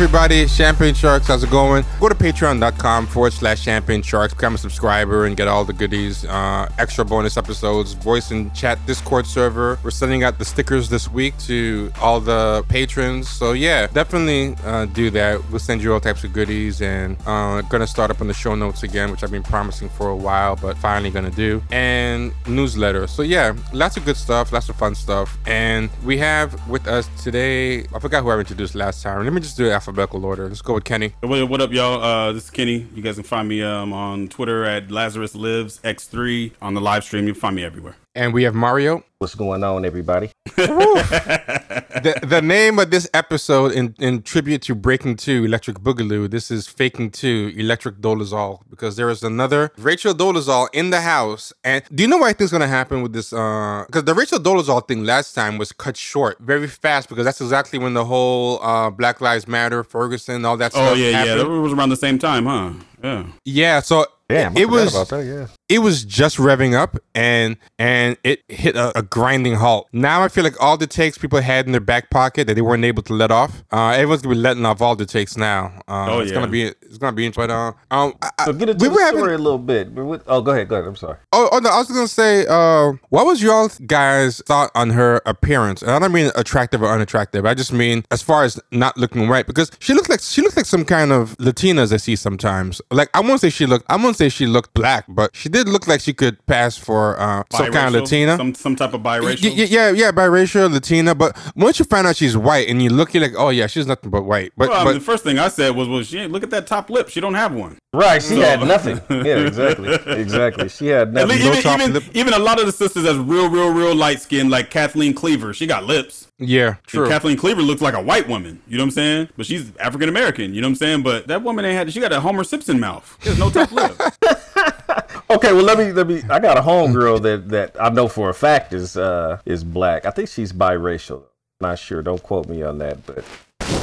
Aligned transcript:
Everybody, 0.00 0.46
Champagne 0.46 0.94
Sharks, 0.94 1.26
how's 1.26 1.42
it 1.42 1.50
going? 1.50 1.84
Go 1.98 2.08
to 2.08 2.14
patreon.com 2.14 3.08
forward 3.08 3.32
slash 3.32 3.60
champagne 3.60 4.00
sharks, 4.00 4.32
become 4.32 4.54
a 4.54 4.58
subscriber 4.58 5.26
and 5.26 5.36
get 5.36 5.48
all 5.48 5.64
the 5.64 5.72
goodies, 5.72 6.24
uh, 6.26 6.68
extra 6.78 7.04
bonus 7.04 7.36
episodes, 7.36 7.94
voice 7.94 8.30
and 8.30 8.54
chat 8.54 8.78
Discord 8.86 9.26
server. 9.26 9.76
We're 9.82 9.90
sending 9.90 10.22
out 10.22 10.38
the 10.38 10.44
stickers 10.44 10.88
this 10.88 11.10
week 11.10 11.36
to 11.38 11.90
all 12.00 12.20
the 12.20 12.64
patrons. 12.68 13.28
So 13.28 13.54
yeah, 13.54 13.88
definitely 13.88 14.54
uh, 14.64 14.84
do 14.84 15.10
that. 15.10 15.42
We'll 15.50 15.58
send 15.58 15.82
you 15.82 15.92
all 15.92 15.98
types 15.98 16.22
of 16.22 16.32
goodies 16.32 16.80
and 16.80 17.16
uh, 17.26 17.62
gonna 17.62 17.88
start 17.88 18.12
up 18.12 18.20
on 18.20 18.28
the 18.28 18.34
show 18.34 18.54
notes 18.54 18.84
again, 18.84 19.10
which 19.10 19.24
I've 19.24 19.32
been 19.32 19.42
promising 19.42 19.88
for 19.88 20.10
a 20.10 20.16
while, 20.16 20.54
but 20.54 20.78
finally 20.78 21.10
gonna 21.10 21.28
do. 21.28 21.60
And 21.72 22.32
newsletter. 22.46 23.08
So 23.08 23.22
yeah, 23.22 23.52
lots 23.72 23.96
of 23.96 24.04
good 24.04 24.16
stuff, 24.16 24.52
lots 24.52 24.68
of 24.68 24.76
fun 24.76 24.94
stuff. 24.94 25.36
And 25.44 25.90
we 26.04 26.18
have 26.18 26.68
with 26.68 26.86
us 26.86 27.10
today, 27.20 27.80
I 27.92 27.98
forgot 27.98 28.22
who 28.22 28.30
I 28.30 28.38
introduced 28.38 28.76
last 28.76 29.02
time. 29.02 29.24
Let 29.24 29.32
me 29.32 29.40
just 29.40 29.56
do 29.56 29.68
alphabetical 29.88 30.24
order. 30.24 30.48
Let's 30.48 30.62
go 30.62 30.74
with 30.74 30.84
Kenny. 30.84 31.14
What, 31.22 31.60
up, 31.60 31.72
y'all? 31.72 32.02
Uh, 32.02 32.32
this 32.32 32.44
is 32.44 32.50
Kenny. 32.50 32.86
You 32.94 33.02
guys 33.02 33.14
can 33.14 33.24
find 33.24 33.48
me 33.48 33.62
um, 33.62 33.92
on 33.92 34.28
Twitter 34.28 34.64
at 34.64 34.90
Lazarus 34.90 35.34
Lives 35.34 35.80
X3. 35.80 36.52
On 36.60 36.74
the 36.74 36.80
live 36.80 37.04
stream, 37.04 37.26
you 37.26 37.32
can 37.32 37.40
find 37.40 37.56
me 37.56 37.64
everywhere. 37.64 37.96
And 38.18 38.34
we 38.34 38.42
have 38.42 38.54
Mario. 38.54 39.04
What's 39.18 39.36
going 39.36 39.62
on, 39.62 39.84
everybody? 39.84 40.32
the, 40.56 42.18
the 42.26 42.42
name 42.42 42.80
of 42.80 42.90
this 42.90 43.08
episode 43.14 43.70
in, 43.70 43.94
in 44.00 44.22
tribute 44.22 44.60
to 44.62 44.74
Breaking 44.74 45.14
2 45.14 45.44
Electric 45.44 45.78
Boogaloo, 45.78 46.28
this 46.28 46.50
is 46.50 46.66
Faking 46.66 47.12
2 47.12 47.54
Electric 47.56 48.00
Dolezal 48.00 48.62
because 48.68 48.96
there 48.96 49.08
is 49.08 49.22
another 49.22 49.70
Rachel 49.78 50.14
Dolezal 50.14 50.66
in 50.72 50.90
the 50.90 51.00
house. 51.02 51.52
And 51.62 51.84
do 51.94 52.02
you 52.02 52.08
know 52.08 52.16
what 52.16 52.26
I 52.26 52.32
think 52.32 52.40
is 52.40 52.50
going 52.50 52.62
to 52.62 52.66
happen 52.66 53.02
with 53.02 53.12
this? 53.12 53.30
Because 53.30 53.86
uh, 53.94 54.00
the 54.00 54.14
Rachel 54.14 54.40
Dolezal 54.40 54.88
thing 54.88 55.04
last 55.04 55.34
time 55.34 55.56
was 55.56 55.70
cut 55.70 55.96
short 55.96 56.40
very 56.40 56.66
fast 56.66 57.08
because 57.08 57.24
that's 57.24 57.40
exactly 57.40 57.78
when 57.78 57.94
the 57.94 58.04
whole 58.04 58.60
uh, 58.64 58.90
Black 58.90 59.20
Lives 59.20 59.46
Matter, 59.46 59.84
Ferguson, 59.84 60.44
all 60.44 60.56
that 60.56 60.72
oh, 60.74 60.78
stuff 60.78 60.90
Oh, 60.90 60.94
yeah, 60.94 61.10
happened. 61.12 61.38
yeah. 61.38 61.44
That 61.44 61.48
was 61.48 61.72
around 61.72 61.90
the 61.90 61.96
same 61.96 62.18
time, 62.18 62.46
huh? 62.46 62.72
Yeah. 63.00 63.26
Yeah, 63.44 63.80
so 63.80 64.06
Damn, 64.28 64.58
I 64.58 64.60
it 64.60 64.68
was 64.68 64.92
about 64.92 65.08
that, 65.08 65.24
yeah. 65.24 65.46
It 65.68 65.80
was 65.80 66.04
just 66.04 66.38
revving 66.38 66.74
up 66.74 66.96
and 67.14 67.56
and 67.78 68.16
it 68.24 68.42
hit 68.48 68.74
a, 68.76 68.96
a 68.98 69.02
grinding 69.02 69.54
halt. 69.54 69.88
Now 69.92 70.22
I 70.22 70.28
feel 70.28 70.44
like 70.44 70.60
all 70.62 70.76
the 70.76 70.86
takes 70.86 71.18
people 71.18 71.40
had 71.40 71.66
in 71.66 71.72
their 71.72 71.80
back 71.80 72.10
pocket 72.10 72.46
that 72.46 72.54
they 72.54 72.62
weren't 72.62 72.84
able 72.84 73.02
to 73.04 73.12
let 73.12 73.30
off. 73.30 73.62
Uh, 73.70 73.90
everyone's 73.90 74.22
gonna 74.22 74.34
be 74.34 74.40
letting 74.40 74.64
off 74.64 74.80
all 74.80 74.96
the 74.96 75.06
takes 75.06 75.36
now. 75.36 75.72
Uh, 75.86 76.06
Oh, 76.10 76.18
it's 76.20 76.30
yeah. 76.30 76.34
gonna 76.36 76.46
be 76.50 76.62
it's 76.64 76.98
gonna 76.98 77.12
be 77.12 77.28
but 77.30 77.50
uh, 77.50 77.72
um 77.90 78.14
I, 78.22 78.30
I- 78.38 78.44
So 78.46 78.52
get 78.54 78.70
into 78.70 78.82
we 78.82 78.88
the 78.88 78.94
were 78.94 79.00
having 79.02 79.20
story 79.20 79.34
a 79.34 79.38
little 79.38 79.58
bit. 79.58 79.94
But 79.94 80.04
what- 80.04 80.22
oh, 80.26 80.40
go 80.40 80.52
ahead, 80.52 80.68
go 80.68 80.76
ahead. 80.76 80.88
I'm 80.88 80.96
sorry. 80.96 81.18
Oh, 81.32 81.48
oh 81.52 81.58
no, 81.58 81.68
I 81.68 81.78
was 81.78 81.88
gonna 81.88 82.08
say, 82.08 82.46
uh, 82.48 82.92
what 83.10 83.26
was 83.26 83.42
y'all 83.42 83.68
guys' 83.86 84.40
thought 84.46 84.70
on 84.74 84.90
her 84.90 85.20
appearance? 85.26 85.82
And 85.82 85.90
I 85.90 85.98
don't 85.98 86.12
mean 86.12 86.30
attractive 86.34 86.82
or 86.82 86.88
unattractive. 86.90 87.44
I 87.44 87.54
just 87.54 87.72
mean 87.72 88.04
as 88.10 88.22
far 88.22 88.44
as 88.44 88.58
not 88.72 88.96
looking 88.96 89.28
right 89.28 89.46
because 89.46 89.70
she 89.80 89.92
looked 89.92 90.08
like 90.08 90.20
she 90.20 90.40
looked 90.40 90.56
like 90.56 90.66
some 90.66 90.84
kind 90.84 91.12
of 91.12 91.36
Latinas 91.38 91.92
I 91.92 91.98
see 91.98 92.16
sometimes. 92.16 92.80
Like 92.90 93.10
I 93.14 93.20
won't 93.20 93.40
say 93.40 93.50
she 93.50 93.66
looked, 93.66 93.84
I 93.90 93.96
won't 93.96 94.16
say 94.16 94.28
she 94.30 94.46
looked 94.46 94.72
black, 94.74 95.04
but 95.08 95.34
she 95.36 95.48
did 95.48 95.57
look 95.66 95.88
like 95.88 96.00
she 96.00 96.12
could 96.12 96.44
pass 96.46 96.76
for 96.76 97.18
uh, 97.18 97.42
some 97.50 97.72
kind 97.72 97.94
of 97.94 98.02
Latina. 98.02 98.36
Some, 98.36 98.54
some 98.54 98.76
type 98.76 98.94
of 98.94 99.00
biracial. 99.00 99.42
Y- 99.44 99.54
y- 99.56 99.66
yeah, 99.68 99.90
yeah, 99.90 100.12
biracial, 100.12 100.70
Latina. 100.72 101.14
But 101.14 101.36
once 101.56 101.78
you 101.78 101.84
find 101.84 102.06
out 102.06 102.16
she's 102.16 102.36
white 102.36 102.68
and 102.68 102.82
you 102.82 102.90
look, 102.90 103.14
you're 103.14 103.22
like, 103.22 103.32
oh 103.36 103.48
yeah, 103.48 103.66
she's 103.66 103.86
nothing 103.86 104.10
but 104.10 104.22
white. 104.22 104.52
But, 104.56 104.68
well, 104.68 104.80
I 104.80 104.84
but 104.84 104.90
mean, 104.90 104.98
the 105.00 105.04
first 105.04 105.24
thing 105.24 105.38
I 105.38 105.48
said 105.48 105.74
was, 105.74 105.88
well, 105.88 106.02
she 106.02 106.18
ain't, 106.18 106.30
look 106.32 106.42
at 106.42 106.50
that 106.50 106.66
top 106.66 106.90
lip. 106.90 107.08
She 107.08 107.20
don't 107.20 107.34
have 107.34 107.54
one. 107.54 107.78
Right, 107.94 108.22
she 108.22 108.34
So- 108.34 108.40
had 108.42 108.60
nothing. 108.60 109.00
Yeah, 109.24 109.38
exactly, 109.46 109.94
exactly. 110.06 110.68
She 110.68 110.86
had 110.88 111.12
nothing. 111.12 111.30
least, 111.30 111.42
no 111.44 111.50
even, 111.50 111.62
top 111.62 111.80
even, 111.80 111.92
lip. 111.94 112.04
even 112.14 112.34
a 112.34 112.38
lot 112.38 112.60
of 112.60 112.66
the 112.66 112.72
sisters 112.72 113.02
that's 113.04 113.18
real, 113.18 113.48
real, 113.50 113.72
real 113.72 113.94
light 113.94 114.20
skinned, 114.20 114.50
like 114.50 114.70
Kathleen 114.70 115.14
Cleaver, 115.14 115.52
she 115.54 115.66
got 115.66 115.84
lips. 115.84 116.28
yeah, 116.38 116.68
And 116.68 116.76
true. 116.86 117.08
Kathleen 117.08 117.36
Cleaver 117.36 117.62
looks 117.62 117.80
like 117.82 117.94
a 117.94 118.00
white 118.02 118.28
woman. 118.28 118.60
You 118.68 118.76
know 118.76 118.84
what 118.84 118.88
I'm 118.88 118.90
saying? 118.92 119.28
But 119.36 119.46
she's 119.46 119.72
African 119.78 120.08
American. 120.08 120.54
You 120.54 120.60
know 120.60 120.66
what 120.68 120.72
I'm 120.72 120.76
saying? 120.76 121.02
But 121.02 121.26
that 121.28 121.42
woman 121.42 121.64
ain't 121.64 121.76
had. 121.76 121.92
She 121.92 122.00
got 122.00 122.12
a 122.12 122.20
Homer 122.20 122.44
Simpson 122.44 122.78
mouth. 122.78 123.16
There's 123.22 123.38
no 123.38 123.50
top 123.50 123.72
lip. 123.72 124.00
Okay, 125.30 125.52
well 125.52 125.62
let 125.64 125.76
me 125.78 125.92
let 125.92 126.06
me. 126.06 126.22
I 126.30 126.38
got 126.38 126.56
a 126.56 126.62
homegirl 126.62 127.20
that 127.22 127.48
that 127.50 127.76
I 127.78 127.90
know 127.90 128.08
for 128.08 128.30
a 128.30 128.34
fact 128.34 128.72
is 128.72 128.96
uh 128.96 129.40
is 129.44 129.62
black. 129.62 130.06
I 130.06 130.10
think 130.10 130.28
she's 130.30 130.52
biracial. 130.54 131.24
Not 131.60 131.78
sure. 131.78 132.02
Don't 132.02 132.22
quote 132.22 132.48
me 132.48 132.62
on 132.62 132.78
that. 132.78 133.04
But 133.04 133.24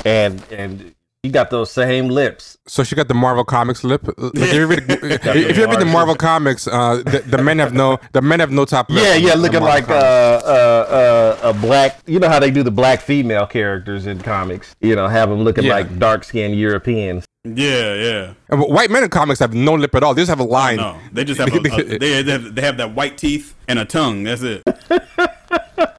and 0.05 0.41
and 0.51 0.95
you 1.21 1.31
got 1.31 1.49
those 1.51 1.71
same 1.71 2.07
lips. 2.09 2.57
So 2.67 2.83
she 2.83 2.95
got 2.95 3.07
the 3.07 3.13
Marvel 3.13 3.43
Comics 3.43 3.83
lip. 3.83 4.07
Like, 4.17 4.35
if 4.35 4.53
you 4.53 4.65
read, 4.67 4.85
if 4.89 5.57
you 5.57 5.65
read 5.67 5.79
the 5.79 5.85
Marvel 5.97 6.15
Comics, 6.15 6.67
uh, 6.67 7.03
the, 7.05 7.19
the 7.25 7.43
men 7.43 7.59
have 7.59 7.73
no 7.73 7.99
the 8.13 8.21
men 8.23 8.39
have 8.39 8.51
no 8.51 8.65
top 8.65 8.89
lip. 8.89 9.03
Yeah, 9.03 9.15
yeah, 9.15 9.33
looking 9.35 9.61
like 9.61 9.87
uh, 9.89 9.93
uh, 9.93 11.37
uh, 11.43 11.49
a 11.49 11.53
black. 11.53 11.99
You 12.07 12.19
know 12.19 12.29
how 12.29 12.39
they 12.39 12.49
do 12.51 12.63
the 12.63 12.71
black 12.71 13.01
female 13.01 13.45
characters 13.45 14.07
in 14.07 14.19
comics. 14.21 14.75
You 14.81 14.95
know, 14.95 15.07
have 15.07 15.29
them 15.29 15.41
looking 15.43 15.65
Yeah. 15.65 15.73
like 15.73 15.99
dark 15.99 16.23
skinned 16.23 16.55
Europeans. 16.57 17.24
Yeah, 17.45 17.93
yeah. 17.93 18.33
And 18.49 18.61
white 18.61 18.89
men 18.89 19.03
in 19.03 19.09
comics 19.09 19.39
have 19.39 19.53
no 19.53 19.73
lip 19.75 19.93
at 19.95 20.03
all. 20.03 20.13
They 20.13 20.21
just 20.21 20.29
have 20.29 20.39
a 20.39 20.43
line. 20.43 20.77
No, 20.77 20.97
they 21.11 21.23
just 21.23 21.39
have 21.39 21.53
a, 21.53 21.57
a- 21.57 21.83
they, 21.99 22.21
they 22.23 22.31
have 22.31 22.55
they 22.55 22.61
have 22.61 22.77
that 22.77 22.95
white 22.95 23.17
teeth 23.17 23.53
and 23.67 23.79
a 23.79 23.85
tongue. 23.85 24.23
That's 24.23 24.41
it. 24.41 24.63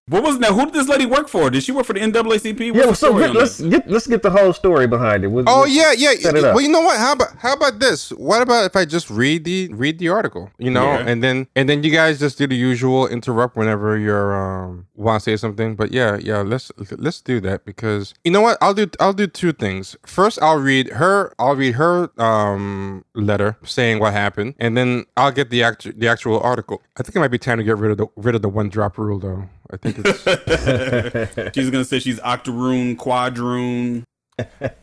what 0.08 0.22
was 0.22 0.38
that? 0.38 0.52
Who 0.52 0.66
did 0.66 0.74
this 0.74 0.86
lady 0.88 1.04
work 1.04 1.26
for? 1.26 1.50
Did 1.50 1.64
she 1.64 1.72
work 1.72 1.84
for 1.84 1.92
the 1.92 1.98
NAACP? 1.98 2.22
What's 2.24 2.60
Yeah, 2.60 2.70
the 2.70 2.86
well, 2.86 2.94
so 2.94 3.08
story 3.08 3.22
get, 3.24 3.34
let's 3.34 3.56
that? 3.58 3.70
get 3.70 3.90
let's 3.90 4.06
get 4.06 4.22
the 4.22 4.30
whole 4.30 4.52
story 4.52 4.86
behind 4.86 5.24
it. 5.24 5.26
What- 5.26 5.46
Oh 5.48 5.60
what- 5.62 5.70
yeah, 5.72 5.90
yeah. 5.96 6.12
Set 6.14 6.36
it 6.36 6.44
up. 6.44 6.54
Well, 6.54 6.62
you 6.62 6.68
know 6.70 6.80
what? 6.80 6.96
How 6.96 7.12
about 7.14 7.36
how 7.38 7.54
about 7.54 7.80
this? 7.80 8.10
What 8.10 8.40
about 8.40 8.66
if 8.66 8.76
I 8.76 8.84
just 8.84 9.10
read 9.10 9.42
the 9.42 9.68
read 9.72 9.98
the 9.98 10.08
article? 10.08 10.50
You 10.58 10.70
know, 10.70 10.84
Yeah. 10.84 11.08
and 11.08 11.24
then 11.24 11.48
and 11.56 11.68
then 11.68 11.82
you 11.82 11.90
guys 11.90 12.20
just 12.20 12.38
do 12.38 12.46
the 12.46 12.54
usual 12.54 13.08
interrupt 13.08 13.56
whenever 13.56 13.98
you're 13.98 14.32
um 14.36 14.86
want 14.94 15.24
to 15.24 15.30
say 15.30 15.36
something. 15.36 15.74
But 15.74 15.90
yeah, 15.90 16.18
yeah. 16.22 16.38
Let's 16.42 16.70
let's 16.96 17.20
do 17.20 17.40
that 17.40 17.64
because 17.64 18.14
you 18.22 18.30
know 18.30 18.42
what? 18.42 18.58
I'll 18.60 18.74
do 18.74 18.86
I'll 19.00 19.12
do 19.12 19.26
two 19.26 19.52
things. 19.52 19.96
First, 20.06 20.40
I'll 20.40 20.58
read 20.60 20.88
her. 20.92 21.32
I'll 21.40 21.56
read 21.56 21.74
her 21.74 22.10
um 22.22 23.04
letter 23.16 23.56
saying 23.64 23.98
what 23.98 24.12
happened, 24.12 24.54
and 24.60 24.76
then 24.76 25.06
I'll 25.16 25.32
get 25.32 25.50
the 25.50 25.64
actual 25.64 25.92
the 25.96 26.06
actual 26.06 26.38
article. 26.38 26.80
I 26.96 27.02
think 27.02 27.16
it 27.16 27.18
might 27.18 27.32
be 27.32 27.38
time 27.38 27.58
to 27.58 27.64
get 27.64 27.76
rid 27.76 27.90
of 27.90 27.98
the 27.98 28.06
rid 28.16 28.36
of 28.36 28.42
the 28.42 28.48
one 28.48 28.68
drop 28.68 28.98
rule 28.98 29.18
though. 29.18 29.48
I 29.70 29.76
think 29.76 29.96
it's. 29.98 31.54
She's 31.54 31.70
gonna 31.70 31.84
say 31.84 31.98
she's 31.98 32.20
octoroon, 32.20 32.96
quadroon, 32.96 34.04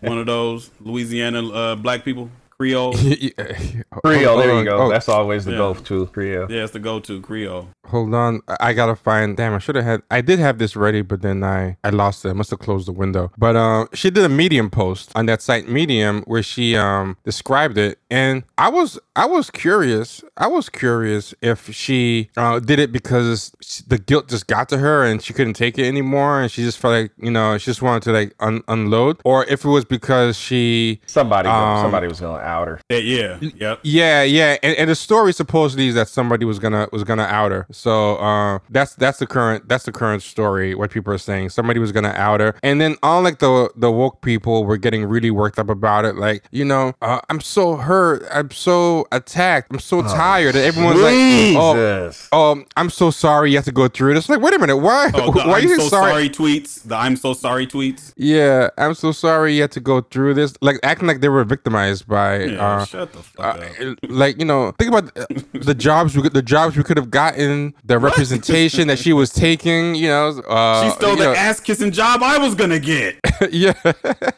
one 0.02 0.18
of 0.18 0.26
those 0.26 0.72
Louisiana 0.80 1.48
uh, 1.48 1.76
black 1.76 2.04
people, 2.04 2.30
Creole. 2.64 2.94
Creole, 4.06 4.38
there 4.38 4.58
you 4.60 4.64
go. 4.64 4.78
Oh, 4.84 4.90
That's 4.90 5.10
always 5.10 5.44
the 5.46 5.52
Yeah. 5.52 5.58
go-to. 5.58 6.06
Creole. 6.08 6.48
Yeah, 6.50 6.64
it's 6.64 6.72
the 6.74 6.80
go-to 6.80 7.20
Creole. 7.22 7.68
Hold 7.88 8.14
on, 8.14 8.42
I- 8.48 8.58
I 8.70 8.74
gotta 8.74 8.96
find. 8.96 9.36
Damn, 9.36 9.54
I 9.54 9.60
should 9.60 9.76
have 9.76 9.84
had. 9.84 10.02
I 10.10 10.22
did 10.22 10.40
have 10.40 10.58
this 10.58 10.76
ready, 10.76 11.02
but 11.02 11.22
then 11.22 11.44
I 11.44 11.76
I 11.84 11.90
lost 11.90 12.24
it. 12.26 12.30
I 12.30 12.34
must 12.34 12.50
have 12.52 12.60
closed 12.60 12.88
the 12.88 12.94
window. 12.94 13.32
But 13.38 13.56
uh, 13.58 13.86
she 13.94 14.10
did 14.10 14.24
a 14.24 14.30
Medium 14.30 14.70
post 14.70 15.12
on 15.16 15.26
that 15.28 15.42
site 15.42 15.68
Medium 15.68 16.24
where 16.26 16.42
she 16.42 16.76
um 16.78 17.18
described 17.26 17.78
it, 17.78 18.00
and 18.10 18.44
I 18.58 18.70
was 18.70 18.98
I 19.16 19.26
was 19.26 19.52
curious. 19.52 20.24
I 20.38 20.48
was 20.48 20.70
curious 20.70 21.34
if 21.42 21.70
she 21.74 22.30
uh, 22.38 22.60
did 22.60 22.80
it 22.80 22.92
because 22.94 23.52
the 23.88 23.98
guilt 24.00 24.30
just 24.30 24.48
got 24.48 24.70
to 24.70 24.78
her 24.80 25.04
and 25.04 25.22
she 25.22 25.34
couldn't 25.34 25.54
take 25.56 25.78
it 25.78 25.86
anymore, 25.86 26.42
and 26.42 26.50
she 26.50 26.64
just 26.64 26.80
felt 26.80 26.94
like 26.94 27.12
you 27.18 27.32
know 27.32 27.58
she 27.58 27.66
just 27.66 27.82
wanted 27.82 28.04
to 28.04 28.12
like 28.14 28.34
un- 28.40 28.64
unload, 28.70 29.20
or 29.26 29.44
if 29.46 29.66
it 29.66 29.70
was 29.70 29.84
because 29.86 30.38
she 30.38 31.02
Somebody, 31.06 31.50
Um, 31.50 31.84
somebody 31.84 32.08
was 32.08 32.22
gonna 32.22 32.40
out 32.42 32.53
her. 32.62 32.80
Yeah, 32.90 32.98
yeah, 32.98 33.38
yep. 33.58 33.80
yeah, 33.84 34.24
yeah, 34.24 34.58
and, 34.64 34.78
and 34.78 34.90
the 34.90 34.96
story 34.96 35.34
supposedly 35.34 35.88
is 35.88 35.96
that 35.96 36.08
somebody 36.08 36.46
was 36.46 36.60
gonna 36.60 36.88
was 36.92 37.04
gonna 37.04 37.24
out 37.24 37.52
her. 37.52 37.66
So 37.72 38.18
uh, 38.18 38.60
that's 38.70 38.96
that's 38.96 39.20
the 39.20 39.28
current 39.28 39.68
that's 39.68 39.86
the 39.86 39.92
current 39.92 40.24
story. 40.24 40.76
What 40.76 40.92
people 40.92 41.14
are 41.14 41.18
saying, 41.18 41.50
somebody 41.50 41.80
was 41.80 41.92
gonna 41.92 42.14
out 42.16 42.40
her, 42.40 42.56
and 42.64 42.80
then 42.80 42.96
all 43.04 43.22
like 43.22 43.40
the 43.40 43.70
the 43.76 43.92
woke 43.92 44.22
people 44.22 44.66
were 44.66 44.78
getting 44.78 45.06
really 45.06 45.32
worked 45.32 45.60
up 45.60 45.70
about 45.70 46.06
it. 46.06 46.16
Like 46.16 46.44
you 46.52 46.66
know, 46.66 46.94
uh, 47.02 47.20
I'm 47.30 47.42
so 47.42 47.76
hurt, 47.76 48.26
I'm 48.32 48.52
so 48.52 49.08
attacked, 49.12 49.72
I'm 49.72 49.80
so 49.80 50.02
tired. 50.02 50.56
And 50.56 50.64
everyone's 50.64 51.00
like, 51.02 51.14
oh. 51.14 51.74
Jesus. 52.04 52.30
Oh, 52.32 52.64
I'm 52.78 52.90
so 52.90 53.12
sorry 53.12 53.52
you 53.52 53.58
have 53.58 53.66
to 53.66 53.72
go 53.72 53.88
through 53.88 54.14
this. 54.14 54.30
Like, 54.30 54.42
wait 54.42 54.54
a 54.54 54.60
minute, 54.60 54.78
why? 54.78 55.12
Oh, 55.14 55.32
the 55.32 55.44
why 55.44 55.58
I'm 55.58 55.64
you 55.64 55.70
so 55.70 55.78
think 55.78 55.90
sorry? 55.90 56.30
tweets. 56.30 56.84
The 56.84 56.96
I'm 56.96 57.16
so 57.16 57.34
sorry 57.34 57.68
tweets. 57.68 58.14
Yeah, 58.16 58.70
I'm 58.78 58.94
so 58.94 59.12
sorry 59.12 59.56
you 59.56 59.62
had 59.62 59.72
to 59.74 59.80
go 59.80 60.02
through 60.02 60.36
this. 60.36 60.54
Like 60.62 60.80
acting 60.84 61.08
like 61.08 61.22
they 61.22 61.30
were 61.30 61.44
victimized 61.44 62.08
by. 62.08 62.33
Yeah, 62.42 62.66
uh, 62.66 62.86
shut 62.86 63.14
the 63.14 63.20
fuck 63.24 63.60
uh, 63.80 63.92
up. 63.92 63.98
like 64.04 64.40
you 64.40 64.46
know, 64.46 64.72
think 64.72 64.90
about 64.94 65.14
the 65.54 65.76
jobs 65.78 66.16
we 66.16 66.22
could, 66.24 66.34
the 66.34 66.42
jobs 66.42 66.76
we 66.78 66.84
could 66.84 66.98
have 66.98 67.12
gotten, 67.12 67.74
the 67.84 68.00
representation 68.00 68.88
that 68.88 69.00
she 69.00 69.14
was 69.14 69.32
taking. 69.32 69.96
You 69.96 70.08
know, 70.10 70.28
uh, 70.48 70.84
She 70.84 70.90
stole 70.96 71.16
the 71.16 71.30
ass 71.38 71.60
kissing 71.60 71.92
job 71.92 72.22
I 72.24 72.38
was 72.38 72.56
gonna 72.56 72.80
get. 72.80 73.20
yeah, 73.52 73.74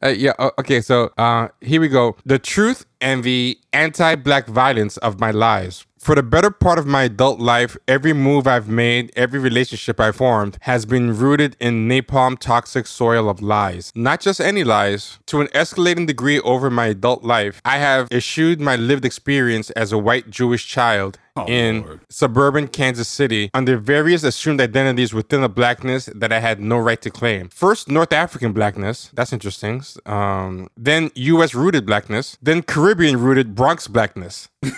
Uh, 0.04 0.10
yeah. 0.10 0.34
okay, 0.60 0.82
so 0.82 1.12
uh, 1.18 1.48
here 1.62 1.82
we 1.82 1.88
go. 1.88 2.16
The 2.26 2.40
truth 2.40 2.86
and 3.02 3.24
the 3.24 3.58
anti-black 3.74 4.48
violence 4.48 4.98
of 4.98 5.20
my 5.20 5.32
lies. 5.32 5.86
For 6.06 6.14
the 6.14 6.22
better 6.22 6.52
part 6.52 6.78
of 6.78 6.86
my 6.86 7.02
adult 7.02 7.40
life, 7.40 7.76
every 7.88 8.14
move 8.14 8.46
I've 8.46 8.70
made, 8.70 9.12
every 9.16 9.40
relationship 9.40 10.00
I 10.00 10.12
formed 10.12 10.60
has 10.62 10.86
been 10.86 11.18
rooted 11.18 11.58
in 11.60 11.90
napalm 11.90 12.38
toxic 12.38 12.86
soil 12.86 13.28
of 13.28 13.42
lies. 13.42 13.92
Not 13.96 14.20
just 14.20 14.40
any 14.40 14.64
lies. 14.64 15.18
To 15.26 15.42
an 15.42 15.48
escalating 15.48 16.06
degree 16.06 16.40
over 16.42 16.70
my 16.70 16.86
adult 16.86 17.24
life, 17.24 17.60
I 17.66 17.80
have 17.80 18.08
eschewed 18.12 18.62
my 18.62 18.76
lived 18.76 19.04
experience 19.04 19.72
as 19.72 19.92
a 19.92 19.98
white 19.98 20.30
Jewish 20.30 20.68
child 20.68 21.18
Oh, 21.38 21.46
in 21.48 21.82
Lord. 21.84 22.00
suburban 22.10 22.70
Kansas 22.70 23.10
City 23.10 23.50
under 23.54 23.76
various 23.78 24.24
assumed 24.24 24.62
identities 24.62 25.14
within 25.14 25.44
a 25.44 25.50
blackness 25.50 26.06
that 26.16 26.32
I 26.32 26.40
had 26.40 26.62
no 26.62 26.78
right 26.78 27.02
to 27.02 27.10
claim. 27.10 27.50
First, 27.50 27.90
North 27.90 28.14
African 28.14 28.54
blackness. 28.54 29.10
That's 29.14 29.34
interesting. 29.34 29.84
Um, 30.06 30.70
then 30.78 31.12
U.S. 31.16 31.54
rooted 31.54 31.86
blackness. 31.86 32.38
Then 32.42 32.62
Caribbean 32.64 33.20
rooted 33.20 33.54
Bronx 33.54 33.88
blackness. 33.90 34.48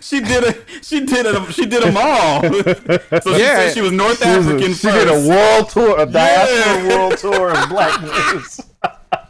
She 0.00 0.20
did 0.20 0.44
it. 0.44 0.64
She 0.82 1.04
did 1.04 1.26
it. 1.26 1.52
She 1.52 1.66
did 1.66 1.82
them 1.82 1.96
all. 1.96 2.42
so 2.42 3.34
she 3.34 3.40
Yeah. 3.42 3.56
said 3.56 3.74
she 3.74 3.80
was 3.80 3.92
North 3.92 4.22
She, 4.22 4.28
was 4.28 4.46
a- 4.46 4.50
African 4.50 4.74
she 4.74 4.86
first. 4.86 5.06
did 5.06 5.08
a 5.08 5.28
world 5.28 5.68
tour, 5.70 6.00
a 6.00 6.06
diaspora 6.06 6.88
Yeah. 6.88 6.96
world 6.96 7.18
tour 7.18 7.50
of 7.50 7.68
blackness. 7.68 8.60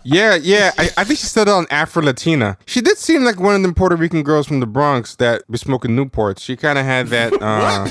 Yeah, 0.05 0.35
yeah. 0.37 0.73
I, 0.79 0.91
I 0.99 1.05
think 1.05 1.19
she 1.19 1.27
said 1.27 1.49
it 1.49 1.51
on 1.51 1.67
Afro 1.71 2.03
Latina. 2.03 2.59
She 2.67 2.81
did 2.81 2.99
seem 2.99 3.25
like 3.25 3.39
one 3.41 3.55
of 3.55 3.63
them 3.63 3.75
Puerto 3.75 3.97
Rican 3.97 4.23
girls 4.23 4.47
from 4.47 4.61
the 4.61 4.67
Bronx 4.67 5.17
that 5.17 5.43
be 5.51 5.59
smoking 5.59 5.93
Newports. 5.93 6.41
She 6.41 6.57
kind 6.57 6.79
of 6.79 6.85
had 6.85 7.09
that 7.09 7.33
uh, 7.41 7.87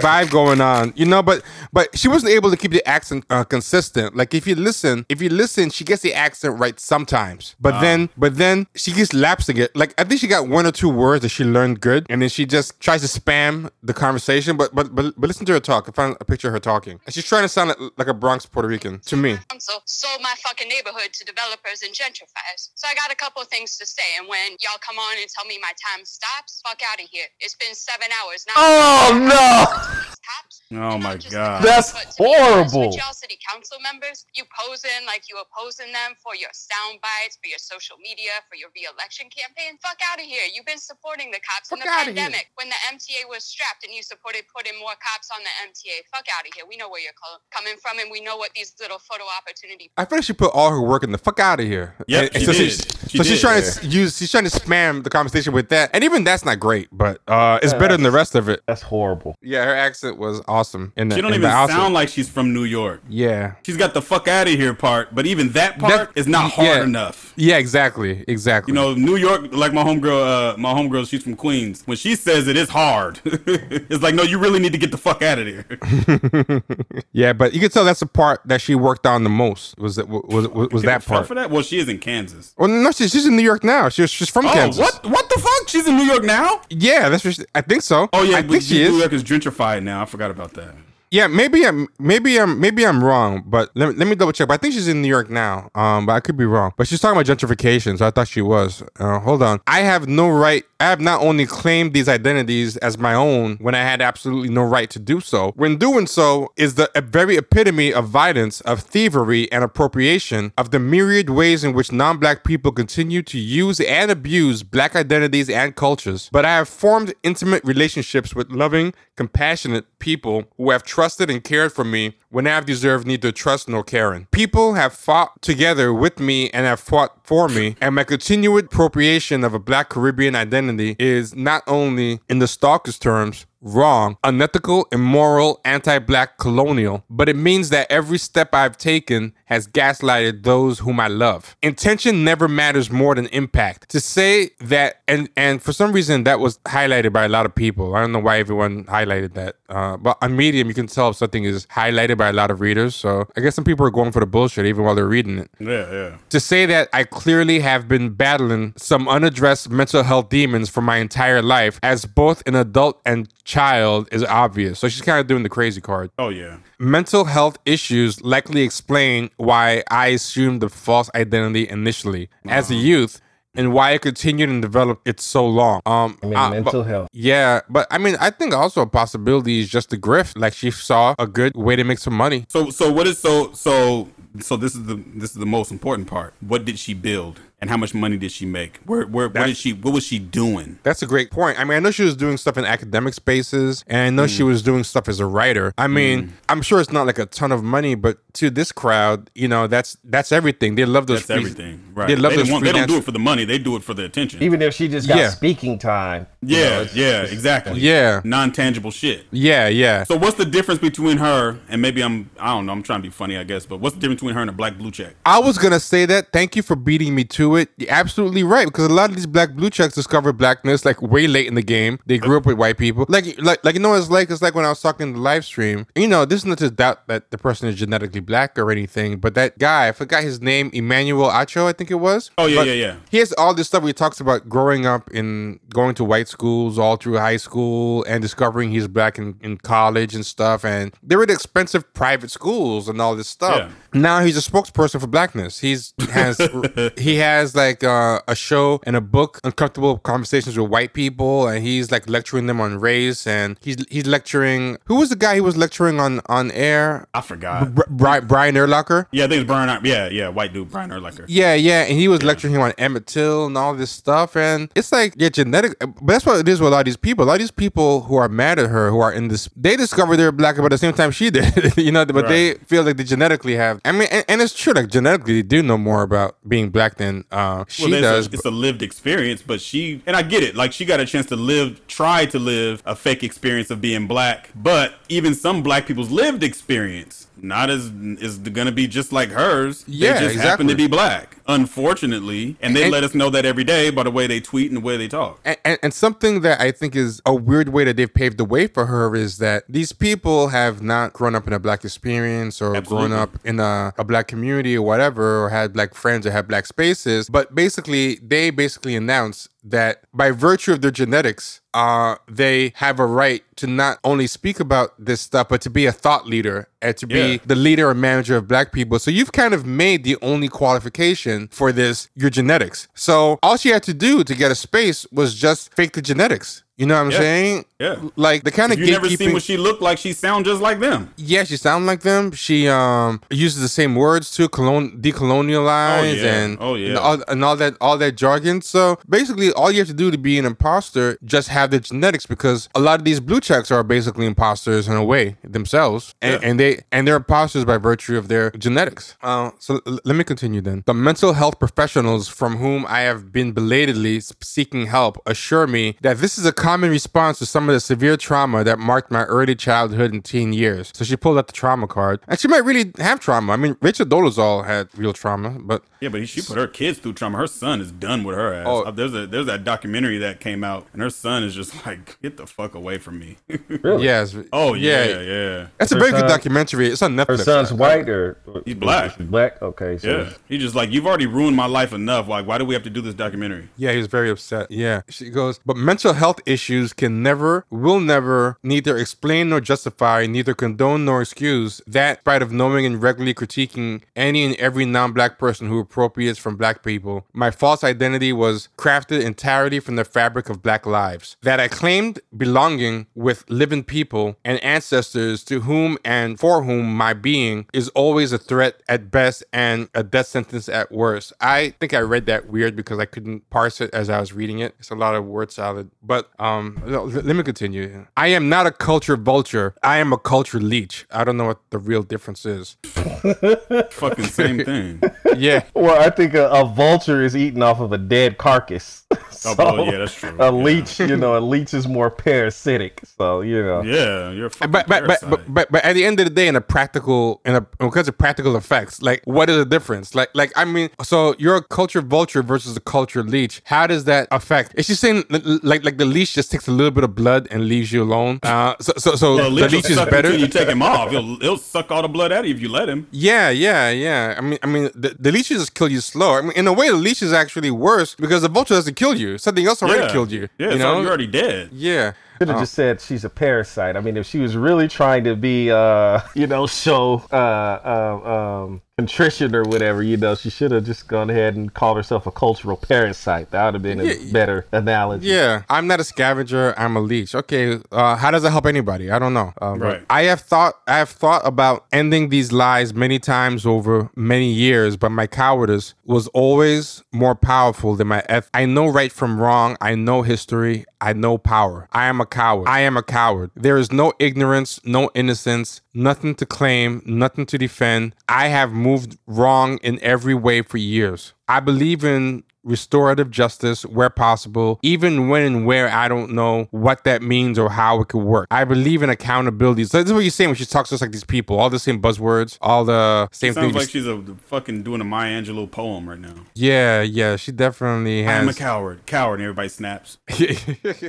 vibe 0.00 0.30
going 0.30 0.60
on, 0.60 0.92
you 0.96 1.06
know. 1.06 1.22
But 1.22 1.42
but 1.72 1.96
she 1.96 2.08
wasn't 2.08 2.32
able 2.32 2.50
to 2.50 2.56
keep 2.56 2.72
the 2.72 2.86
accent 2.86 3.24
uh, 3.30 3.44
consistent. 3.44 4.16
Like 4.16 4.34
if 4.34 4.46
you 4.46 4.54
listen, 4.54 5.06
if 5.08 5.20
you 5.20 5.28
listen, 5.28 5.70
she 5.70 5.84
gets 5.84 6.02
the 6.02 6.14
accent 6.14 6.58
right 6.58 6.78
sometimes. 6.78 7.56
But 7.60 7.80
then 7.80 8.08
but 8.16 8.36
then 8.36 8.66
she 8.74 8.92
keeps 8.92 9.12
lapsing 9.12 9.58
it. 9.58 9.74
Like 9.76 9.94
I 9.98 10.04
think 10.04 10.20
she 10.20 10.26
got 10.26 10.48
one 10.48 10.66
or 10.66 10.72
two 10.72 10.88
words 10.88 11.22
that 11.22 11.30
she 11.30 11.44
learned 11.44 11.80
good, 11.80 12.06
and 12.08 12.22
then 12.22 12.28
she 12.28 12.46
just 12.46 12.80
tries 12.80 13.08
to 13.08 13.20
spam 13.20 13.70
the 13.82 13.94
conversation. 13.94 14.56
But 14.56 14.74
but 14.74 14.94
but, 14.94 15.14
but 15.16 15.26
listen 15.26 15.46
to 15.46 15.52
her 15.52 15.60
talk. 15.60 15.88
I 15.88 15.92
found 15.92 16.16
a 16.20 16.24
picture 16.24 16.48
of 16.48 16.54
her 16.54 16.60
talking, 16.60 17.00
and 17.04 17.14
she's 17.14 17.26
trying 17.26 17.42
to 17.42 17.48
sound 17.48 17.68
like, 17.70 17.78
like 17.96 18.08
a 18.08 18.14
Bronx 18.14 18.46
Puerto 18.46 18.68
Rican 18.68 19.00
to 19.00 19.16
me. 19.16 19.38
council 19.50 19.82
sold 19.84 20.22
my 20.22 20.34
fucking 20.42 20.68
neighborhood 20.68 21.12
to 21.18 21.24
developers 21.26 21.82
and 21.82 21.92
gentrifiers. 21.92 22.70
So 22.78 22.86
I 22.86 22.94
got 22.94 23.10
a 23.10 23.18
couple 23.18 23.42
of 23.42 23.48
things 23.48 23.76
to 23.78 23.86
say. 23.86 24.06
And 24.18 24.28
when 24.28 24.54
y'all 24.62 24.78
come 24.80 24.98
on 24.98 25.18
and 25.18 25.26
tell 25.28 25.44
me 25.44 25.58
my 25.60 25.74
time 25.74 26.06
stops, 26.06 26.62
fuck 26.62 26.78
out 26.86 27.02
of 27.02 27.08
here. 27.10 27.26
It's 27.40 27.58
been 27.58 27.74
seven 27.74 28.08
hours. 28.22 28.46
Now 28.46 28.54
Oh 28.56 29.10
no! 29.18 30.67
Oh, 30.68 31.00
my 31.00 31.16
God. 31.32 31.64
That's 31.64 31.92
cops, 31.96 32.16
but 32.20 32.28
to 32.28 32.28
be 32.28 32.28
honest 32.28 32.74
horrible. 32.76 32.92
With 32.92 33.00
y'all 33.00 33.16
city 33.16 33.38
council 33.40 33.80
members, 33.80 34.26
you 34.36 34.44
posing 34.52 35.00
like 35.08 35.24
you 35.32 35.40
opposing 35.40 35.88
them 35.96 36.12
for 36.20 36.36
your 36.36 36.52
sound 36.52 37.00
bites, 37.00 37.40
for 37.40 37.48
your 37.48 37.56
social 37.56 37.96
media, 37.96 38.36
for 38.52 38.60
your 38.60 38.68
re-election 38.76 39.32
campaign. 39.32 39.80
Fuck 39.80 39.96
out 40.12 40.20
of 40.20 40.28
here. 40.28 40.44
You've 40.52 40.68
been 40.68 40.76
supporting 40.82 41.32
the 41.32 41.40
cops 41.40 41.72
in 41.72 41.80
the 41.80 41.88
pandemic 41.88 42.52
when 42.60 42.68
the 42.68 42.76
MTA 42.92 43.24
was 43.32 43.48
strapped 43.48 43.80
and 43.88 43.96
you 43.96 44.04
supported 44.04 44.44
putting 44.52 44.76
more 44.76 44.92
cops 45.00 45.32
on 45.32 45.40
the 45.40 45.52
MTA. 45.72 46.04
Fuck 46.12 46.28
out 46.36 46.44
of 46.44 46.52
here. 46.52 46.68
We 46.68 46.76
know 46.76 46.92
where 46.92 47.00
you're 47.00 47.16
co- 47.16 47.40
coming 47.48 47.80
from 47.80 47.96
and 47.98 48.12
we 48.12 48.20
know 48.20 48.36
what 48.36 48.52
these 48.52 48.76
little 48.76 49.00
photo 49.00 49.24
opportunity 49.40 49.88
I 49.96 50.04
feel 50.04 50.18
like 50.20 50.28
she 50.28 50.36
put 50.36 50.52
all 50.52 50.68
her 50.70 50.82
work 50.84 51.00
in 51.02 51.12
the 51.16 51.18
fuck 51.18 51.40
out 51.40 51.60
of 51.60 51.66
here. 51.66 51.96
Yep, 52.12 52.34
And- 52.34 52.40
she 52.40 52.44
so 52.44 52.52
did. 52.52 52.58
She's, 52.68 52.84
She 53.08 53.16
so 53.16 53.24
she's 53.24 53.40
did. 53.40 53.40
trying 53.40 53.62
to 53.64 53.86
use. 53.88 54.18
She's 54.18 54.30
trying 54.30 54.44
to 54.44 54.50
spam 54.52 55.02
the 55.02 55.08
conversation 55.08 55.52
with 55.54 55.70
that, 55.70 55.88
and 55.94 56.04
even 56.04 56.24
that's 56.24 56.44
not 56.44 56.60
great. 56.60 56.88
But 56.92 57.22
uh, 57.26 57.58
it's 57.62 57.72
better 57.72 57.94
than 57.96 58.02
the 58.02 58.10
rest 58.10 58.34
of 58.34 58.50
it. 58.50 58.60
That's 58.66 58.82
horrible. 58.82 59.34
Yeah, 59.40 59.64
her 59.64 59.74
accent 59.74 60.18
was 60.18 60.42
awesome. 60.58 60.92
In 60.96 61.08
the, 61.08 61.14
She 61.16 61.20
don't 61.22 61.34
even 61.34 61.50
sound 61.50 61.94
like 61.94 62.08
she's 62.08 62.28
from 62.28 62.52
New 62.52 62.64
York. 62.64 63.00
Yeah. 63.08 63.54
She's 63.64 63.76
got 63.76 63.94
the 63.94 64.02
fuck 64.02 64.28
out 64.28 64.46
of 64.48 64.54
here 64.54 64.74
part, 64.74 65.14
but 65.14 65.26
even 65.26 65.50
that 65.52 65.78
part 65.78 65.92
That- 66.14 66.20
is 66.20 66.26
not 66.26 66.50
hard 66.52 66.66
yeah. 66.68 66.82
enough. 66.82 67.32
Yeah, 67.36 67.56
exactly, 67.58 68.24
exactly. 68.26 68.72
You 68.72 68.74
know, 68.74 68.94
New 68.94 69.16
York, 69.16 69.52
like 69.52 69.72
my 69.72 69.84
homegirl, 69.84 70.54
uh, 70.54 70.56
my 70.58 70.72
homegirl, 70.74 71.08
she's 71.08 71.22
from 71.22 71.36
Queens. 71.36 71.82
When 71.86 71.96
she 71.96 72.16
says 72.16 72.48
it, 72.48 72.56
it's 72.56 72.70
hard. 72.70 73.20
it's 73.24 74.02
like, 74.02 74.14
no, 74.16 74.24
you 74.24 74.38
really 74.38 74.58
need 74.58 74.72
to 74.72 74.78
get 74.78 74.90
the 74.90 74.98
fuck 74.98 75.22
out 75.22 75.38
of 75.38 75.46
there. 75.46 76.62
yeah, 77.12 77.32
but 77.32 77.54
you 77.54 77.60
can 77.60 77.70
tell 77.70 77.84
that's 77.84 78.00
the 78.00 78.06
part 78.06 78.40
that 78.46 78.60
she 78.60 78.74
worked 78.74 79.06
on 79.06 79.22
the 79.24 79.30
most. 79.30 79.78
Was 79.78 79.98
it 79.98 80.08
was 80.08 80.48
was, 80.48 80.68
was 80.70 80.82
that 80.82 81.04
part? 81.04 81.26
for 81.26 81.34
that? 81.34 81.50
Well, 81.50 81.62
she 81.62 81.78
is 81.78 81.88
in 81.88 81.98
Kansas. 81.98 82.54
Well, 82.58 82.68
no, 82.68 82.90
she's, 82.90 83.12
she's 83.12 83.26
in 83.26 83.36
New 83.36 83.42
York 83.42 83.62
now. 83.64 83.88
She's 83.88 84.10
she's 84.10 84.28
from 84.30 84.46
Oh, 84.46 84.52
Kansas. 84.52 84.80
what? 84.80 85.04
What 85.06 85.28
the 85.28 85.40
fuck? 85.40 85.68
She's 85.68 85.86
in 85.86 85.96
New 85.96 86.04
York 86.04 86.24
now? 86.24 86.60
Yeah, 86.70 87.08
that's 87.08 87.24
what 87.24 87.34
she, 87.34 87.44
I 87.54 87.60
think 87.60 87.82
so. 87.82 88.08
Oh 88.12 88.22
yeah, 88.22 88.38
I 88.38 88.42
think 88.42 88.62
she 88.62 88.78
New 88.78 88.94
is. 88.94 88.98
York 88.98 89.12
is 89.12 89.22
gentrified 89.24 89.82
now. 89.82 90.02
I 90.02 90.06
forgot 90.06 90.30
about 90.30 90.47
that. 90.54 90.87
Yeah, 91.10 91.26
maybe 91.26 91.66
I'm 91.66 91.88
maybe 91.98 92.38
I'm 92.38 92.60
maybe 92.60 92.86
I'm 92.86 93.02
wrong, 93.02 93.42
but 93.46 93.70
let 93.74 93.88
me, 93.88 93.94
let 93.94 94.08
me 94.08 94.14
double 94.14 94.32
check. 94.32 94.48
But 94.48 94.54
I 94.54 94.56
think 94.58 94.74
she's 94.74 94.88
in 94.88 95.00
New 95.00 95.08
York 95.08 95.30
now. 95.30 95.70
Um, 95.74 96.06
but 96.06 96.12
I 96.12 96.20
could 96.20 96.36
be 96.36 96.44
wrong. 96.44 96.72
But 96.76 96.86
she's 96.86 97.00
talking 97.00 97.18
about 97.18 97.26
gentrification, 97.26 97.98
so 97.98 98.06
I 98.06 98.10
thought 98.10 98.28
she 98.28 98.42
was. 98.42 98.82
Uh, 98.98 99.18
hold 99.20 99.42
on, 99.42 99.60
I 99.66 99.80
have 99.80 100.06
no 100.06 100.28
right. 100.28 100.64
I 100.80 100.84
have 100.90 101.00
not 101.00 101.22
only 101.22 101.44
claimed 101.44 101.92
these 101.92 102.08
identities 102.08 102.76
as 102.76 102.98
my 102.98 103.12
own 103.12 103.56
when 103.56 103.74
I 103.74 103.80
had 103.80 104.00
absolutely 104.00 104.50
no 104.50 104.62
right 104.62 104.88
to 104.90 105.00
do 105.00 105.20
so. 105.20 105.52
When 105.56 105.76
doing 105.76 106.06
so 106.06 106.52
is 106.56 106.74
the 106.74 106.88
very 106.94 107.36
epitome 107.36 107.92
of 107.92 108.08
violence, 108.08 108.60
of 108.60 108.80
thievery, 108.80 109.50
and 109.50 109.64
appropriation 109.64 110.52
of 110.56 110.70
the 110.70 110.78
myriad 110.78 111.30
ways 111.30 111.64
in 111.64 111.72
which 111.72 111.90
non-black 111.90 112.44
people 112.44 112.70
continue 112.70 113.22
to 113.22 113.38
use 113.38 113.80
and 113.80 114.10
abuse 114.10 114.62
black 114.62 114.94
identities 114.94 115.50
and 115.50 115.74
cultures. 115.74 116.28
But 116.30 116.44
I 116.44 116.54
have 116.56 116.68
formed 116.68 117.12
intimate 117.24 117.64
relationships 117.64 118.36
with 118.36 118.52
loving, 118.52 118.94
compassionate 119.16 119.98
people 119.98 120.44
who 120.58 120.70
have 120.70 120.84
trusted 120.98 121.30
and 121.30 121.44
cared 121.44 121.72
for 121.72 121.84
me 121.84 122.12
when 122.30 122.46
I 122.46 122.50
have 122.50 122.66
deserved 122.66 123.06
neither 123.06 123.32
trust 123.32 123.68
nor 123.68 123.82
caring. 123.82 124.26
People 124.30 124.74
have 124.74 124.92
fought 124.92 125.40
together 125.42 125.92
with 125.92 126.20
me 126.20 126.50
and 126.50 126.66
have 126.66 126.80
fought 126.80 127.24
for 127.24 127.48
me, 127.48 127.76
and 127.80 127.94
my 127.94 128.04
continued 128.04 128.66
appropriation 128.66 129.44
of 129.44 129.54
a 129.54 129.58
black 129.58 129.90
Caribbean 129.90 130.34
identity 130.34 130.96
is 130.98 131.34
not 131.34 131.62
only, 131.66 132.20
in 132.28 132.38
the 132.38 132.48
stalker's 132.48 132.98
terms, 132.98 133.46
wrong, 133.60 134.16
unethical, 134.24 134.86
immoral, 134.92 135.60
anti 135.64 135.98
black, 135.98 136.38
colonial, 136.38 137.04
but 137.10 137.28
it 137.28 137.36
means 137.36 137.70
that 137.70 137.90
every 137.90 138.18
step 138.18 138.54
I've 138.54 138.76
taken 138.76 139.32
has 139.46 139.66
gaslighted 139.66 140.42
those 140.42 140.80
whom 140.80 141.00
I 141.00 141.08
love. 141.08 141.56
Intention 141.62 142.24
never 142.24 142.48
matters 142.48 142.90
more 142.90 143.14
than 143.14 143.26
impact. 143.26 143.88
To 143.90 144.00
say 144.00 144.50
that, 144.60 145.02
and 145.08 145.28
and 145.36 145.62
for 145.62 145.72
some 145.72 145.92
reason 145.92 146.24
that 146.24 146.40
was 146.40 146.58
highlighted 146.58 147.12
by 147.12 147.24
a 147.24 147.28
lot 147.28 147.46
of 147.46 147.54
people. 147.54 147.94
I 147.94 148.00
don't 148.00 148.12
know 148.12 148.18
why 148.18 148.38
everyone 148.38 148.84
highlighted 148.84 149.34
that, 149.34 149.56
uh, 149.68 149.96
but 149.96 150.18
on 150.22 150.36
Medium 150.36 150.68
you 150.68 150.74
can 150.74 150.86
tell 150.86 151.10
if 151.10 151.16
something 151.16 151.44
is 151.44 151.66
highlighted 151.66 152.17
by 152.18 152.28
a 152.28 152.32
lot 152.34 152.50
of 152.50 152.60
readers. 152.60 152.94
So 152.94 153.26
I 153.36 153.40
guess 153.40 153.54
some 153.54 153.64
people 153.64 153.86
are 153.86 153.90
going 153.90 154.12
for 154.12 154.20
the 154.20 154.26
bullshit 154.26 154.66
even 154.66 154.84
while 154.84 154.94
they're 154.94 155.06
reading 155.08 155.38
it 155.38 155.50
Yeah, 155.58 155.90
yeah. 155.90 156.16
to 156.28 156.38
say 156.40 156.66
that 156.66 156.88
I 156.92 157.04
clearly 157.04 157.60
have 157.60 157.88
been 157.88 158.10
battling 158.10 158.74
some 158.76 159.08
unaddressed 159.08 159.70
mental 159.70 160.02
health 160.02 160.28
demons 160.28 160.68
for 160.68 160.82
my 160.82 160.98
entire 160.98 161.40
life 161.40 161.80
as 161.82 162.04
both 162.04 162.42
an 162.46 162.54
adult 162.54 163.00
and 163.06 163.28
child 163.44 164.08
is 164.12 164.22
obvious. 164.24 164.78
So 164.78 164.88
she's 164.88 165.02
kind 165.02 165.18
of 165.20 165.26
doing 165.26 165.42
the 165.44 165.48
crazy 165.48 165.80
card. 165.80 166.10
Oh 166.18 166.28
yeah. 166.28 166.58
Mental 166.78 167.24
health 167.24 167.56
issues 167.64 168.20
likely 168.22 168.62
explain 168.62 169.30
why 169.36 169.82
I 169.90 170.08
assumed 170.08 170.60
the 170.60 170.68
false 170.68 171.08
identity 171.14 171.68
initially 171.68 172.28
as 172.46 172.70
a 172.70 172.74
youth 172.74 173.20
and 173.54 173.72
why 173.72 173.92
it 173.92 174.02
continued 174.02 174.48
and 174.48 174.62
developed 174.62 175.06
it 175.06 175.20
so 175.20 175.46
long. 175.46 175.80
Um, 175.86 176.18
I 176.22 176.26
mean, 176.26 176.36
uh, 176.36 176.50
mental 176.50 176.82
but- 176.82 176.88
health. 176.88 177.08
Yeah, 177.12 177.60
but 177.68 177.86
I 177.90 177.98
mean, 177.98 178.16
I 178.20 178.30
think 178.30 178.54
also 178.54 178.82
a 178.82 178.86
possibility 178.86 179.60
is 179.60 179.68
just 179.68 179.90
the 179.90 179.96
grift. 179.98 180.38
Like 180.38 180.52
she 180.54 180.70
saw 180.70 181.14
a 181.18 181.26
good 181.26 181.54
way 181.56 181.76
to 181.76 181.84
make 181.84 181.98
some 181.98 182.14
money. 182.14 182.46
So 182.48 182.70
so 182.70 182.92
what 182.92 183.06
is 183.06 183.18
so 183.18 183.52
so 183.52 184.08
so 184.40 184.56
this 184.56 184.74
is 184.74 184.84
the 184.84 184.96
this 185.14 185.30
is 185.30 185.36
the 185.36 185.46
most 185.46 185.70
important 185.72 186.08
part. 186.08 186.34
What 186.40 186.64
did 186.64 186.78
she 186.78 186.94
build 186.94 187.40
and 187.60 187.68
how 187.70 187.76
much 187.76 187.92
money 187.94 188.16
did 188.16 188.30
she 188.32 188.46
make? 188.46 188.78
Where 188.86 189.04
where 189.06 189.28
what 189.28 189.46
did 189.46 189.56
she 189.56 189.72
what 189.72 189.92
was 189.92 190.04
she 190.04 190.18
doing? 190.18 190.78
That's 190.82 191.02
a 191.02 191.06
great 191.06 191.30
point. 191.30 191.58
I 191.58 191.64
mean, 191.64 191.76
I 191.76 191.80
know 191.80 191.90
she 191.90 192.04
was 192.04 192.16
doing 192.16 192.36
stuff 192.36 192.56
in 192.56 192.64
academic 192.64 193.14
spaces, 193.14 193.84
and 193.86 193.98
I 193.98 194.10
know 194.10 194.24
Mm. 194.28 194.36
she 194.36 194.42
was 194.42 194.62
doing 194.62 194.84
stuff 194.84 195.08
as 195.08 195.20
a 195.20 195.26
writer. 195.26 195.72
I 195.78 195.86
mean, 195.88 196.32
I'm 196.48 196.62
sure 196.62 196.80
it's 196.80 196.92
not 196.92 197.06
like 197.06 197.18
a 197.18 197.26
ton 197.26 197.50
of 197.52 197.62
money, 197.64 197.94
but 197.94 198.18
to 198.34 198.50
this 198.50 198.70
crowd, 198.72 199.30
you 199.34 199.48
know, 199.48 199.66
that's 199.66 199.96
that's 200.04 200.30
everything. 200.32 200.74
They 200.76 200.84
love 200.84 201.06
those. 201.06 201.26
That's 201.26 201.40
free- 201.40 201.50
everything. 201.50 201.80
Right. 201.94 202.06
They 202.08 202.16
love 202.16 202.30
they, 202.32 202.36
those. 202.38 202.46
don't 202.46 202.52
want, 202.52 202.64
they 202.64 202.72
don't 202.72 202.86
do 202.88 202.96
it 202.96 203.04
for 203.04 203.10
the 203.12 203.18
money, 203.18 203.44
they 203.44 203.58
do 203.58 203.74
it 203.74 203.82
for 203.82 203.94
the 203.94 204.04
attention. 204.04 204.42
Even 204.42 204.62
if 204.62 204.72
she 204.74 204.86
just 204.88 205.08
got 205.08 205.18
Yeah. 205.18 205.30
speaking 205.30 205.78
time. 205.78 206.26
you 206.40 206.56
know, 206.56 206.86
yeah, 206.94 207.22
yeah, 207.22 207.22
exactly. 207.24 207.80
Yeah. 207.80 208.20
Non 208.22 208.52
tangible 208.52 208.92
shit. 208.92 209.26
Yeah, 209.32 209.66
yeah. 209.66 210.04
So 210.04 210.16
what's 210.16 210.36
the 210.36 210.44
difference 210.44 210.80
between 210.80 211.16
her 211.18 211.58
and 211.68 211.82
maybe 211.82 212.02
I'm 212.02 212.30
I 212.38 212.48
don't 212.54 212.66
know, 212.66 212.72
I'm 212.72 212.82
trying 212.84 213.00
to 213.00 213.02
be 213.02 213.10
funny, 213.10 213.36
I 213.36 213.42
guess, 213.42 213.66
but 213.66 213.80
what's 213.80 213.96
the 213.96 214.00
difference 214.00 214.20
between 214.20 214.36
her 214.36 214.40
and 214.42 214.50
a 214.50 214.52
black 214.52 214.78
blue 214.78 214.92
check? 214.92 215.14
I 215.26 215.40
was 215.40 215.58
gonna 215.58 215.80
say 215.80 216.06
that. 216.06 216.32
Thank 216.32 216.54
you 216.54 216.62
for 216.62 216.76
beating 216.76 217.14
me 217.16 217.24
it. 217.56 217.70
You're 217.76 217.90
absolutely 217.90 218.42
right 218.42 218.66
because 218.66 218.86
a 218.86 218.92
lot 218.92 219.10
of 219.10 219.16
these 219.16 219.26
black 219.26 219.52
blue 219.52 219.70
checks 219.70 219.94
discovered 219.94 220.34
blackness 220.34 220.84
like 220.84 221.00
way 221.02 221.26
late 221.26 221.46
in 221.46 221.54
the 221.54 221.62
game. 221.62 221.98
They 222.06 222.18
grew 222.18 222.36
up 222.36 222.46
with 222.46 222.56
white 222.56 222.78
people. 222.78 223.06
Like, 223.08 223.40
like, 223.40 223.64
like 223.64 223.74
you 223.74 223.80
know 223.80 223.94
it's 223.94 224.10
like. 224.10 224.30
It's 224.30 224.42
like 224.42 224.54
when 224.54 224.64
I 224.64 224.68
was 224.68 224.80
talking 224.80 225.08
in 225.08 225.12
the 225.14 225.20
live 225.20 225.44
stream. 225.44 225.86
You 225.94 226.08
know, 226.08 226.24
this 226.24 226.40
is 226.40 226.46
not 226.46 226.58
to 226.58 226.70
doubt 226.70 227.06
that 227.08 227.30
the 227.30 227.38
person 227.38 227.68
is 227.68 227.76
genetically 227.76 228.20
black 228.20 228.58
or 228.58 228.70
anything, 228.70 229.18
but 229.18 229.34
that 229.34 229.58
guy, 229.58 229.88
I 229.88 229.92
forgot 229.92 230.22
his 230.22 230.40
name, 230.40 230.70
Emmanuel 230.72 231.28
Acho, 231.30 231.66
I 231.66 231.72
think 231.72 231.90
it 231.90 231.96
was. 231.96 232.30
Oh, 232.38 232.46
yeah, 232.46 232.56
But 232.56 232.66
yeah, 232.66 232.72
yeah. 232.72 232.96
He 233.10 233.18
has 233.18 233.32
all 233.32 233.54
this 233.54 233.68
stuff 233.68 233.82
where 233.82 233.88
he 233.88 233.92
talks 233.94 234.20
about 234.20 234.48
growing 234.48 234.86
up 234.86 235.10
in 235.10 235.60
going 235.70 235.94
to 235.96 236.04
white 236.04 236.28
schools 236.28 236.78
all 236.78 236.96
through 236.96 237.18
high 237.18 237.36
school 237.36 238.04
and 238.04 238.22
discovering 238.22 238.70
he's 238.70 238.88
black 238.88 239.18
in, 239.18 239.36
in 239.40 239.56
college 239.58 240.14
and 240.14 240.24
stuff. 240.24 240.64
And 240.64 240.94
they 241.02 241.16
were 241.16 241.26
the 241.26 241.32
expensive 241.32 241.92
private 241.94 242.30
schools 242.30 242.88
and 242.88 243.00
all 243.00 243.16
this 243.16 243.28
stuff. 243.28 243.70
Yeah. 243.92 244.00
Now 244.00 244.20
he's 244.24 244.36
a 244.36 244.50
spokesperson 244.50 245.00
for 245.00 245.06
blackness. 245.06 245.60
He's 245.60 245.94
has 246.10 246.36
he 246.98 247.16
has 247.16 247.37
has 247.38 247.54
like 247.56 247.82
uh, 247.84 248.20
a 248.28 248.34
show 248.34 248.80
and 248.84 248.96
a 248.96 249.00
book, 249.00 249.40
Uncomfortable 249.44 249.98
Conversations 249.98 250.58
with 250.58 250.68
White 250.70 250.92
People, 250.92 251.48
and 251.48 251.64
he's 251.64 251.90
like 251.90 252.08
lecturing 252.08 252.46
them 252.46 252.60
on 252.60 252.78
race, 252.78 253.26
and 253.26 253.58
he's 253.62 253.76
he's 253.90 254.06
lecturing. 254.06 254.78
Who 254.86 254.96
was 254.96 255.08
the 255.10 255.16
guy 255.16 255.34
he 255.36 255.40
was 255.40 255.56
lecturing 255.56 256.00
on 256.00 256.20
on 256.26 256.50
air? 256.52 257.06
I 257.14 257.20
forgot. 257.20 257.74
Bri- 257.74 257.84
Bri- 257.88 258.20
Brian 258.20 258.54
Urlacher. 258.54 259.06
yeah, 259.12 259.24
I 259.24 259.28
think 259.28 259.40
it's 259.42 259.46
Brian. 259.46 259.84
Yeah, 259.84 260.08
yeah, 260.08 260.28
white 260.28 260.52
dude, 260.52 260.70
Brian 260.70 260.90
Urlacher. 260.90 261.24
Yeah, 261.28 261.54
yeah, 261.54 261.82
and 261.82 261.98
he 261.98 262.08
was 262.08 262.22
lecturing 262.22 262.54
him 262.54 262.60
on 262.60 262.72
Emmett 262.78 263.06
Till 263.06 263.46
and 263.46 263.56
all 263.56 263.74
this 263.74 263.90
stuff, 263.90 264.36
and 264.36 264.70
it's 264.74 264.92
like 264.92 265.14
yeah, 265.16 265.28
genetic. 265.28 265.76
But 265.80 266.06
that's 266.06 266.26
what 266.26 266.38
it 266.38 266.48
is 266.48 266.60
with 266.60 266.68
a 266.68 266.70
lot 266.70 266.80
of 266.80 266.84
these 266.86 266.96
people. 266.96 267.24
A 267.24 267.26
lot 267.26 267.34
of 267.34 267.40
these 267.40 267.50
people 267.50 268.02
who 268.02 268.16
are 268.16 268.28
mad 268.28 268.58
at 268.58 268.68
her, 268.70 268.90
who 268.90 269.00
are 269.00 269.12
in 269.12 269.28
this, 269.28 269.48
they 269.56 269.76
discovered 269.76 270.16
they're 270.16 270.32
black 270.32 270.56
but 270.56 270.64
at 270.66 270.70
the 270.70 270.78
same 270.78 270.92
time 270.94 271.10
she 271.10 271.30
did, 271.38 271.76
you 271.76 271.92
know. 271.92 272.04
But 272.04 272.28
they 272.28 272.54
feel 272.66 272.82
like 272.82 272.96
they 272.96 273.04
genetically 273.04 273.54
have. 273.56 273.80
I 273.84 273.92
mean, 273.92 274.08
and, 274.10 274.24
and 274.28 274.40
it's 274.40 274.54
true, 274.54 274.72
like 274.72 274.88
genetically, 274.88 275.34
they 275.34 275.42
do 275.42 275.62
know 275.62 275.78
more 275.78 276.02
about 276.02 276.36
being 276.48 276.70
black 276.70 276.96
than 276.96 277.24
uh, 277.30 277.64
she 277.68 277.82
Well, 277.90 278.00
does. 278.00 278.26
it's, 278.26 278.34
a, 278.34 278.36
it's 278.38 278.44
a 278.46 278.50
lived 278.50 278.82
experience, 278.82 279.42
but 279.42 279.60
she 279.60 280.02
and 280.06 280.16
I 280.16 280.22
get 280.22 280.42
it. 280.42 280.54
Like 280.56 280.72
she 280.72 280.84
got 280.84 281.00
a 281.00 281.06
chance 281.06 281.26
to 281.26 281.36
live, 281.36 281.86
try 281.86 282.26
to 282.26 282.38
live 282.38 282.82
a 282.86 282.94
fake 282.96 283.22
experience 283.22 283.70
of 283.70 283.80
being 283.80 284.06
black. 284.06 284.50
But 284.54 284.94
even 285.08 285.34
some 285.34 285.62
black 285.62 285.86
people's 285.86 286.10
lived 286.10 286.42
experience 286.42 287.26
not 287.42 287.70
as 287.70 287.86
is 288.20 288.38
gonna 288.38 288.72
be 288.72 288.86
just 288.86 289.12
like 289.12 289.30
hers. 289.30 289.84
Yeah, 289.86 290.14
they 290.14 290.34
just 290.34 290.36
happen 290.38 290.66
to 290.68 290.74
be 290.74 290.86
black, 290.86 291.37
unfortunately, 291.48 292.56
and 292.60 292.76
they 292.76 292.84
And- 292.84 292.92
let 292.92 293.04
us 293.04 293.14
know 293.14 293.30
that 293.30 293.44
every 293.44 293.64
day 293.64 293.90
by 293.90 294.02
the 294.02 294.10
way 294.10 294.26
they 294.26 294.40
tweet 294.40 294.70
and 294.70 294.76
the 294.76 294.80
way 294.80 294.96
they 294.96 295.08
talk. 295.08 295.40
and, 295.44 295.56
and, 295.64 295.78
and 295.82 295.94
something 295.94 296.40
that 296.42 296.60
I 296.60 296.70
think 296.70 296.94
is 296.94 297.20
a 297.26 297.34
weird 297.34 297.70
way 297.70 297.84
that 297.84 297.96
they've 297.96 298.12
paved 298.12 298.38
the 298.38 298.44
way 298.44 298.66
for 298.66 298.86
her 298.86 299.14
is 299.16 299.38
that 299.38 299.64
these 299.68 299.92
people 299.92 300.48
have 300.48 300.82
not 300.82 301.12
grown 301.12 301.34
up 301.34 301.46
in 301.46 301.52
a 301.52 301.58
black 301.58 301.84
experience 301.84 302.60
or 302.62 302.76
Absolutely. 302.76 303.08
grown 303.08 303.18
up 303.18 303.38
in 303.44 303.60
a, 303.60 303.92
a 303.98 304.04
black 304.04 304.28
community 304.28 304.76
or 304.76 304.82
whatever, 304.82 305.44
or 305.44 305.50
had 305.50 305.72
black 305.72 305.94
friends 305.94 306.26
or 306.26 306.30
had 306.30 306.46
black 306.48 306.66
spaces. 306.66 307.28
But 307.28 307.54
basically, 307.54 308.16
they 308.16 308.50
basically 308.50 308.94
announce 308.96 309.48
that 309.64 310.02
by 310.14 310.30
virtue 310.30 310.72
of 310.72 310.80
their 310.80 310.90
genetics, 310.90 311.60
uh, 311.74 312.14
they 312.28 312.72
have 312.76 312.98
a 312.98 313.04
right 313.04 313.42
to 313.56 313.66
not 313.66 313.98
only 314.02 314.26
speak 314.26 314.60
about 314.60 314.94
this 314.98 315.20
stuff, 315.20 315.48
but 315.48 315.60
to 315.60 315.68
be 315.68 315.84
a 315.84 315.92
thought 315.92 316.26
leader 316.26 316.68
and 316.80 316.96
to 316.96 317.06
be 317.06 317.38
the 317.44 317.54
leader 317.56 317.88
or 317.88 317.94
manager 317.94 318.36
of 318.36 318.48
black 318.48 318.72
people. 318.72 318.98
So 318.98 319.10
you've 319.10 319.32
kind 319.32 319.52
of 319.52 319.66
made 319.66 320.04
the 320.04 320.16
only 320.22 320.48
qualification 320.48 321.37
for 321.46 321.70
this 321.70 322.08
your 322.16 322.30
genetics. 322.30 322.88
So 322.94 323.38
all 323.42 323.56
she 323.56 323.68
had 323.68 323.84
to 323.84 323.94
do 323.94 324.24
to 324.24 324.34
get 324.34 324.50
a 324.50 324.56
space 324.56 325.06
was 325.12 325.34
just 325.34 325.72
fake 325.74 325.92
the 325.92 326.02
genetics. 326.02 326.64
You 326.76 326.86
know 326.86 326.94
what 326.94 327.06
I'm 327.06 327.10
Yeah. 327.12 327.18
saying? 327.18 327.64
Yeah. 327.78 327.96
Like 328.16 328.42
the 328.44 328.50
kind 328.50 328.72
of 328.72 328.78
you 328.78 328.86
never 328.90 329.08
seen 329.08 329.32
what 329.32 329.42
she 329.42 329.56
looked 329.56 329.80
like, 329.80 329.98
she 329.98 330.12
sound 330.12 330.44
just 330.46 330.60
like 330.60 330.80
them. 330.80 331.12
yeah, 331.16 331.44
she 331.44 331.56
sound 331.56 331.86
like 331.86 332.00
them. 332.00 332.32
She 332.32 332.68
um 332.68 333.20
uses 333.30 333.60
the 333.62 333.68
same 333.68 333.94
words 333.94 334.30
too, 334.34 334.48
colon 334.48 335.00
decolonialize 335.00 336.00
Oh, 336.00 336.02
yeah. 336.04 336.34
and 336.42 336.58
Oh, 336.60 336.74
yeah. 336.74 336.88
and 336.88 336.98
all, 336.98 337.22
and 337.28 337.44
all 337.44 337.56
that 337.56 337.76
all 337.80 337.96
that 337.98 338.16
jargon. 338.16 338.62
So 338.62 338.98
basically, 339.08 339.52
all 339.52 339.70
you 339.70 339.78
have 339.78 339.88
to 339.88 339.94
do 339.94 340.10
to 340.10 340.18
be 340.18 340.38
an 340.38 340.44
imposter 340.44 341.18
just 341.24 341.48
have 341.48 341.70
the 341.70 341.80
genetics 341.80 342.26
because 342.26 342.68
a 342.74 342.80
lot 342.80 342.98
of 342.98 343.04
these 343.04 343.20
blue 343.20 343.40
checks 343.40 343.70
are 343.70 343.82
basically 343.84 344.26
imposters 344.26 344.88
in 344.88 344.94
a 344.96 345.04
way 345.04 345.36
themselves, 345.44 346.14
and, 346.20 346.42
Yeah. 346.42 346.48
and 346.48 346.58
they 346.60 346.80
and 346.90 347.06
they're 347.06 347.16
imposters 347.16 347.64
by 347.64 347.76
virtue 347.78 348.16
of 348.18 348.26
their 348.28 348.50
genetics. 348.52 349.14
Uh, 349.22 349.50
so 349.58 349.80
l- 349.86 350.00
let 350.04 350.16
me 350.16 350.24
continue 350.24 350.60
then. 350.60 350.82
The 350.86 350.94
mental 350.94 351.32
health 351.34 351.58
professionals 351.58 352.26
from 352.28 352.56
whom 352.56 352.86
I 352.88 353.00
have 353.00 353.30
been 353.32 353.52
belatedly 353.52 354.20
seeking 354.42 354.86
help 354.86 355.18
assure 355.26 355.66
me 355.66 355.96
that 356.00 356.18
this 356.18 356.38
is 356.38 356.44
a 356.46 356.52
common 356.52 356.90
response 356.90 357.38
to 357.38 357.46
some 357.46 357.67
of 357.68 357.74
the 357.74 357.80
severe 357.80 358.16
trauma 358.16 358.64
that 358.64 358.78
marked 358.78 359.10
my 359.10 359.24
early 359.24 359.54
childhood 359.54 360.12
and 360.12 360.24
teen 360.24 360.52
years. 360.52 360.90
So 360.94 361.04
she 361.04 361.16
pulled 361.16 361.38
out 361.38 361.46
the 361.46 361.52
trauma 361.52 361.86
card, 361.86 362.20
and 362.28 362.38
she 362.38 362.48
might 362.48 362.64
really 362.64 362.92
have 362.98 363.20
trauma. 363.20 363.52
I 363.52 363.56
mean, 363.56 363.76
Rachel 363.80 364.06
Dolezal 364.06 364.64
had 364.66 364.88
real 364.96 365.12
trauma, 365.12 365.58
but 365.60 365.82
Yeah, 366.00 366.08
but 366.10 366.28
she 366.28 366.42
put 366.42 366.56
her 366.56 366.66
kids 366.66 366.98
through 366.98 367.14
trauma. 367.14 367.38
Her 367.38 367.46
son 367.46 367.80
is 367.80 367.92
done 367.92 368.24
with 368.24 368.36
her 368.36 368.54
ass. 368.54 368.66
Oh. 368.68 368.82
Uh, 368.82 368.90
there's 368.90 369.14
a 369.14 369.26
there's 369.26 369.46
that 369.46 369.64
documentary 369.64 370.18
that 370.18 370.40
came 370.40 370.64
out, 370.64 370.86
and 370.92 371.02
her 371.02 371.10
son 371.10 371.42
is 371.44 371.54
just 371.54 371.74
like, 371.86 372.20
get 372.22 372.36
the 372.36 372.46
fuck 372.46 372.74
away 372.74 372.98
from 372.98 373.18
me. 373.18 373.36
Really? 373.68 374.04
yes, 374.04 374.36
oh 374.52 374.74
yeah, 374.74 375.20
yeah, 375.20 375.66
That's 375.78 375.92
a 375.92 375.94
Her 375.94 376.00
very 376.00 376.12
good 376.12 376.28
documentary. 376.28 376.88
It's 376.88 377.02
on 377.02 377.16
Netflix. 377.16 377.26
Her 377.26 377.36
son's 377.38 377.72
white 377.72 378.08
or 378.08 378.38
He's 378.64 378.74
black. 378.74 379.16
He's 379.16 379.26
black. 379.26 379.60
Okay, 379.62 379.98
so 379.98 380.08
yeah. 380.08 380.32
He 380.48 380.58
just 380.58 380.74
like, 380.74 380.90
you've 380.90 381.06
already 381.06 381.26
ruined 381.26 381.56
my 381.56 381.66
life 381.66 381.92
enough. 381.92 382.28
Like, 382.28 382.46
why 382.46 382.58
do 382.58 382.64
we 382.64 382.74
have 382.74 382.82
to 382.84 382.90
do 382.90 383.00
this 383.00 383.14
documentary? 383.14 383.68
Yeah, 383.76 383.92
he 383.92 383.98
was 383.98 384.06
very 384.06 384.30
upset. 384.30 384.70
Yeah. 384.70 385.02
She 385.08 385.30
goes, 385.30 385.58
but 385.64 385.76
mental 385.76 386.12
health 386.12 386.40
issues 386.46 386.92
can 386.92 387.22
never, 387.22 387.57
will 387.70 388.00
never, 388.00 388.58
neither 388.62 388.96
explain 388.96 389.50
nor 389.50 389.60
justify, 389.60 390.26
neither 390.26 390.54
condone 390.54 391.04
nor 391.04 391.22
excuse 391.22 391.80
that, 391.86 392.20
spite 392.20 392.42
of 392.42 392.52
knowing 392.52 392.84
and 392.84 393.02
regularly 393.02 393.34
critiquing 393.34 394.02
any 394.16 394.44
and 394.44 394.56
every 394.56 394.84
non 394.84 395.12
black 395.12 395.38
person 395.38 395.68
who 395.68 395.78
appropriates 395.78 396.38
from 396.38 396.56
black 396.56 396.82
people. 396.82 397.26
My 397.32 397.50
false 397.50 397.84
identity 397.84 398.32
was 398.32 398.68
crafted 398.76 399.22
entirely 399.22 399.80
from 399.80 399.96
the 399.96 400.04
fabric 400.04 400.48
of 400.48 400.62
black 400.62 400.86
lives. 400.86 401.36
That 401.42 401.60
I 401.60 401.68
claimed 401.68 402.20
belonging 402.36 403.06
with 403.14 403.44
living 403.48 403.84
people 403.84 404.36
and 404.44 404.62
ancestors 404.62 405.44
to 405.44 405.60
whom 405.60 405.98
and 406.04 406.38
for 406.38 406.62
whom 406.62 406.96
my 406.96 407.12
being 407.12 407.66
is 407.72 407.88
always 407.90 408.32
a 408.32 408.38
threat 408.38 408.82
at 408.88 409.10
best 409.10 409.44
and 409.52 409.88
a 409.94 410.02
death 410.02 410.26
sentence 410.26 410.68
at 410.68 410.90
worst. 410.92 411.32
I 411.40 411.70
think 411.80 411.94
I 411.94 412.00
read 412.00 412.26
that 412.26 412.48
weird 412.48 412.76
because 412.76 412.98
I 412.98 413.04
couldn't 413.04 413.48
parse 413.50 413.80
it 413.80 413.90
as 413.92 414.10
I 414.10 414.20
was 414.20 414.32
reading 414.32 414.58
it. 414.58 414.74
It's 414.78 414.90
a 414.90 414.94
lot 414.94 415.14
of 415.14 415.24
word 415.24 415.52
salad. 415.52 415.90
But 416.02 416.30
um, 416.38 416.80
let 416.84 417.36
me 417.36 417.42
continue. 417.48 418.06
I 418.14 418.26
am 418.28 418.50
not 418.50 418.66
a 418.66 418.70
culture 418.70 419.16
vulture. 419.16 419.74
I 419.82 419.96
am 419.98 420.12
a 420.12 420.18
culture 420.18 420.60
leech. 420.60 421.06
I 421.10 421.24
don't 421.24 421.38
know 421.38 421.46
what 421.46 421.60
the 421.70 421.78
real 421.78 422.02
difference 422.02 422.44
is. 422.44 422.76
Fucking 423.92 424.26
same 424.26 424.62
thing. 424.62 425.00
Yeah. 425.36 425.64
Well, 425.74 426.00
I 426.00 426.10
think 426.10 426.34
a, 426.34 426.48
a 426.50 426.64
vulture 426.64 427.22
is 427.22 427.36
eating 427.36 427.62
off 427.62 427.80
of 427.80 427.92
a 427.92 427.98
dead 427.98 428.38
carcass. 428.38 429.04
Oh, 429.46 429.54
well, 429.56 429.86
yeah, 429.86 429.98
that's 429.98 430.14
true. 430.14 430.30
A 430.40 430.46
Yeah. 430.46 430.50
leech, 430.50 430.98
you 430.98 431.16
know, 431.16 431.38
a 431.38 431.40
leech 431.40 431.72
is 431.72 431.86
more 431.86 432.10
parasitic. 432.10 433.00
So 433.16 433.40
you 433.42 433.62
know, 433.62 433.82
Yeah, 433.82 434.30
you're 434.32 434.46
a 434.46 434.68
but 434.68 434.88
but, 434.88 435.06
but 435.06 435.20
but 435.30 435.54
but 435.54 435.70
but 435.70 435.84
at 435.84 435.92
the 435.94 436.04
end 436.04 436.18
of 436.18 436.26
the 436.26 436.30
day, 436.34 436.48
in 436.48 436.56
a 436.56 436.60
practical, 436.60 437.40
in 437.44 437.54
a 437.54 437.60
because 437.60 438.08
of 438.08 438.18
practical 438.18 438.56
effects, 438.56 439.00
like 439.00 439.22
what 439.26 439.48
is 439.48 439.56
the 439.56 439.64
difference? 439.64 440.14
Like 440.16 440.30
like 440.34 440.50
I 440.56 440.64
mean, 440.64 440.90
so 441.04 441.36
you're 441.38 441.54
a 441.54 441.62
culture 441.62 442.02
vulture 442.02 442.42
versus 442.42 442.76
a 442.76 442.80
culture 442.80 443.22
leech. 443.22 443.62
How 443.64 443.86
does 443.86 444.04
that 444.04 444.26
affect? 444.32 444.72
Is 444.74 444.86
she 444.86 444.94
saying 444.94 445.22
l- 445.30 445.40
l- 445.46 445.60
like 445.62 445.84
like 445.84 445.98
the 445.98 446.04
leech 446.04 446.34
just 446.34 446.50
takes 446.50 446.66
a 446.66 446.72
little 446.72 446.90
bit 446.90 447.04
of 447.04 447.14
blood 447.14 447.46
and 447.52 447.68
leaves 447.68 447.92
you 447.92 448.02
alone? 448.02 448.40
Uh, 448.42 448.74
so 448.80 448.92
so 448.98 449.14
so 449.14 449.36
Well, 449.36 449.44
the 449.44 449.50
leech 449.50 449.70
will 449.70 449.78
leech 449.78 449.90
is 449.90 450.04
better. 450.06 450.36
you 450.36 450.48
take 450.48 450.68
him 450.68 450.82
off. 450.82 451.10
He'll, 451.10 451.38
he'll 451.38 451.56
suck 451.58 451.92
all 451.92 452.02
the 452.02 452.08
blood 452.08 452.32
out 452.32 452.40
of 452.40 452.46
you 452.46 452.54
if 452.56 452.60
you 452.60 452.68
let 452.68 452.88
him. 452.88 453.06
Yeah, 453.12 453.50
yeah, 453.50 453.90
yeah. 453.90 454.34
I 454.36 454.40
mean, 454.40 454.58
I 454.64 454.66
mean, 454.66 454.90
the, 454.96 455.14
the 455.18 455.32
leeches 455.32 455.58
just 455.58 455.74
kill 455.74 455.88
you 455.88 456.00
slow. 456.00 456.38
I 456.38 456.42
mean, 456.42 456.52
in 456.52 456.66
a 456.66 456.72
way, 456.72 456.88
the 456.88 456.96
leech 456.96 457.22
is 457.22 457.32
actually 457.32 457.70
worse 457.70 458.14
because 458.14 458.42
the 458.42 458.48
vulture 458.48 458.74
doesn't 458.74 458.94
kill 458.94 459.14
you. 459.14 459.38
Something 459.38 459.66
else 459.66 459.82
already 459.82 460.02
yeah. 460.02 460.12
killed 460.12 460.30
you. 460.30 460.48
Yeah, 460.58 460.66
you 460.66 460.72
so 460.72 460.78
know. 460.78 461.00
you're 461.00 461.08
already 461.08 461.26
dead. 461.26 461.70
yeah. 461.72 462.12
Should 462.38 462.48
have 462.48 462.60
just 462.60 462.74
said 462.74 463.00
she's 463.00 463.24
a 463.24 463.30
parasite. 463.30 463.96
I 463.96 464.00
mean, 464.00 464.16
if 464.16 464.26
she 464.26 464.38
was 464.38 464.56
really 464.56 464.88
trying 464.88 465.24
to 465.24 465.36
be, 465.36 465.70
uh, 465.70 466.20
you 466.34 466.46
know, 466.46 466.66
show 466.66 467.22
uh, 467.32 467.78
um, 468.24 468.32
um, 468.32 468.82
contrition 468.96 469.54
or 469.54 469.62
whatever, 469.64 470.02
you 470.02 470.16
know, 470.16 470.34
she 470.34 470.50
should 470.50 470.70
have 470.72 470.84
just 470.84 471.06
gone 471.08 471.30
ahead 471.30 471.54
and 471.56 471.72
called 471.72 471.96
herself 471.96 472.26
a 472.26 472.30
cultural 472.32 472.76
parasite. 472.76 473.50
That 473.50 473.64
would 473.66 473.74
have 473.74 473.82
been 473.82 474.00
a 474.00 474.04
Yeah, 474.04 474.32
better 474.32 474.66
analogy. 474.72 475.28
Yeah, 475.28 475.62
I'm 475.68 475.86
not 475.86 476.00
a 476.00 476.04
scavenger. 476.04 476.74
I'm 476.78 476.96
a 476.96 477.00
leech. 477.00 477.34
Okay, 477.34 477.78
uh, 477.92 478.16
how 478.16 478.30
does 478.30 478.44
it 478.44 478.50
help 478.50 478.66
anybody? 478.66 479.10
I 479.10 479.18
don't 479.18 479.34
know. 479.34 479.52
Uh, 479.60 479.76
but 479.76 479.80
Right. 479.80 480.02
I 480.10 480.22
have 480.24 480.40
thought. 480.40 480.74
I 480.86 480.98
have 480.98 481.10
thought 481.10 481.42
about 481.46 481.86
ending 481.92 482.28
these 482.28 482.52
lies 482.52 482.92
many 482.94 483.18
times 483.18 483.64
over 483.66 484.10
many 484.16 484.50
years, 484.52 484.96
but 484.96 485.10
my 485.10 485.26
cowardice 485.26 485.94
was 486.04 486.26
always 486.28 487.02
more 487.12 487.34
powerful 487.34 487.94
than 487.96 488.08
my 488.08 488.22
eth. 488.28 488.50
I 488.52 488.64
know 488.66 488.86
right 488.86 489.12
from 489.12 489.40
wrong. 489.40 489.76
I 489.80 489.94
know 489.94 490.22
history. 490.22 490.84
I 491.00 491.12
know 491.12 491.38
power. 491.38 491.88
I 491.92 492.06
am 492.06 492.20
a 492.20 492.26
coward. 492.28 492.68
I 492.68 492.80
am 492.80 492.96
a 492.96 493.02
coward. 493.02 493.50
There 493.56 493.76
is 493.76 493.90
no 493.90 494.12
ignorance, 494.18 494.80
no 494.84 495.10
innocence, 495.14 495.80
nothing 495.92 496.34
to 496.36 496.46
claim, 496.46 497.02
nothing 497.04 497.46
to 497.46 497.58
defend. 497.58 498.14
I 498.28 498.48
have 498.48 498.72
moved 498.72 499.18
wrong 499.26 499.78
in 499.78 499.98
every 500.02 500.34
way 500.34 500.62
for 500.62 500.78
years. 500.78 501.32
I 501.48 501.60
believe 501.60 502.04
in 502.04 502.44
restorative 502.68 503.30
justice 503.30 503.84
where 503.86 504.10
possible, 504.10 504.78
even 504.82 505.28
when 505.28 505.42
and 505.42 505.66
where 505.66 505.88
I 505.88 506.08
don't 506.08 506.32
know 506.32 506.68
what 506.70 507.04
that 507.04 507.22
means 507.22 507.58
or 507.58 507.70
how 507.70 508.00
it 508.00 508.08
could 508.08 508.22
work. 508.22 508.46
I 508.50 508.64
believe 508.64 509.02
in 509.02 509.10
accountability. 509.10 509.84
So 509.84 509.98
this 509.98 510.08
is 510.08 510.12
what 510.12 510.20
you're 510.20 510.30
saying 510.30 510.50
when 510.50 510.56
she 510.56 510.66
talks 510.66 510.90
just 510.90 511.02
like 511.02 511.12
these 511.12 511.24
people, 511.24 511.58
all 511.58 511.70
the 511.70 511.78
same 511.78 512.00
buzzwords, 512.00 512.58
all 512.60 512.84
the 512.84 513.28
same 513.32 513.54
things. 513.54 513.54
Sounds 513.54 513.66
things. 513.66 513.74
like 513.74 513.90
she's 513.90 514.06
a 514.06 514.22
fucking 514.46 514.82
doing 514.82 515.00
a 515.00 515.04
Maya 515.04 515.40
Angelou 515.42 515.70
poem 515.70 516.08
right 516.08 516.18
now. 516.18 516.34
yeah, 516.54 517.02
yeah, 517.02 517.36
she 517.36 517.52
definitely 517.52 518.22
has. 518.22 518.38
I 518.38 518.42
am 518.42 518.48
a 518.48 518.54
coward. 518.54 519.06
Coward, 519.06 519.40
and 519.40 519.44
everybody 519.44 519.68
snaps. 519.68 520.18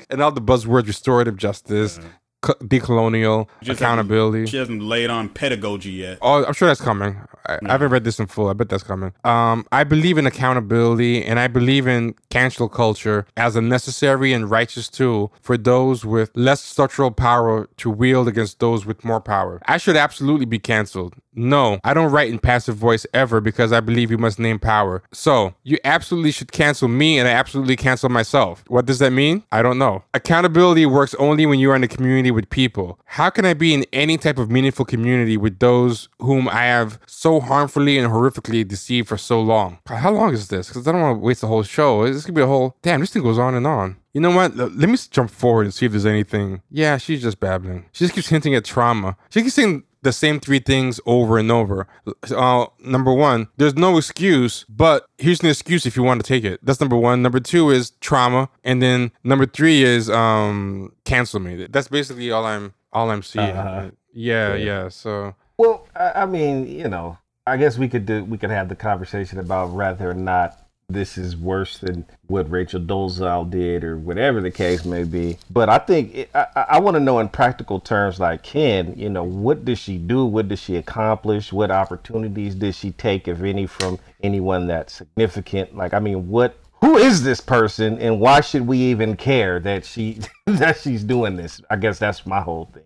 and 0.10 0.22
all 0.22 0.32
the 0.32 0.42
buzzwords, 0.42 0.88
restorative 0.88 1.38
justice. 1.38 1.98
co- 1.98 2.06
decolonial 2.42 3.48
Just 3.62 3.82
accountability. 3.82 4.46
She 4.46 4.58
hasn't 4.58 4.82
laid 4.82 5.10
on 5.10 5.30
pedagogy 5.30 5.92
yet. 5.92 6.20
Oh, 6.22 6.46
I'm 6.46 6.54
sure 6.54 6.68
that's 6.68 6.82
coming. 6.82 7.20
I, 7.48 7.58
I 7.66 7.72
haven't 7.72 7.92
read 7.92 8.04
this 8.04 8.20
in 8.20 8.28
full. 8.28 8.48
I 8.48 8.54
bet 8.54 8.70
that's 8.70 8.84
coming. 8.84 9.14
Um, 9.24 9.66
I 9.72 9.84
believe 9.84 10.18
in 10.18 10.26
accountability 10.26 11.24
and 11.24 11.40
I 11.40 11.48
believe 11.48 11.88
in 11.88 12.16
cancel 12.30 12.70
culture 12.70 13.26
as 13.36 13.56
a 13.56 13.62
necessary 13.62 14.34
and 14.34 14.50
righteous 14.50 14.90
tool 14.90 15.34
for 15.42 15.58
those 15.58 16.06
with 16.06 16.32
less 16.36 16.62
structural 16.62 17.12
power 17.12 17.68
to 17.78 17.90
wield 17.90 18.28
against 18.28 18.60
those 18.60 18.86
with 18.86 19.04
more 19.04 19.22
power. 19.22 19.62
I 19.66 19.78
should 19.78 19.96
absolutely 19.96 20.46
be 20.46 20.60
canceled. 20.60 21.16
No, 21.34 21.80
I 21.84 21.94
don't 21.94 22.12
write 22.12 22.30
in 22.30 22.40
passive 22.40 22.76
voice 22.76 23.06
ever 23.14 23.40
because 23.40 23.72
I 23.72 23.80
believe 23.80 24.12
you 24.12 24.18
must 24.18 24.40
name 24.40 24.60
power. 24.60 25.04
So, 25.14 25.54
you 25.64 25.78
absolutely 25.86 26.32
should 26.32 26.52
cancel 26.52 26.88
me 26.88 27.18
and 27.18 27.28
I 27.28 27.32
absolutely 27.32 27.78
cancel 27.78 28.10
myself. 28.10 28.64
What 28.68 28.86
does 28.86 29.00
that 29.00 29.12
mean? 29.12 29.44
I 29.52 29.62
don't 29.62 29.78
know. 29.78 30.04
Accountability 30.14 30.86
works 30.86 31.14
only 31.16 31.46
when 31.46 31.60
you 31.60 31.72
are 31.72 31.76
in 31.76 31.84
a 31.84 31.88
community 31.88 32.29
with 32.32 32.50
people. 32.50 33.00
How 33.06 33.30
can 33.30 33.46
I 33.46 33.54
be 33.54 33.74
in 33.74 33.86
any 33.94 34.18
type 34.18 34.38
of 34.38 34.50
meaningful 34.50 34.86
community 34.86 35.38
with 35.38 35.60
those 35.60 36.10
whom 36.20 36.48
I 36.48 36.64
have 36.64 37.00
so 37.06 37.40
harmfully 37.40 37.98
and 37.98 38.12
horrifically 38.12 38.68
deceived 38.68 39.08
for 39.08 39.18
so 39.18 39.42
long? 39.42 39.80
How 39.88 40.12
long 40.12 40.34
is 40.34 40.48
this? 40.48 40.70
Because 40.70 40.88
I 40.88 40.92
don't 40.92 41.02
want 41.02 41.18
to 41.18 41.26
waste 41.26 41.42
the 41.42 41.48
whole 41.48 41.64
show. 41.64 42.06
This 42.12 42.26
could 42.26 42.36
be 42.36 42.42
a 42.42 42.48
whole. 42.48 42.76
Damn, 42.82 43.02
this 43.02 43.12
thing 43.12 43.24
goes 43.24 43.40
on 43.40 43.56
and 43.56 43.68
on. 43.68 43.98
You 44.14 44.22
know 44.22 44.32
what? 44.32 44.56
Let 44.56 44.90
me 44.90 44.98
jump 45.12 45.30
forward 45.30 45.66
and 45.66 45.74
see 45.74 45.86
if 45.86 45.92
there's 45.92 46.06
anything. 46.06 46.62
Yeah, 46.72 46.98
she's 46.98 47.22
just 47.22 47.40
babbling. 47.40 47.86
She 47.92 48.06
just 48.06 48.16
keeps 48.16 48.30
hinting 48.30 48.56
at 48.56 48.66
trauma. 48.66 49.16
She 49.30 49.44
keeps 49.44 49.54
saying 49.54 49.84
the 50.02 50.14
same 50.14 50.40
three 50.40 50.60
things 50.60 51.00
over 51.06 51.38
and 51.38 51.52
over. 51.52 51.88
Uh, 52.30 52.68
number 52.80 53.14
one, 53.14 53.48
there's 53.58 53.76
no 53.76 53.98
excuse, 53.98 54.66
but 54.70 55.06
here's 55.18 55.42
an 55.42 55.50
excuse 55.50 55.86
if 55.86 55.96
you 55.96 56.04
want 56.04 56.22
to 56.24 56.28
take 56.28 56.44
it. 56.44 56.60
That's 56.64 56.80
number 56.80 56.96
one. 56.98 57.22
Number 57.22 57.40
two 57.40 57.70
is 57.70 57.92
trauma, 58.02 58.50
and 58.64 58.82
then 58.82 59.12
number 59.24 59.46
three 59.46 59.84
is 59.84 60.10
um 60.10 60.94
cancel 61.06 61.40
me. 61.40 61.68
That's 61.70 61.88
basically 61.88 62.32
all 62.32 62.46
I'm 62.46 62.74
all 62.94 63.10
I'm 63.12 63.24
seeing. 63.24 63.50
Uh-huh. 63.50 63.92
Yeah, 64.14 64.56
yeah. 64.56 64.90
So 64.90 65.36
Well, 65.58 65.88
I, 65.96 66.24
I 66.24 66.26
mean, 66.26 66.68
you 66.68 66.88
know, 66.88 67.18
I 67.46 67.58
guess 67.58 67.78
we 67.78 67.88
could 67.88 68.06
do 68.06 68.24
we 68.24 68.38
could 68.38 68.50
have 68.52 68.70
the 68.70 68.76
conversation 68.76 69.40
about 69.40 69.72
whether 69.72 70.10
or 70.10 70.14
not 70.14 70.58
this 70.90 71.18
is 71.18 71.38
worse 71.38 71.78
than 71.78 72.06
what 72.28 72.50
Rachel 72.50 72.82
Dolezal 72.82 73.50
did 73.50 73.84
or 73.84 73.98
whatever 73.98 74.42
the 74.42 74.52
case 74.52 74.86
may 74.86 75.04
be. 75.04 75.38
But 75.50 75.70
I 75.70 75.78
think 75.78 76.16
it, 76.16 76.30
I, 76.34 76.48
I- 76.72 76.80
want 76.80 76.96
to 76.96 77.00
know 77.00 77.20
in 77.20 77.30
practical 77.30 77.80
terms, 77.80 78.20
like 78.20 78.44
Ken, 78.44 78.94
you 78.98 79.10
know, 79.10 79.24
what 79.24 79.66
does 79.66 79.80
she 79.80 79.98
do? 79.98 80.26
What 80.26 80.48
does 80.48 80.60
she 80.60 80.78
accomplish? 80.78 81.54
What 81.54 81.72
opportunities 81.72 82.56
did 82.56 82.76
she 82.76 82.92
take, 82.92 83.28
if 83.28 83.42
any, 83.42 83.68
from 83.68 84.00
anyone 84.24 84.68
that's 84.68 84.94
significant? 84.94 85.76
Like, 85.76 85.94
I 85.94 86.00
mean, 86.00 86.28
what? 86.30 86.58
Who 86.82 86.98
is 86.98 87.24
this 87.24 87.42
person, 87.42 88.00
and 88.00 88.20
why 88.22 88.42
should 88.42 88.66
we 88.66 88.78
even 88.78 89.18
care 89.18 89.60
that 89.60 89.84
she 89.86 90.20
that 90.46 90.78
she's 90.80 91.04
doing 91.04 91.36
this? 91.36 91.62
I 91.70 91.76
guess 91.76 92.00
that's 92.00 92.26
my 92.26 92.42
whole 92.42 92.66
thing. 92.74 92.84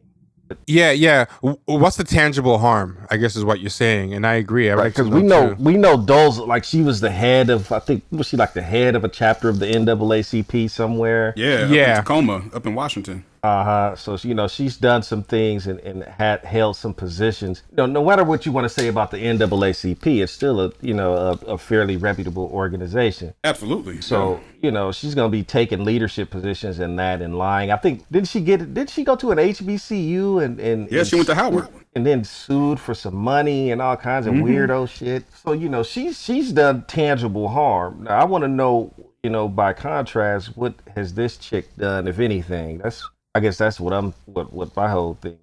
Yeah, 0.67 0.91
yeah. 0.91 1.25
What's 1.65 1.97
the 1.97 2.03
tangible 2.03 2.57
harm? 2.57 2.97
I 3.09 3.17
guess 3.17 3.35
is 3.35 3.45
what 3.45 3.59
you're 3.59 3.69
saying, 3.69 4.13
and 4.13 4.25
I 4.25 4.35
agree. 4.35 4.69
I 4.69 4.75
would 4.75 4.81
like 4.83 4.95
to 4.95 5.03
because 5.03 5.21
we 5.21 5.27
know 5.27 5.55
too. 5.55 5.63
we 5.63 5.75
know 5.75 6.03
Dole's 6.03 6.39
like 6.39 6.63
she 6.63 6.81
was 6.81 6.99
the 7.01 7.11
head 7.11 7.49
of 7.49 7.71
I 7.71 7.79
think 7.79 8.03
was 8.11 8.27
she 8.27 8.37
like 8.37 8.53
the 8.53 8.61
head 8.61 8.95
of 8.95 9.03
a 9.03 9.09
chapter 9.09 9.49
of 9.49 9.59
the 9.59 9.65
NAACP 9.65 10.69
somewhere. 10.69 11.33
Yeah, 11.35 11.67
Yeah. 11.67 11.81
Up 11.81 11.89
in 11.89 11.95
Tacoma, 12.03 12.43
up 12.53 12.65
in 12.65 12.75
Washington. 12.75 13.25
Uh 13.43 13.63
huh. 13.65 13.95
So 13.97 14.15
you 14.25 14.33
know 14.33 14.47
she's 14.47 14.77
done 14.77 15.03
some 15.03 15.21
things 15.21 15.67
and, 15.67 15.77
and 15.81 16.03
had 16.05 16.45
held 16.45 16.77
some 16.77 16.93
positions. 16.93 17.61
You 17.71 17.75
know, 17.77 17.85
no 17.87 18.05
matter 18.05 18.23
what 18.23 18.45
you 18.45 18.53
want 18.53 18.63
to 18.63 18.69
say 18.69 18.87
about 18.87 19.11
the 19.11 19.17
NAACP, 19.17 20.23
it's 20.23 20.31
still 20.31 20.61
a 20.61 20.71
you 20.79 20.93
know 20.93 21.13
a, 21.13 21.31
a 21.47 21.57
fairly 21.57 21.97
reputable 21.97 22.49
organization. 22.53 23.33
Absolutely. 23.43 23.99
So 23.99 24.39
you 24.61 24.71
know 24.71 24.93
she's 24.93 25.13
gonna 25.13 25.27
be 25.27 25.43
taking 25.43 25.83
leadership 25.83 26.29
positions 26.29 26.79
in 26.79 26.95
that 26.95 27.21
and 27.21 27.37
lying. 27.37 27.69
I 27.69 27.75
think 27.75 28.05
did 28.09 28.29
she 28.29 28.39
get 28.39 28.73
did 28.73 28.89
she 28.89 29.03
go 29.03 29.17
to 29.17 29.31
an 29.31 29.37
HBCU 29.39 30.41
and 30.43 30.59
and 30.61 30.89
yeah, 30.89 30.99
and 30.99 31.07
she 31.07 31.15
went 31.17 31.27
to 31.27 31.35
Howard. 31.35 31.67
and 31.95 32.05
then 32.05 32.23
sued 32.23 32.79
for 32.79 32.93
some 32.93 33.15
money 33.15 33.71
and 33.71 33.81
all 33.81 33.97
kinds 33.97 34.25
of 34.25 34.33
Mm-hmm. 34.33 34.45
weirdo 34.47 34.87
shit. 34.89 35.25
So 35.43 35.51
you 35.51 35.67
know, 35.67 35.83
she's 35.83 36.21
she's 36.23 36.53
done 36.53 36.85
tangible 36.87 37.49
harm. 37.49 38.03
Now 38.05 38.19
I 38.21 38.23
want 38.23 38.43
to 38.43 38.47
know, 38.47 38.93
you 39.21 39.29
know, 39.29 39.49
by 39.49 39.73
contrast, 39.73 40.55
what 40.55 40.75
has 40.95 41.13
this 41.13 41.35
chick 41.37 41.75
done, 41.75 42.07
if 42.07 42.19
anything? 42.19 42.77
That's 42.79 43.03
I 43.35 43.39
guess 43.39 43.57
that's 43.57 43.79
what 43.79 43.93
I'm 43.93 44.13
what 44.25 44.53
what 44.53 44.75
my 44.75 44.89
whole 44.89 45.15
thing 45.15 45.37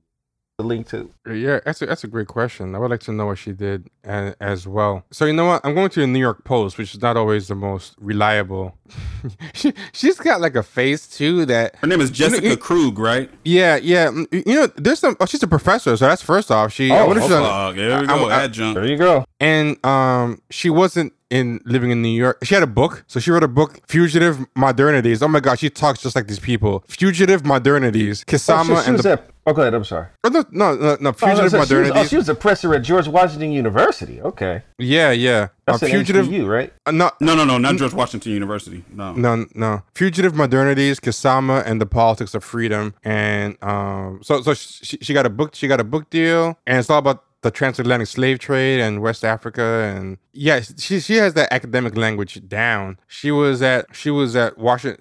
the 0.59 0.65
link 0.67 0.87
to. 0.91 1.11
Yeah, 1.27 1.61
that's 1.65 1.81
a, 1.81 1.87
that's 1.87 2.05
a 2.05 2.07
great 2.07 2.29
question. 2.29 2.75
I 2.75 2.79
would 2.79 2.91
like 2.91 3.01
to 3.01 3.13
know 3.13 3.25
what 3.25 3.39
she 3.39 3.53
did 3.53 3.89
a, 4.05 4.35
as 4.43 4.67
well. 4.69 5.05
So 5.11 5.25
you 5.25 5.33
know 5.33 5.47
what? 5.47 5.63
I'm 5.65 5.75
going 5.75 5.89
to 5.89 6.01
the 6.01 6.07
New 6.07 6.19
York 6.19 6.45
Post, 6.45 6.77
which 6.77 6.95
is 6.95 7.01
not 7.01 7.17
always 7.17 7.49
the 7.49 7.55
most 7.55 7.95
reliable. 7.99 8.77
she 9.55 9.73
she's 9.93 10.19
got 10.19 10.41
like 10.43 10.55
a 10.57 10.63
face 10.63 11.07
too 11.09 11.47
that 11.47 11.77
Her 11.77 11.87
name 11.87 12.01
is 12.03 12.11
Jessica 12.11 12.47
you- 12.51 12.57
Krug, 12.59 12.99
right? 12.99 13.31
yeah 13.45 13.77
yeah. 13.77 14.11
You 14.31 14.43
know, 14.55 14.67
there's 14.76 14.99
some. 14.99 15.17
Oh, 15.19 15.25
she's 15.26 15.43
a 15.43 15.49
professor, 15.49 15.97
so 15.97 16.07
that's 16.07 16.21
first 16.23 16.50
off. 16.50 16.73
She 16.75 16.91
I 16.93 17.00
Oh, 17.00 17.07
wonder 17.07 17.21
if 17.23 17.26
she's 17.29 17.35
on- 17.37 17.43
Uh, 17.43 17.73
there 17.73 18.00
we 18.03 18.07
I- 18.07 18.19
go. 18.19 18.29
I- 18.29 18.43
Adjunct. 18.45 18.75
There 18.75 18.87
you 18.87 18.99
go. 18.99 19.25
and 19.41 19.83
um 19.87 20.43
she 20.50 20.69
wasn't 20.69 21.15
in 21.30 21.60
living 21.64 21.90
in 21.90 22.02
New 22.02 22.08
York. 22.08 22.38
She 22.43 22.54
had 22.54 22.62
a 22.62 22.66
book, 22.66 23.04
so 23.06 23.21
she 23.21 23.30
wrote 23.30 23.45
a 23.45 23.49
book, 23.49 23.80
Fugitive 23.88 24.38
Modernities. 24.56 25.23
Oh 25.23 25.28
my 25.28 25.40
god, 25.40 25.58
she 25.58 25.71
talks 25.71 26.02
just 26.02 26.16
like 26.16 26.26
these 26.26 26.38
people. 26.40 26.84
Fugitive 26.88 27.43
Modernities, 27.43 28.25
Oh, 28.26 28.30
she, 28.30 28.36
Kisama 28.36 28.82
she 28.82 28.86
and 28.88 28.93
was 28.95 29.02
the. 29.04 29.12
at, 29.12 29.30
oh, 29.47 29.52
go 29.52 29.62
ahead. 29.62 29.75
I'm 29.75 29.84
sorry. 29.84 30.08
Oh, 30.25 30.28
no, 30.28 30.45
no, 30.50 30.75
no, 30.75 30.97
no, 31.00 31.10
Oh, 31.10 31.12
Fugitive 31.12 31.52
no, 31.52 31.64
so 31.64 31.64
she 31.66 31.75
was, 31.75 31.88
Modernities. 31.88 31.97
oh, 31.97 32.04
she 32.06 32.16
was 32.16 32.28
a 32.28 32.34
professor 32.34 32.75
at 32.75 32.82
George 32.82 33.06
Washington 33.08 33.52
University. 33.52 34.21
Okay, 34.21 34.62
yeah, 34.78 35.10
yeah. 35.12 35.49
Uh, 35.69 35.73
that's 35.78 35.82
an 35.84 35.90
fugitive. 35.90 36.26
HBU, 36.26 36.49
right? 36.49 36.73
Uh, 36.84 36.90
no, 36.90 37.10
No, 37.21 37.36
no, 37.36 37.45
no, 37.45 37.58
not 37.58 37.76
George 37.76 37.95
Washington 37.95 38.32
University. 38.32 38.84
No. 38.93 39.12
No, 39.12 39.47
no. 39.54 39.82
Fugitive 39.95 40.32
modernities, 40.32 40.97
Kisama, 41.00 41.62
and 41.64 41.80
the 41.80 41.86
politics 41.86 42.34
of 42.34 42.43
freedom. 42.43 42.93
And 43.04 43.56
um, 43.62 44.19
so, 44.23 44.43
so 44.43 44.52
she, 44.54 44.99
she 45.00 45.14
got 45.14 45.26
a 45.26 45.30
book. 45.30 45.54
She 45.54 45.69
got 45.69 45.78
a 45.78 45.84
book 45.84 46.10
deal, 46.10 46.58
and 46.66 46.78
it's 46.78 46.90
all 46.90 46.99
about 46.99 47.25
the 47.43 47.50
transatlantic 47.50 48.07
slave 48.09 48.39
trade 48.39 48.81
and 48.81 49.00
West 49.00 49.25
Africa. 49.25 49.63
And 49.63 50.19
yeah, 50.33 50.61
she 50.61 51.00
she 51.00 51.17
has 51.17 51.35
that 51.35 51.53
academic 51.53 51.97
language 51.97 52.47
down. 52.49 52.99
She 53.07 53.31
was 53.31 53.63
at 53.63 53.87
she 53.95 54.11
was 54.11 54.37
at 54.37 54.59
Washington, 54.59 55.00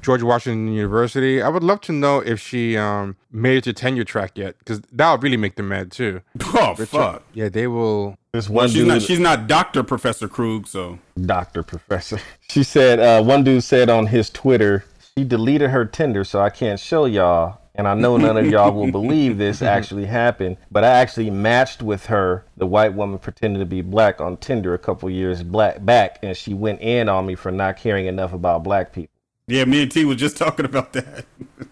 George 0.00 0.22
Washington 0.22 0.72
University. 0.72 1.42
I 1.42 1.48
would 1.48 1.64
love 1.64 1.80
to 1.82 1.92
know 1.92 2.20
if 2.20 2.40
she 2.40 2.76
um 2.76 3.16
made 3.30 3.58
it 3.58 3.64
to 3.64 3.72
tenure 3.72 4.04
track 4.04 4.32
yet, 4.36 4.58
because 4.58 4.80
that 4.92 5.10
would 5.10 5.22
really 5.22 5.36
make 5.36 5.56
them 5.56 5.68
mad 5.68 5.90
too. 5.90 6.20
Oh 6.52 6.74
fuck. 6.74 7.22
Yeah, 7.32 7.48
they 7.48 7.66
will. 7.66 8.16
This 8.32 8.48
one 8.48 8.68
She's 8.68 8.74
dude, 8.78 8.88
not. 8.88 9.02
She's 9.02 9.18
not 9.18 9.46
Doctor 9.46 9.82
Professor 9.82 10.28
Krug. 10.28 10.66
So 10.66 10.98
doctor 11.20 11.62
professor. 11.62 12.18
She 12.48 12.64
said 12.64 12.98
uh, 12.98 13.22
one 13.22 13.44
dude 13.44 13.62
said 13.62 13.88
on 13.88 14.06
his 14.06 14.28
Twitter 14.28 14.84
she 15.16 15.24
deleted 15.24 15.70
her 15.70 15.84
Tinder, 15.84 16.24
so 16.24 16.40
I 16.40 16.50
can't 16.50 16.80
show 16.80 17.04
y'all. 17.04 17.59
And 17.74 17.86
I 17.86 17.94
know 17.94 18.16
none 18.16 18.36
of 18.36 18.46
y'all 18.46 18.72
will 18.72 18.90
believe 18.90 19.38
this 19.38 19.62
actually 19.62 20.04
happened, 20.06 20.56
but 20.70 20.84
I 20.84 20.88
actually 20.88 21.30
matched 21.30 21.82
with 21.82 22.06
her, 22.06 22.44
the 22.56 22.66
white 22.66 22.94
woman 22.94 23.18
pretending 23.18 23.60
to 23.60 23.66
be 23.66 23.80
black, 23.80 24.20
on 24.20 24.36
Tinder 24.38 24.74
a 24.74 24.78
couple 24.78 25.08
years 25.08 25.42
black 25.42 25.84
back, 25.84 26.18
and 26.22 26.36
she 26.36 26.52
went 26.52 26.80
in 26.80 27.08
on 27.08 27.26
me 27.26 27.36
for 27.36 27.50
not 27.52 27.76
caring 27.76 28.06
enough 28.06 28.32
about 28.32 28.64
black 28.64 28.92
people. 28.92 29.14
yeah, 29.46 29.64
me 29.64 29.82
and 29.82 29.90
T 29.90 30.04
was 30.04 30.16
just 30.16 30.36
talking 30.44 30.64
about 30.66 30.92
that. 30.94 31.24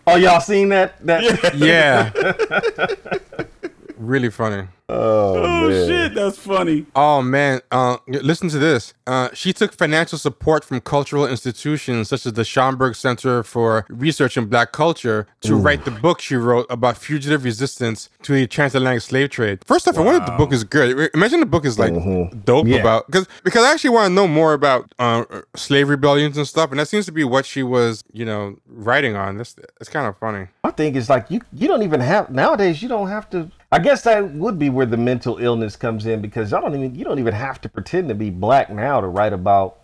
Oh, 0.07 0.17
y'all 0.17 0.41
seen 0.41 0.69
that? 0.71 1.05
That? 1.05 1.55
Yeah. 1.57 2.11
really 3.99 4.31
funny. 4.31 4.69
Oh, 4.91 5.37
Oh 5.37 5.69
man. 5.69 5.87
shit, 5.87 6.15
that's 6.15 6.39
funny. 6.39 6.87
Oh 6.97 7.21
man, 7.21 7.61
uh, 7.71 7.99
listen 8.07 8.49
to 8.49 8.59
this. 8.59 8.95
Uh, 9.07 9.29
she 9.35 9.53
took 9.53 9.75
financial 9.75 10.17
support 10.17 10.65
from 10.65 10.81
cultural 10.81 11.27
institutions 11.27 12.09
such 12.09 12.25
as 12.25 12.33
the 12.33 12.43
Schomburg 12.43 12.97
Center 12.97 13.43
for 13.43 13.85
Research 13.91 14.39
in 14.39 14.47
Black 14.47 14.73
Culture 14.73 15.27
to 15.43 15.57
write 15.57 15.85
the 15.85 15.91
book 15.91 16.21
she 16.23 16.37
wrote 16.37 16.65
about 16.71 16.97
fugitive 16.97 17.45
resistance 17.45 18.09
to 18.23 18.33
the 18.33 18.47
transatlantic 18.47 19.03
slave 19.03 19.29
trade. 19.29 19.59
First 19.67 19.87
off, 19.89 19.99
I 19.99 20.01
wonder 20.01 20.21
if 20.23 20.27
the 20.27 20.37
book 20.37 20.53
is 20.55 20.65
good. 20.65 21.11
Imagine 21.13 21.41
the 21.41 21.47
book 21.47 21.67
is 21.67 21.79
like 21.79 21.93
dope 22.47 22.67
Yeah. 22.67 22.77
about 22.77 23.07
because 23.07 23.29
because 23.45 23.65
I 23.65 23.73
actually 23.73 23.91
want 23.91 24.07
to 24.11 24.15
know 24.15 24.27
more 24.27 24.55
about 24.55 24.91
uh, 24.99 25.25
slave 25.55 25.91
rebellions 25.91 26.39
and 26.39 26.47
stuff, 26.49 26.71
and 26.71 26.81
that 26.81 26.89
seems 26.89 27.05
to 27.07 27.13
be 27.13 27.25
what 27.25 27.45
she 27.45 27.63
was, 27.63 28.05
you 28.13 28.25
know, 28.25 28.57
writing 28.67 29.17
on. 29.17 29.37
That's 29.37 29.55
it's 29.83 29.91
kind 29.91 30.07
of 30.07 30.17
funny. 30.17 30.47
I 30.65 30.71
think 30.71 30.97
it's 30.97 31.11
like 31.11 31.31
you 31.31 31.43
you 31.53 31.69
don't 31.69 31.83
even 31.83 32.01
have 32.01 32.31
nowadays 32.31 32.83
you 32.83 32.89
don't 32.89 33.09
have 33.09 33.29
to 33.31 33.51
I 33.71 33.79
guess 33.79 34.03
that 34.03 34.33
would 34.33 34.59
be 34.59 34.71
where 34.71 34.87
the 34.87 34.97
mental 34.97 35.37
illness 35.39 35.77
comes 35.77 36.07
in 36.07 36.21
because 36.23 36.53
I 36.53 36.61
don't 36.61 36.75
even 36.75 36.95
you 36.95 37.05
don't 37.05 37.19
even 37.19 37.35
have 37.35 37.61
to 37.63 37.69
pretend 37.69 38.09
to 38.09 38.15
be 38.15 38.31
black 38.31 38.71
now 38.71 39.01
to 39.01 39.07
write 39.07 39.33
about 39.35 39.81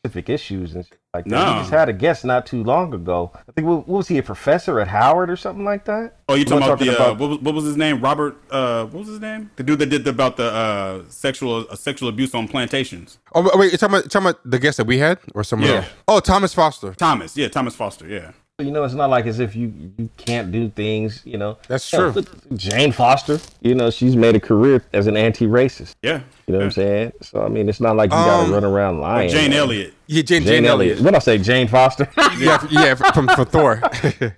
specific 0.00 0.28
issues 0.28 0.74
and 0.74 0.84
shit 0.86 0.98
like 1.14 1.24
that. 1.24 1.30
No. 1.30 1.44
We 1.54 1.58
just 1.60 1.70
had 1.70 1.88
a 1.88 1.92
guest 1.92 2.24
not 2.24 2.46
too 2.46 2.62
long 2.64 2.94
ago. 2.94 3.32
I 3.34 3.52
think 3.52 3.66
what, 3.66 3.88
what 3.88 3.98
was 3.98 4.08
he 4.08 4.18
a 4.18 4.22
professor 4.22 4.80
at 4.80 4.88
Howard 4.88 5.30
or 5.30 5.36
something 5.36 5.64
like 5.64 5.84
that? 5.86 6.16
Oh, 6.28 6.34
you 6.34 6.44
talking 6.44 6.66
We're 6.66 6.74
about 6.74 6.84
the 6.84 7.00
uh, 7.00 7.14
what, 7.14 7.28
was, 7.30 7.38
what 7.40 7.54
was 7.54 7.64
his 7.64 7.76
name? 7.76 8.00
Robert. 8.00 8.36
Uh, 8.50 8.86
what 8.86 9.00
was 9.00 9.08
his 9.08 9.20
name? 9.20 9.50
The 9.56 9.62
dude 9.62 9.78
that 9.80 9.86
did 9.86 10.04
the, 10.04 10.10
about 10.10 10.36
the 10.36 10.50
uh, 10.52 11.02
sexual 11.08 11.66
uh, 11.70 11.76
sexual 11.76 12.08
abuse 12.08 12.34
on 12.34 12.48
plantations. 12.48 13.18
Oh 13.34 13.42
wait, 13.42 13.52
wait, 13.56 13.70
you're 13.70 13.78
talking 13.78 13.94
about, 13.94 14.04
you're 14.04 14.10
talking 14.10 14.28
about 14.30 14.40
the 14.50 14.58
guest 14.58 14.76
that 14.78 14.86
we 14.86 14.98
had 14.98 15.18
or 15.34 15.44
someone 15.44 15.68
Yeah. 15.68 15.76
else? 15.76 15.86
Oh, 16.08 16.20
Thomas 16.20 16.54
Foster. 16.54 16.94
Thomas. 16.94 17.36
Yeah, 17.36 17.48
Thomas 17.48 17.74
Foster. 17.76 18.06
Yeah. 18.08 18.32
You 18.60 18.72
know, 18.72 18.82
it's 18.82 18.92
not 18.94 19.08
like 19.08 19.26
as 19.26 19.38
if 19.38 19.54
you 19.54 19.72
you 19.98 20.10
can't 20.16 20.50
do 20.50 20.68
things. 20.68 21.22
You 21.24 21.38
know, 21.38 21.58
That's 21.68 21.88
Hell, 21.88 22.10
true. 22.12 22.22
look, 22.22 22.56
Jane 22.58 22.90
Foster. 22.90 23.38
You 23.60 23.76
know, 23.76 23.88
she's 23.88 24.16
made 24.16 24.34
a 24.34 24.40
career 24.40 24.82
as 24.92 25.06
an 25.06 25.16
anti-racist. 25.16 25.94
Yeah. 26.02 26.22
You 26.48 26.54
know 26.54 26.58
what 26.58 26.64
I'm 26.64 26.70
saying? 26.72 27.12
So 27.22 27.40
I 27.44 27.48
mean, 27.48 27.68
it's 27.68 27.78
not 27.80 27.94
like 27.94 28.10
you 28.10 28.16
Um, 28.16 28.26
gotta 28.26 28.52
run 28.52 28.64
around 28.64 29.00
lying. 29.00 29.30
Jane 29.30 29.50
man. 29.50 29.60
Elliott. 29.60 29.94
Yeah, 30.08 30.22
Jane, 30.22 30.42
Jane, 30.42 30.64
Elliott. 30.64 31.00
What 31.00 31.14
I 31.14 31.20
say, 31.20 31.38
Jane 31.38 31.68
Foster? 31.68 32.08
yeah, 32.36 32.54
f- 32.60 32.66
yeah, 32.68 32.94
from, 32.96 33.28
from 33.28 33.46
Thor. 33.46 33.80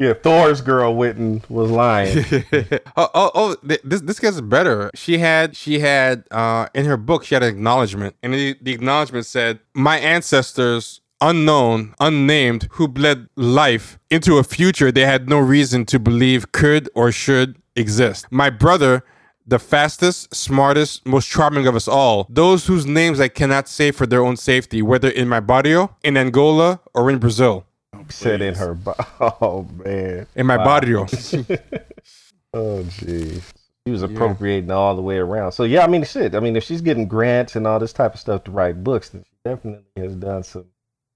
Yeah, 0.00 0.12
Thor's 0.14 0.60
girl 0.60 0.94
Witten 0.94 1.42
was 1.50 1.72
lying. 1.72 2.24
oh, 2.96 3.08
oh, 3.14 3.30
oh, 3.34 3.56
this 3.64 4.00
this 4.00 4.20
gets 4.20 4.40
better. 4.40 4.92
She 4.94 5.18
had 5.18 5.56
she 5.56 5.80
had 5.80 6.22
uh 6.30 6.68
in 6.72 6.84
her 6.84 6.96
book 6.96 7.24
she 7.24 7.34
had 7.34 7.42
an 7.42 7.48
acknowledgement, 7.48 8.14
and 8.22 8.32
the, 8.32 8.56
the 8.62 8.72
acknowledgement 8.72 9.26
said, 9.26 9.58
"My 9.74 9.98
ancestors." 9.98 11.00
Unknown, 11.20 11.94
unnamed, 11.98 12.68
who 12.72 12.86
bled 12.86 13.28
life 13.36 13.98
into 14.10 14.38
a 14.38 14.44
future 14.44 14.92
they 14.92 15.04
had 15.04 15.28
no 15.28 15.38
reason 15.40 15.84
to 15.86 15.98
believe 15.98 16.52
could 16.52 16.88
or 16.94 17.10
should 17.10 17.56
exist. 17.74 18.26
My 18.30 18.50
brother, 18.50 19.02
the 19.46 19.58
fastest, 19.58 20.32
smartest, 20.34 21.04
most 21.06 21.28
charming 21.28 21.66
of 21.66 21.74
us 21.74 21.88
all, 21.88 22.26
those 22.30 22.66
whose 22.66 22.86
names 22.86 23.18
I 23.18 23.26
cannot 23.28 23.68
say 23.68 23.90
for 23.90 24.06
their 24.06 24.24
own 24.24 24.36
safety, 24.36 24.80
whether 24.80 25.08
in 25.08 25.28
my 25.28 25.40
barrio, 25.40 25.96
in 26.04 26.16
Angola, 26.16 26.78
or 26.94 27.10
in 27.10 27.18
Brazil. 27.18 27.64
Said 28.10 28.40
in 28.40 28.54
her. 28.54 28.74
Bo- 28.74 28.94
oh 29.20 29.66
man. 29.84 30.26
In 30.36 30.46
my 30.46 30.56
Wow. 30.56 30.64
barrio. 30.64 31.06
Oh 32.54 32.82
jeez. 32.84 33.42
She 33.86 33.92
was 33.92 34.02
appropriating 34.02 34.70
all 34.70 34.96
the 34.96 35.02
way 35.02 35.18
around. 35.18 35.52
So 35.52 35.64
yeah, 35.64 35.84
I 35.84 35.86
mean 35.86 36.04
shit. 36.04 36.34
I 36.34 36.40
mean 36.40 36.56
if 36.56 36.64
she's 36.64 36.80
getting 36.80 37.06
grants 37.08 37.56
and 37.56 37.66
all 37.66 37.78
this 37.78 37.92
type 37.92 38.14
of 38.14 38.20
stuff 38.20 38.44
to 38.44 38.50
write 38.50 38.82
books, 38.84 39.10
then 39.10 39.22
she 39.24 39.36
definitely 39.44 39.84
has 39.96 40.14
done 40.14 40.42
some 40.42 40.64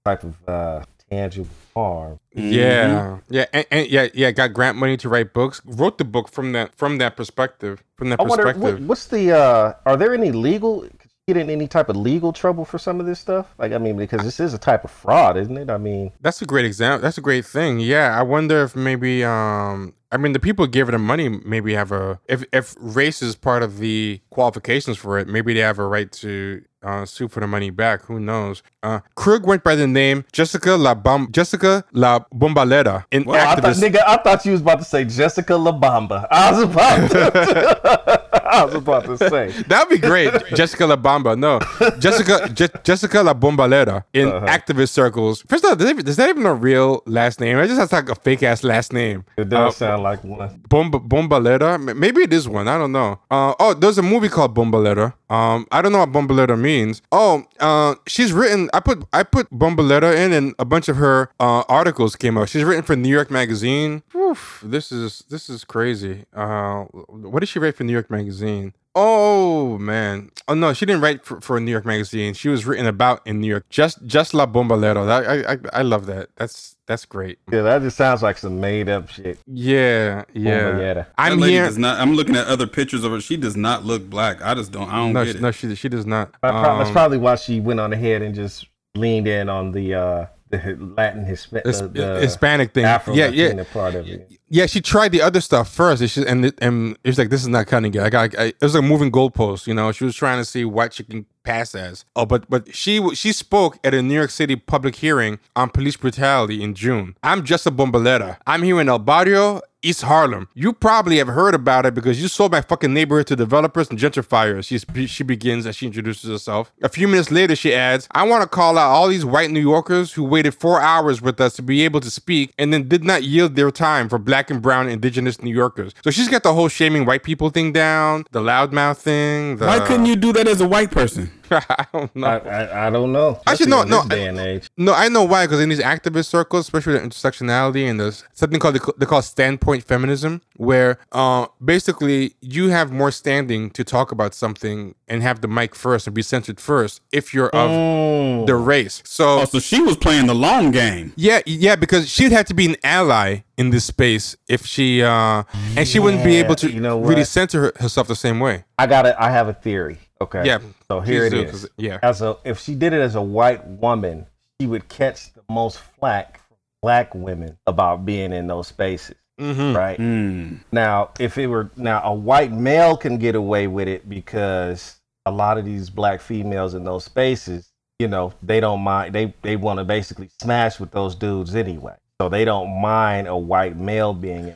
type 0.05 0.23
of 0.23 0.35
uh 0.47 0.83
tangible 1.09 1.49
harm. 1.73 2.19
Yeah, 2.33 3.19
yeah, 3.29 3.45
and, 3.53 3.65
and 3.71 3.87
yeah, 3.87 4.07
yeah. 4.13 4.31
Got 4.31 4.53
grant 4.53 4.77
money 4.77 4.97
to 4.97 5.09
write 5.09 5.33
books. 5.33 5.61
Wrote 5.65 5.97
the 5.97 6.05
book 6.05 6.29
from 6.29 6.51
that 6.53 6.75
from 6.75 6.97
that 6.97 7.15
perspective. 7.15 7.83
From 7.95 8.09
that 8.09 8.19
I 8.19 8.23
wonder 8.23 8.43
perspective. 8.43 8.79
what, 8.79 8.81
what's 8.81 9.07
the 9.07 9.31
uh 9.31 9.73
are 9.85 9.97
there 9.97 10.13
any 10.13 10.31
legal 10.31 10.87
get 11.25 11.37
in 11.37 11.49
any 11.49 11.69
type 11.69 11.87
of 11.87 11.95
legal 11.95 12.33
trouble 12.33 12.65
for 12.65 12.77
some 12.77 12.99
of 12.99 13.05
this 13.05 13.19
stuff? 13.19 13.53
Like 13.57 13.71
I 13.71 13.77
mean 13.77 13.97
because 13.97 14.23
this 14.23 14.39
is 14.39 14.53
a 14.53 14.57
type 14.57 14.83
of 14.83 14.91
fraud, 14.91 15.37
isn't 15.37 15.57
it? 15.57 15.69
I 15.69 15.77
mean 15.77 16.11
That's 16.21 16.41
a 16.41 16.45
great 16.45 16.65
example. 16.65 17.01
That's 17.01 17.17
a 17.17 17.21
great 17.21 17.45
thing. 17.45 17.79
Yeah, 17.79 18.17
I 18.17 18.23
wonder 18.23 18.63
if 18.63 18.75
maybe 18.75 19.23
um 19.23 19.93
I 20.13 20.17
mean 20.17 20.33
the 20.33 20.39
people 20.39 20.65
who 20.65 20.71
gave 20.71 20.85
her 20.87 20.91
the 20.91 20.99
money 20.99 21.27
maybe 21.29 21.73
have 21.73 21.91
a 21.91 22.19
if 22.27 22.43
if 22.53 22.75
race 22.79 23.21
is 23.21 23.35
part 23.35 23.63
of 23.63 23.79
the 23.79 24.21
qualifications 24.29 24.97
for 24.97 25.17
it, 25.19 25.27
maybe 25.27 25.53
they 25.53 25.61
have 25.61 25.79
a 25.79 25.87
right 25.87 26.11
to 26.23 26.61
uh, 26.83 27.05
sue 27.05 27.27
for 27.29 27.39
the 27.39 27.47
money 27.47 27.69
back. 27.69 28.03
Who 28.03 28.19
knows? 28.19 28.61
Uh, 28.83 28.99
Krug 29.15 29.47
went 29.47 29.63
by 29.63 29.73
the 29.75 29.87
name 29.87 30.25
Jessica 30.33 30.75
La 30.75 30.93
Bom- 30.93 31.29
Jessica 31.31 31.85
La 31.93 32.19
Bombalera, 32.33 33.05
an 33.11 33.23
Well, 33.23 33.39
I 33.39 33.55
thought, 33.55 33.63
activist. 33.73 33.81
nigga, 33.81 34.01
I 34.05 34.17
thought 34.17 34.45
you 34.45 34.51
was 34.51 34.61
about 34.61 34.79
to 34.79 34.85
say 34.85 35.05
Jessica 35.05 35.55
La 35.55 35.71
Bamba. 35.71 36.27
I 36.29 36.51
was 36.51 36.63
about 36.63 37.09
to, 37.11 38.21
I 38.43 38.65
was 38.65 38.75
about 38.75 39.05
to 39.05 39.17
say. 39.17 39.51
That'd 39.67 39.89
be 39.89 39.97
great, 39.97 40.33
Jessica 40.55 40.85
La 40.85 40.97
Bamba. 40.97 41.37
No, 41.37 41.59
Jessica 41.99 42.49
Je- 42.49 42.67
Jessica 42.83 43.23
La 43.23 43.33
Bombalera 43.33 44.03
in 44.13 44.27
Uh-huh. 44.27 44.45
activist 44.47 44.89
circles. 44.89 45.41
First 45.47 45.63
of 45.63 45.81
all, 45.81 45.87
is 45.87 46.17
that- 46.17 46.29
even 46.29 46.45
a 46.45 46.53
real 46.53 47.01
last 47.05 47.39
name? 47.39 47.57
It 47.59 47.67
just 47.67 47.79
has 47.79 47.93
like 47.93 48.09
a 48.09 48.15
fake 48.15 48.43
ass 48.43 48.61
last 48.63 48.91
name. 48.91 49.23
It 49.37 49.47
does 49.47 49.77
sound 49.77 50.02
like 50.03 50.23
one. 50.23 50.61
Bomba 50.69 50.99
Bombalera. 50.99 51.95
Maybe 51.95 52.21
it 52.21 52.33
is 52.33 52.47
one. 52.47 52.67
I 52.67 52.77
don't 52.77 52.91
know. 52.91 53.19
Uh, 53.31 53.53
oh, 53.59 53.73
there's 53.73 53.97
a 53.97 54.03
movie 54.03 54.29
called 54.29 54.53
Bombalera. 54.55 55.13
Um, 55.29 55.65
I 55.71 55.81
don't 55.81 55.91
know 55.91 55.99
what 55.99 56.11
Bombalera 56.11 56.59
means. 56.59 57.01
Oh, 57.11 57.43
uh, 57.59 57.95
she's 58.07 58.31
written. 58.31 58.69
I 58.73 58.79
put 58.79 59.03
I 59.11 59.23
put 59.23 59.49
Bombalera 59.51 60.15
in, 60.15 60.33
and 60.33 60.53
a 60.59 60.65
bunch 60.65 60.89
of 60.89 60.97
her 60.97 61.29
uh, 61.39 61.63
articles 61.67 62.15
came 62.15 62.37
out. 62.37 62.49
She's 62.49 62.63
written 62.63 62.83
for 62.83 62.95
New 62.95 63.09
York 63.09 63.31
Magazine. 63.31 64.03
Oof, 64.15 64.61
this 64.63 64.91
is 64.91 65.23
this 65.29 65.49
is 65.49 65.63
crazy. 65.63 66.25
Uh, 66.33 66.83
what 66.83 67.39
did 67.39 67.49
she 67.49 67.59
write 67.59 67.75
for 67.75 67.83
New 67.83 67.93
York 67.93 68.11
Magazine? 68.11 68.73
Oh 68.95 69.79
man! 69.79 70.29
Oh 70.47 70.53
no, 70.53 70.71
she 70.73 70.85
didn't 70.85 71.01
write 71.01 71.25
for, 71.25 71.41
for 71.41 71.59
New 71.59 71.71
York 71.71 71.83
Magazine. 71.85 72.35
She 72.35 72.47
was 72.47 72.63
written 72.65 72.85
about 72.85 73.25
in 73.25 73.39
New 73.41 73.47
York. 73.47 73.67
Just 73.69 74.05
just 74.05 74.35
La 74.35 74.45
Bombalera. 74.45 75.05
That, 75.07 75.27
I, 75.27 75.53
I 75.53 75.79
I 75.79 75.81
love 75.81 76.05
that. 76.05 76.29
That's 76.35 76.75
that's 76.85 77.03
great. 77.05 77.39
Yeah, 77.51 77.63
that 77.63 77.81
just 77.81 77.97
sounds 77.97 78.21
like 78.21 78.37
some 78.37 78.59
made 78.59 78.89
up 78.89 79.09
shit. 79.09 79.39
Yeah, 79.47 80.25
yeah. 80.33 80.59
Bombalera. 80.73 81.05
I'm 81.17 81.37
that 81.39 81.41
lady 81.41 81.53
here. 81.53 81.65
does 81.65 81.77
not. 81.79 81.99
I'm 81.99 82.13
looking 82.13 82.35
at 82.35 82.45
other 82.45 82.67
pictures 82.67 83.03
of 83.03 83.11
her. 83.13 83.19
She 83.19 83.35
does 83.35 83.57
not 83.57 83.83
look 83.83 84.07
black. 84.07 84.43
I 84.43 84.53
just 84.53 84.71
don't. 84.71 84.87
I 84.89 84.97
don't 84.97 85.13
No, 85.13 85.23
get 85.25 85.31
she, 85.31 85.37
it. 85.37 85.41
no, 85.41 85.51
she 85.51 85.73
she 85.75 85.89
does 85.89 86.05
not. 86.05 86.31
That 86.43 86.51
prob- 86.51 86.77
that's 86.77 86.89
Um, 86.89 86.93
probably 86.93 87.17
why 87.17 87.33
she 87.35 87.59
went 87.61 87.79
on 87.79 87.93
ahead 87.93 88.21
and 88.21 88.35
just 88.35 88.67
leaned 88.93 89.27
in 89.27 89.49
on 89.49 89.71
the 89.71 89.95
uh 89.95 90.25
the 90.51 90.77
Latin 90.95 91.25
Hispa- 91.25 91.65
His- 91.65 91.81
uh, 91.81 91.87
the 91.87 92.19
Hispanic 92.19 92.75
thing. 92.75 92.85
Afro 92.85 93.15
Yeah, 93.15 93.29
yeah, 93.29 93.45
Latina 93.45 93.65
part 93.65 93.95
of 93.95 94.07
it. 94.07 94.31
Yeah. 94.53 94.67
She 94.67 94.81
tried 94.81 95.11
the 95.11 95.21
other 95.21 95.41
stuff 95.41 95.73
first, 95.73 96.01
and, 96.01 96.11
she, 96.11 96.25
and 96.27 96.53
and 96.59 96.97
it 97.03 97.09
was 97.09 97.17
like 97.17 97.29
this 97.29 97.41
is 97.41 97.47
not 97.47 97.65
cutting 97.65 97.93
it. 97.93 97.99
I 98.01 98.09
got 98.09 98.37
I, 98.37 98.45
it 98.45 98.61
was 98.61 98.75
like 98.75 98.83
moving 98.83 99.11
goalposts. 99.11 99.65
You 99.65 99.73
know, 99.73 99.91
she 99.91 100.03
was 100.03 100.15
trying 100.15 100.37
to 100.37 100.45
see 100.45 100.63
what 100.63 100.93
she 100.93 101.03
can 101.03 101.25
pass 101.43 101.73
as. 101.73 102.05
Oh, 102.15 102.25
but 102.25 102.47
but 102.49 102.73
she 102.73 103.15
she 103.15 103.33
spoke 103.33 103.79
at 103.83 103.95
a 103.95 104.01
New 104.03 104.13
York 104.13 104.29
City 104.29 104.55
public 104.55 104.95
hearing 104.95 105.39
on 105.55 105.71
police 105.71 105.97
brutality 105.97 106.61
in 106.61 106.75
June. 106.75 107.17
I'm 107.23 107.43
just 107.43 107.65
a. 107.65 108.37
I'm 108.45 108.63
here 108.63 108.79
in 108.79 108.89
El 108.89 108.99
Barrio. 108.99 109.61
East 109.83 110.03
Harlem. 110.03 110.47
You 110.53 110.71
probably 110.71 111.17
have 111.17 111.27
heard 111.27 111.53
about 111.53 111.85
it 111.85 111.93
because 111.93 112.21
you 112.21 112.29
sold 112.29 112.53
my 112.53 112.61
fucking 112.61 112.93
neighborhood 112.93 113.27
to 113.27 113.35
developers 113.35 113.89
and 113.89 113.99
gentrifiers. 113.99 114.65
She, 114.65 115.07
she 115.07 115.23
begins 115.23 115.65
as 115.65 115.75
she 115.75 115.85
introduces 115.87 116.29
herself. 116.29 116.71
A 116.81 116.89
few 116.89 117.07
minutes 117.07 117.29
later, 117.29 117.55
she 117.55 117.73
adds, 117.73 118.07
I 118.11 118.23
want 118.23 118.43
to 118.43 118.47
call 118.47 118.77
out 118.77 118.89
all 118.89 119.09
these 119.09 119.25
white 119.25 119.51
New 119.51 119.59
Yorkers 119.59 120.13
who 120.13 120.23
waited 120.23 120.55
four 120.55 120.79
hours 120.79 121.21
with 121.21 121.41
us 121.41 121.53
to 121.57 121.61
be 121.61 121.83
able 121.83 121.99
to 121.99 122.09
speak 122.09 122.53
and 122.57 122.71
then 122.71 122.87
did 122.87 123.03
not 123.03 123.23
yield 123.23 123.55
their 123.55 123.71
time 123.71 124.07
for 124.07 124.17
black 124.17 124.42
and 124.49 124.61
brown 124.61 124.87
indigenous 124.89 125.41
New 125.41 125.53
Yorkers. 125.53 125.93
So 126.03 126.11
she's 126.11 126.27
got 126.29 126.43
the 126.43 126.53
whole 126.53 126.67
shaming 126.67 127.05
white 127.05 127.23
people 127.23 127.49
thing 127.49 127.71
down, 127.73 128.25
the 128.31 128.41
loudmouth 128.41 128.97
thing. 128.97 129.57
The, 129.57 129.65
Why 129.65 129.79
couldn't 129.85 130.05
you 130.05 130.15
do 130.15 130.33
that 130.33 130.47
as 130.47 130.61
a 130.61 130.67
white 130.67 130.91
person? 130.91 131.31
I 131.51 131.85
don't 131.93 132.15
know. 132.15 132.27
I, 132.27 132.37
I, 132.37 132.87
I 132.87 132.89
don't 132.89 133.11
know. 133.11 133.39
Actually, 133.47 133.65
Especially 133.65 133.69
no, 133.71 133.81
in 133.83 133.89
no, 133.89 133.97
This 133.99 134.07
day 134.09 134.27
and 134.27 134.39
age. 134.39 134.69
No, 134.77 134.93
I 134.93 135.09
know 135.09 135.23
why. 135.23 135.45
Because 135.45 135.59
in 135.61 135.69
these 135.69 135.79
activist 135.79 136.25
circles, 136.27 136.65
especially 136.65 136.93
the 136.93 136.99
intersectionality 136.99 137.89
and 137.89 137.99
there's 137.99 138.23
something 138.33 138.59
called 138.59 138.79
they 138.97 139.05
call 139.05 139.21
standpoint 139.21 139.83
feminism, 139.83 140.41
where 140.57 140.99
uh, 141.11 141.47
basically 141.63 142.35
you 142.41 142.69
have 142.69 142.91
more 142.91 143.11
standing 143.11 143.69
to 143.71 143.83
talk 143.83 144.11
about 144.11 144.33
something 144.33 144.95
and 145.07 145.21
have 145.21 145.41
the 145.41 145.47
mic 145.47 145.75
first 145.75 146.07
and 146.07 146.15
be 146.15 146.21
censored 146.21 146.59
first 146.59 147.01
if 147.11 147.33
you're 147.33 147.49
of 147.49 147.69
Mm. 147.73 148.45
the 148.47 148.55
race. 148.55 149.01
So 149.05 149.39
Oh, 149.41 149.45
so 149.45 149.59
she 149.59 149.81
was 149.81 149.97
playing 149.97 150.27
the 150.27 150.35
long 150.35 150.71
game. 150.71 151.13
yeah, 151.15 151.41
yeah, 151.45 151.75
because 151.75 152.09
she'd 152.09 152.31
have 152.31 152.45
to 152.45 152.53
be 152.53 152.65
an 152.65 152.75
ally 152.83 153.39
in 153.57 153.69
this 153.69 153.85
space 153.85 154.35
if 154.47 154.65
she 154.65 155.03
uh 155.03 155.43
and 155.77 155.87
she 155.87 155.99
wouldn't 155.99 156.23
be 156.23 156.35
able 156.37 156.55
to 156.55 156.71
you 156.71 156.79
know 156.79 156.99
really 156.99 157.21
what? 157.21 157.27
censor 157.27 157.61
her, 157.61 157.73
herself 157.79 158.07
the 158.07 158.15
same 158.15 158.39
way. 158.39 158.63
I 158.77 158.87
got 158.87 159.05
it. 159.05 159.15
I 159.19 159.29
have 159.31 159.47
a 159.47 159.53
theory. 159.53 159.97
Okay. 160.23 160.45
Yeah, 160.45 160.59
So 160.87 160.99
here 160.99 161.29
please 161.29 161.33
it 161.33 161.45
do, 161.45 161.51
'cause- 161.51 161.63
is. 161.65 161.69
yeah. 161.77 161.99
As 162.01 162.21
a 162.21 162.37
if 162.43 162.59
she 162.59 162.75
did 162.75 162.93
it 162.93 163.01
as 163.01 163.15
a 163.15 163.21
white 163.21 163.65
woman, 163.67 164.25
she 164.59 164.67
would 164.67 164.87
catch 164.89 165.33
the 165.33 165.41
most 165.49 165.79
flack 165.79 166.39
from 166.47 166.57
black 166.81 167.13
women 167.15 167.57
about 167.67 168.05
being 168.05 168.31
in 168.33 168.47
those 168.47 168.67
spaces. 168.67 169.15
Mm-hmm. 169.39 169.75
Right. 169.75 169.97
Mm. 169.99 170.59
Now, 170.71 171.09
if 171.19 171.37
it 171.37 171.47
were 171.47 171.69
now 171.75 172.01
a 172.03 172.13
white 172.13 172.51
male 172.51 172.95
can 172.95 173.17
get 173.17 173.33
away 173.35 173.65
with 173.67 173.87
it 173.87 174.07
because 174.07 174.97
a 175.25 175.31
lot 175.31 175.57
of 175.57 175.65
these 175.65 175.89
black 175.89 176.21
females 176.21 176.73
in 176.75 176.83
those 176.83 177.03
spaces, 177.05 177.71
you 177.97 178.07
know, 178.07 178.33
they 178.43 178.59
don't 178.59 178.81
mind. 178.81 179.13
They 179.15 179.33
they 179.41 179.55
want 179.55 179.79
to 179.79 179.85
basically 179.85 180.29
smash 180.39 180.79
with 180.79 180.91
those 180.91 181.15
dudes 181.15 181.55
anyway, 181.55 181.95
so 182.21 182.29
they 182.29 182.45
don't 182.45 182.79
mind 182.79 183.27
a 183.27 183.35
white 183.35 183.75
male 183.77 184.13
being 184.13 184.49
in 184.49 184.55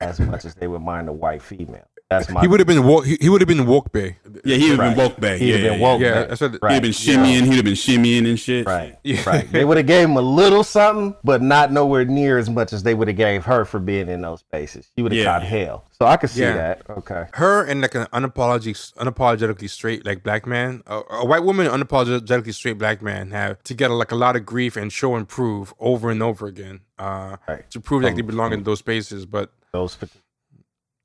as 0.00 0.20
much 0.20 0.44
as 0.44 0.54
they 0.54 0.66
would 0.68 0.82
mind 0.82 1.08
a 1.08 1.12
white 1.12 1.40
female. 1.40 1.88
That's 2.08 2.28
my. 2.30 2.40
He 2.40 2.46
would 2.46 2.60
have 2.60 2.68
been 2.68 2.84
walk. 2.84 3.04
He, 3.04 3.16
he 3.20 3.28
would 3.28 3.40
have 3.40 3.48
been 3.48 3.66
woke 3.66 3.90
bay. 3.92 4.16
Yeah, 4.44 4.56
he 4.56 4.70
would 4.70 4.70
have 4.70 4.78
Right. 4.78 4.96
been 4.96 5.04
walk 5.06 5.18
back. 5.20 5.38
He'd 5.38 5.48
Yeah, 5.48 5.54
have 5.56 5.62
been 5.72 5.80
yeah, 5.80 5.86
woke. 5.88 6.00
Yeah, 6.00 6.14
back. 6.14 6.28
that's 6.28 6.40
what- 6.40 6.52
He'd 6.52 6.74
have 6.74 6.82
been 6.82 6.90
shimmying. 6.92 7.44
He'd 7.46 7.54
have 7.56 7.64
been 7.64 7.74
shimmying 7.74 8.28
and 8.28 8.38
shit. 8.38 8.64
Right. 8.64 8.96
Yeah. 9.02 9.22
Right. 9.28 9.50
They 9.56 9.64
would 9.64 9.76
have 9.76 9.86
gave 9.86 10.04
him 10.08 10.16
a 10.16 10.20
little 10.22 10.62
something, 10.62 11.16
but 11.24 11.42
not 11.42 11.72
nowhere 11.72 12.04
near 12.04 12.38
as 12.38 12.48
much 12.48 12.72
as 12.72 12.84
they 12.84 12.94
would 12.94 13.08
have 13.08 13.16
gave 13.16 13.44
her 13.46 13.64
for 13.64 13.80
being 13.80 14.08
in 14.08 14.20
those 14.20 14.38
spaces. 14.40 14.88
She 14.96 15.02
would 15.02 15.10
have 15.10 15.18
Yeah. 15.18 15.24
caught 15.24 15.42
hell. 15.42 15.84
So 15.98 16.06
I 16.06 16.16
could 16.16 16.30
see 16.30 16.42
Yeah. 16.42 16.54
that. 16.56 16.82
Okay. 16.90 17.24
her 17.34 17.64
and 17.64 17.80
like 17.80 17.96
an 17.96 18.06
unapologetic, 18.12 18.94
unapologetically 18.94 19.68
straight 19.68 20.06
like 20.06 20.22
black 20.22 20.46
man, 20.46 20.82
a, 20.86 21.00
a 21.10 21.26
white 21.26 21.42
woman, 21.42 21.66
unapologetically 21.66 22.54
straight 22.54 22.78
black 22.78 23.02
man 23.02 23.32
have 23.32 23.60
to 23.64 23.74
get 23.74 23.90
like 23.90 24.12
a 24.12 24.16
lot 24.16 24.36
of 24.36 24.46
grief 24.46 24.76
and 24.76 24.92
show 24.92 25.16
and 25.16 25.26
prove 25.26 25.74
over 25.80 26.10
and 26.10 26.22
over 26.22 26.46
again 26.46 26.80
uh, 27.00 27.36
Right. 27.48 27.68
to 27.70 27.80
prove 27.80 28.02
like 28.04 28.14
they 28.14 28.22
belong 28.22 28.52
in 28.52 28.62
those 28.62 28.78
spaces. 28.78 29.26
But 29.26 29.50
Those. 29.72 29.98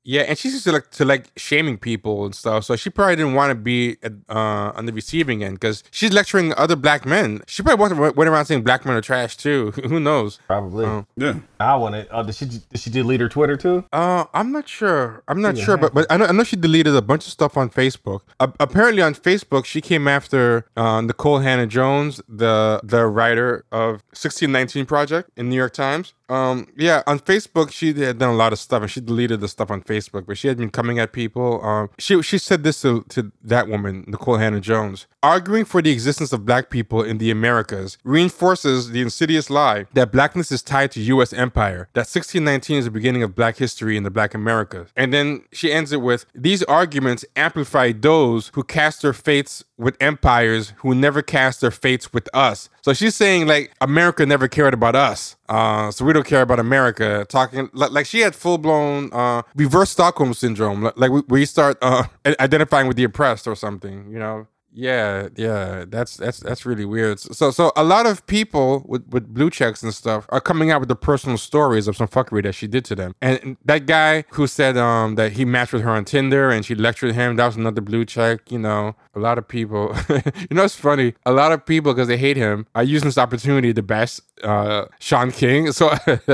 Partic- 0.02 0.10
yeah, 0.12 0.22
and 0.22 0.36
she's 0.38 0.52
used 0.52 0.64
to 0.64 0.72
like 0.72 0.90
to 0.92 1.04
like 1.04 1.30
shaming 1.36 1.78
people 1.78 2.24
and 2.24 2.34
stuff, 2.34 2.64
so 2.64 2.76
she 2.76 2.90
probably 2.90 3.16
didn't 3.16 3.34
want 3.34 3.50
to 3.50 3.54
be 3.54 3.96
uh, 4.28 4.72
on 4.74 4.86
the 4.86 4.92
receiving 4.92 5.44
end 5.44 5.54
because 5.60 5.84
she's 5.90 6.12
lecturing 6.12 6.52
other 6.54 6.76
black 6.76 7.06
men. 7.06 7.42
She 7.46 7.62
probably 7.62 7.96
went, 7.98 8.16
went 8.16 8.28
around 8.28 8.46
saying 8.46 8.62
black 8.62 8.84
men 8.84 8.96
are 8.96 9.00
trash 9.00 9.36
too. 9.36 9.70
Who 9.88 10.00
knows? 10.00 10.38
Probably. 10.46 10.86
Oh. 10.86 11.06
Yeah. 11.16 11.34
I 11.60 11.76
want 11.76 11.94
to. 11.94 12.08
Oh, 12.10 12.22
did 12.24 12.34
she? 12.34 12.46
Did 12.46 12.62
she 12.76 12.90
delete 12.90 13.20
her 13.20 13.28
Twitter 13.28 13.56
too? 13.56 13.84
Uh, 13.92 14.24
I'm 14.34 14.50
not 14.52 14.68
sure. 14.68 15.22
I'm 15.28 15.40
not 15.40 15.56
Yeah, 15.56 15.64
sure, 15.64 15.76
but 15.76 15.94
but 15.94 16.06
I 16.10 16.16
know, 16.16 16.26
I 16.26 16.32
know 16.32 16.44
she 16.44 16.56
deleted 16.56 16.94
a 16.96 17.02
bunch 17.02 17.26
of 17.26 17.32
stuff 17.32 17.56
on 17.56 17.70
Facebook. 17.70 18.20
Uh, 18.40 18.48
apparently, 18.58 19.02
on 19.02 19.14
Facebook, 19.14 19.64
she 19.64 19.80
came 19.80 20.08
after 20.08 20.66
uh, 20.76 21.00
Nikole 21.00 21.42
Hannah 21.42 21.66
Jones, 21.66 22.20
the 22.28 22.80
the 22.82 23.06
writer 23.06 23.64
of 23.70 24.02
1619 24.12 24.86
Project 24.86 25.30
in 25.36 25.48
New 25.48 25.56
York 25.56 25.72
Times. 25.72 26.14
Um, 26.32 26.66
yeah, 26.76 27.02
on 27.06 27.18
Facebook, 27.18 27.72
she 27.72 27.92
had 27.92 28.18
done 28.18 28.30
a 28.30 28.36
lot 28.36 28.52
of 28.52 28.58
stuff, 28.58 28.82
and 28.82 28.90
she 28.90 29.00
deleted 29.00 29.40
the 29.40 29.48
stuff 29.48 29.70
on 29.70 29.82
Facebook. 29.82 30.26
But 30.26 30.38
she 30.38 30.48
had 30.48 30.56
been 30.56 30.70
coming 30.70 30.98
at 30.98 31.12
people. 31.12 31.62
Um, 31.64 31.90
she 31.98 32.22
she 32.22 32.38
said 32.38 32.62
this 32.62 32.80
to, 32.82 33.04
to 33.10 33.30
that 33.42 33.68
woman, 33.68 34.04
Nikole 34.04 34.38
Hannah 34.38 34.60
Jones, 34.60 35.06
arguing 35.22 35.64
for 35.64 35.82
the 35.82 35.90
existence 35.90 36.32
of 36.32 36.46
black 36.46 36.70
people 36.70 37.02
in 37.02 37.18
the 37.18 37.30
Americas 37.30 37.98
reinforces 38.02 38.90
the 38.90 39.02
insidious 39.02 39.50
lie 39.50 39.86
that 39.92 40.10
blackness 40.10 40.50
is 40.50 40.62
tied 40.62 40.90
to 40.92 41.00
U.S. 41.00 41.32
empire. 41.32 41.88
That 41.92 42.08
1619 42.08 42.78
is 42.78 42.84
the 42.86 42.90
beginning 42.90 43.22
of 43.22 43.34
black 43.34 43.58
history 43.58 43.96
in 43.96 44.02
the 44.02 44.10
Black 44.10 44.34
Americas. 44.34 44.90
And 44.96 45.12
then 45.12 45.44
she 45.52 45.70
ends 45.70 45.92
it 45.92 46.00
with 46.00 46.24
these 46.34 46.62
arguments 46.64 47.24
amplify 47.36 47.92
those 47.92 48.50
who 48.54 48.64
cast 48.64 49.02
their 49.02 49.12
fates 49.12 49.64
with 49.82 49.96
empires 50.00 50.72
who 50.78 50.94
never 50.94 51.20
cast 51.22 51.60
their 51.60 51.70
fates 51.70 52.12
with 52.12 52.28
us. 52.32 52.70
So 52.82 52.92
she's 52.92 53.14
saying 53.14 53.46
like 53.46 53.72
America 53.80 54.24
never 54.24 54.48
cared 54.48 54.74
about 54.74 54.94
us. 54.94 55.36
Uh, 55.52 55.90
so 55.90 56.02
we 56.02 56.14
don't 56.14 56.24
care 56.24 56.40
about 56.40 56.58
America. 56.58 57.26
Talking 57.28 57.68
like, 57.74 57.90
like 57.90 58.06
she 58.06 58.20
had 58.20 58.34
full 58.34 58.56
blown 58.56 59.10
uh, 59.12 59.42
reverse 59.54 59.90
Stockholm 59.90 60.32
syndrome. 60.32 60.82
Like, 60.82 60.96
like 60.96 61.10
we, 61.10 61.22
we 61.28 61.44
start 61.44 61.76
uh, 61.82 62.04
identifying 62.40 62.88
with 62.88 62.96
the 62.96 63.04
oppressed 63.04 63.46
or 63.46 63.54
something. 63.54 64.10
You 64.10 64.18
know. 64.18 64.46
Yeah, 64.74 65.28
yeah, 65.36 65.84
that's 65.86 66.16
that's 66.16 66.40
that's 66.40 66.64
really 66.64 66.86
weird. 66.86 67.20
So 67.20 67.50
so 67.50 67.72
a 67.76 67.84
lot 67.84 68.06
of 68.06 68.26
people 68.26 68.84
with, 68.86 69.06
with 69.08 69.32
blue 69.32 69.50
checks 69.50 69.82
and 69.82 69.92
stuff 69.92 70.24
are 70.30 70.40
coming 70.40 70.70
out 70.70 70.80
with 70.80 70.88
the 70.88 70.96
personal 70.96 71.36
stories 71.36 71.88
of 71.88 71.96
some 71.96 72.08
fuckery 72.08 72.42
that 72.44 72.54
she 72.54 72.66
did 72.66 72.84
to 72.86 72.94
them. 72.94 73.14
And 73.20 73.58
that 73.66 73.84
guy 73.84 74.24
who 74.30 74.46
said 74.46 74.78
um 74.78 75.16
that 75.16 75.32
he 75.32 75.44
matched 75.44 75.74
with 75.74 75.82
her 75.82 75.90
on 75.90 76.06
Tinder 76.06 76.50
and 76.50 76.64
she 76.64 76.74
lectured 76.74 77.14
him, 77.14 77.36
that 77.36 77.46
was 77.46 77.56
another 77.56 77.82
blue 77.82 78.06
check. 78.06 78.50
You 78.50 78.58
know, 78.58 78.96
a 79.14 79.18
lot 79.18 79.36
of 79.36 79.46
people. 79.46 79.94
you 80.08 80.56
know, 80.56 80.64
it's 80.64 80.76
funny. 80.76 81.14
A 81.26 81.32
lot 81.32 81.52
of 81.52 81.66
people 81.66 81.92
because 81.92 82.08
they 82.08 82.16
hate 82.16 82.38
him 82.38 82.66
are 82.74 82.84
using 82.84 83.08
this 83.08 83.18
opportunity 83.18 83.74
to 83.74 83.82
bash 83.82 84.20
uh, 84.42 84.86
Shaun 85.00 85.32
King. 85.32 85.72
So 85.72 85.94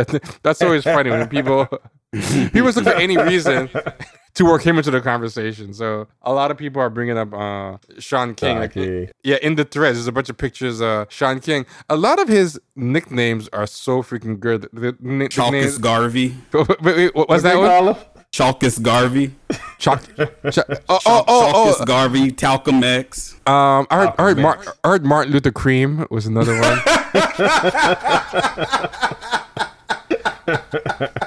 that's 0.43 0.63
always 0.63 0.85
funny 0.85 1.11
when 1.11 1.29
people 1.29 1.67
people 2.13 2.71
look 2.71 2.85
for 2.85 2.95
any 2.95 3.17
reason 3.17 3.69
to 4.39 4.45
work 4.45 4.63
him 4.63 4.79
into 4.79 4.91
the 4.91 5.01
conversation. 5.01 5.73
So 5.75 6.09
a 6.23 6.33
lot 6.33 6.51
of 6.51 6.57
people 6.57 6.81
are 6.83 6.91
bringing 6.91 7.19
up 7.19 7.33
uh, 7.35 7.77
Shaun 7.99 8.35
King. 8.35 8.57
Shaun 8.57 8.61
Like, 8.61 9.13
yeah, 9.23 9.37
in 9.43 9.55
the 9.57 9.65
threads, 9.65 9.99
there's 9.99 10.07
a 10.07 10.13
bunch 10.13 10.29
of 10.31 10.37
pictures. 10.39 10.81
Uh, 10.81 11.05
Shaun 11.09 11.41
King. 11.41 11.67
A 11.89 11.97
lot 11.97 12.19
of 12.19 12.29
his 12.29 12.59
nicknames 12.77 13.49
are 13.53 13.67
so 13.67 14.03
freaking 14.03 14.41
good. 14.41 14.63
The, 14.73 14.93
the 14.93 14.93
Chalkus 15.29 15.51
nicknames. 15.53 15.79
Garvey. 15.79 16.35
wait, 16.53 16.81
wait, 16.83 17.15
what 17.15 17.29
was 17.29 17.43
They 17.43 17.51
that 17.51 17.59
one? 17.59 17.69
call 17.69 17.95
him? 17.95 18.05
Chalkus 18.33 18.81
Garvey. 18.83 19.35
Chalk. 19.79 20.03
Ch- 20.51 20.59
oh, 20.89 21.01
oh, 21.07 21.25
oh, 21.27 21.75
Chalkus 21.81 21.87
Garvey. 21.87 22.31
Talcum 22.31 22.85
X. 22.85 23.35
oh. 23.47 23.53
Um, 23.53 23.87
I 23.91 23.97
heard, 23.97 24.13
I 24.19 24.23
heard, 24.23 24.39
Oh, 24.39 24.43
Mar- 24.43 24.65
I 24.85 24.89
heard 24.89 25.05
Martin 25.07 25.33
Luther 25.33 25.51
Cream 25.51 26.07
was 26.11 26.27
another 26.27 26.59
one. 26.61 26.79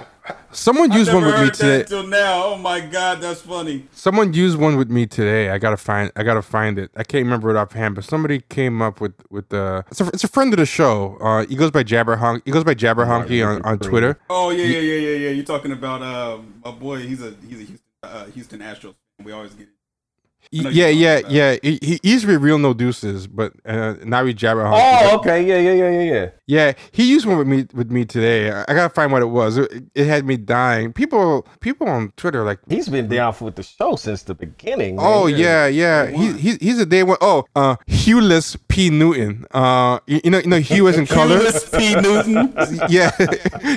Someone 0.62 0.92
used 0.92 1.12
one 1.12 1.26
with 1.26 1.42
me 1.42 1.50
today. 1.50 1.84
Till 1.84 2.06
now. 2.06 2.44
Oh 2.46 2.58
my 2.58 2.80
god, 2.82 3.20
that's 3.20 3.42
funny. 3.42 3.88
Someone 3.92 4.34
used 4.34 4.58
one 4.60 4.78
with 4.78 4.92
me 4.92 5.08
today. 5.08 5.50
I 5.50 5.58
gotta 5.58 5.78
find. 5.78 6.12
I 6.16 6.22
gotta 6.22 6.44
find 6.44 6.78
it. 6.78 6.92
I 6.96 7.04
can't 7.04 7.24
remember 7.24 7.50
it 7.50 7.58
offhand, 7.58 7.96
but 7.96 8.04
somebody 8.04 8.42
came 8.42 8.80
up 8.82 9.02
with 9.02 9.14
with 9.32 9.50
the. 9.50 9.84
It's 9.90 10.02
a, 10.02 10.08
it's 10.10 10.24
a 10.24 10.28
friend 10.28 10.54
of 10.54 10.60
the 10.60 10.68
show. 10.68 11.18
Uh, 11.20 11.46
he 11.48 11.56
goes 11.56 11.72
by 11.72 11.82
Jabber 11.82 12.12
Jabberhonk. 12.12 12.42
He 12.46 12.52
goes 12.52 12.64
by 12.64 12.76
Jabberhonky 12.76 13.46
on, 13.46 13.62
on 13.64 13.80
Twitter. 13.80 14.20
Oh 14.30 14.50
yeah, 14.52 14.66
yeah, 14.66 14.80
yeah, 14.80 15.10
yeah, 15.10 15.18
yeah. 15.18 15.30
You're 15.32 15.46
talking 15.46 15.72
about 15.72 16.02
uh, 16.02 16.40
my 16.64 16.72
boy. 16.72 17.00
He's 17.00 17.22
a 17.22 17.34
he's 17.48 17.62
a 17.62 17.64
Houston, 17.64 17.80
uh, 18.04 18.26
Houston 18.26 18.60
Astros. 18.60 18.96
We 19.24 19.32
always 19.32 19.54
get. 19.54 19.68
Yeah, 20.52 20.88
yeah, 20.88 21.22
yeah. 21.30 21.56
He, 21.62 21.80
he 21.82 22.00
used 22.04 22.24
to 22.24 22.28
be 22.28 22.38
real 22.38 22.58
no 22.58 22.74
deuces, 22.74 23.28
but 23.28 23.54
uh, 23.66 23.96
now 24.04 24.26
he's 24.26 24.36
Jabberhonky. 24.36 24.80
Oh, 24.82 25.18
okay. 25.20 25.46
Yeah, 25.46 25.58
yeah, 25.58 25.74
yeah, 25.74 25.90
yeah, 25.90 26.14
yeah. 26.14 26.30
Yeah, 26.48 26.74
he 26.92 27.10
used 27.10 27.26
one 27.26 27.38
with 27.38 27.48
me 27.48 27.66
with 27.74 27.90
me 27.92 28.04
today. 28.04 28.52
I 28.52 28.74
gotta 28.74 28.90
find 28.90 29.12
what 29.12 29.22
it 29.22 29.28
was. 29.28 29.58
It, 29.58 29.86
it 29.96 30.08
had 30.08 30.26
me 30.26 30.36
dying. 30.36 30.92
People 30.92 31.48
people 31.62 31.88
on 31.88 32.12
Twitter 32.18 32.44
like, 32.44 32.60
He's 32.68 32.90
been 32.90 33.08
down 33.08 33.34
for 33.34 33.52
the 33.52 33.64
show 33.64 33.96
since 33.96 34.24
the 34.24 34.36
beginning. 34.36 34.98
man. 34.98 35.06
oh 35.08 35.28
yeah, 35.28 35.68
yeah. 35.68 36.08
He, 36.08 36.34
he 36.34 36.58
he's 36.60 36.80
a 36.80 36.86
day 36.86 37.04
one. 37.04 37.18
Oh, 37.22 37.46
uh, 37.56 37.78
Hueless 37.88 38.58
P 38.72 38.90
Newton. 38.90 39.46
Uh, 39.52 40.00
you, 40.08 40.22
you 40.24 40.32
know 40.32 40.40
you 40.40 40.48
know 40.48 40.60
hue 40.60 40.88
is 40.88 40.98
in 40.98 41.06
color. 41.06 41.38
Hewlett 41.38 41.70
P. 41.72 41.96
Newton. 41.96 42.54
yeah, 42.90 43.12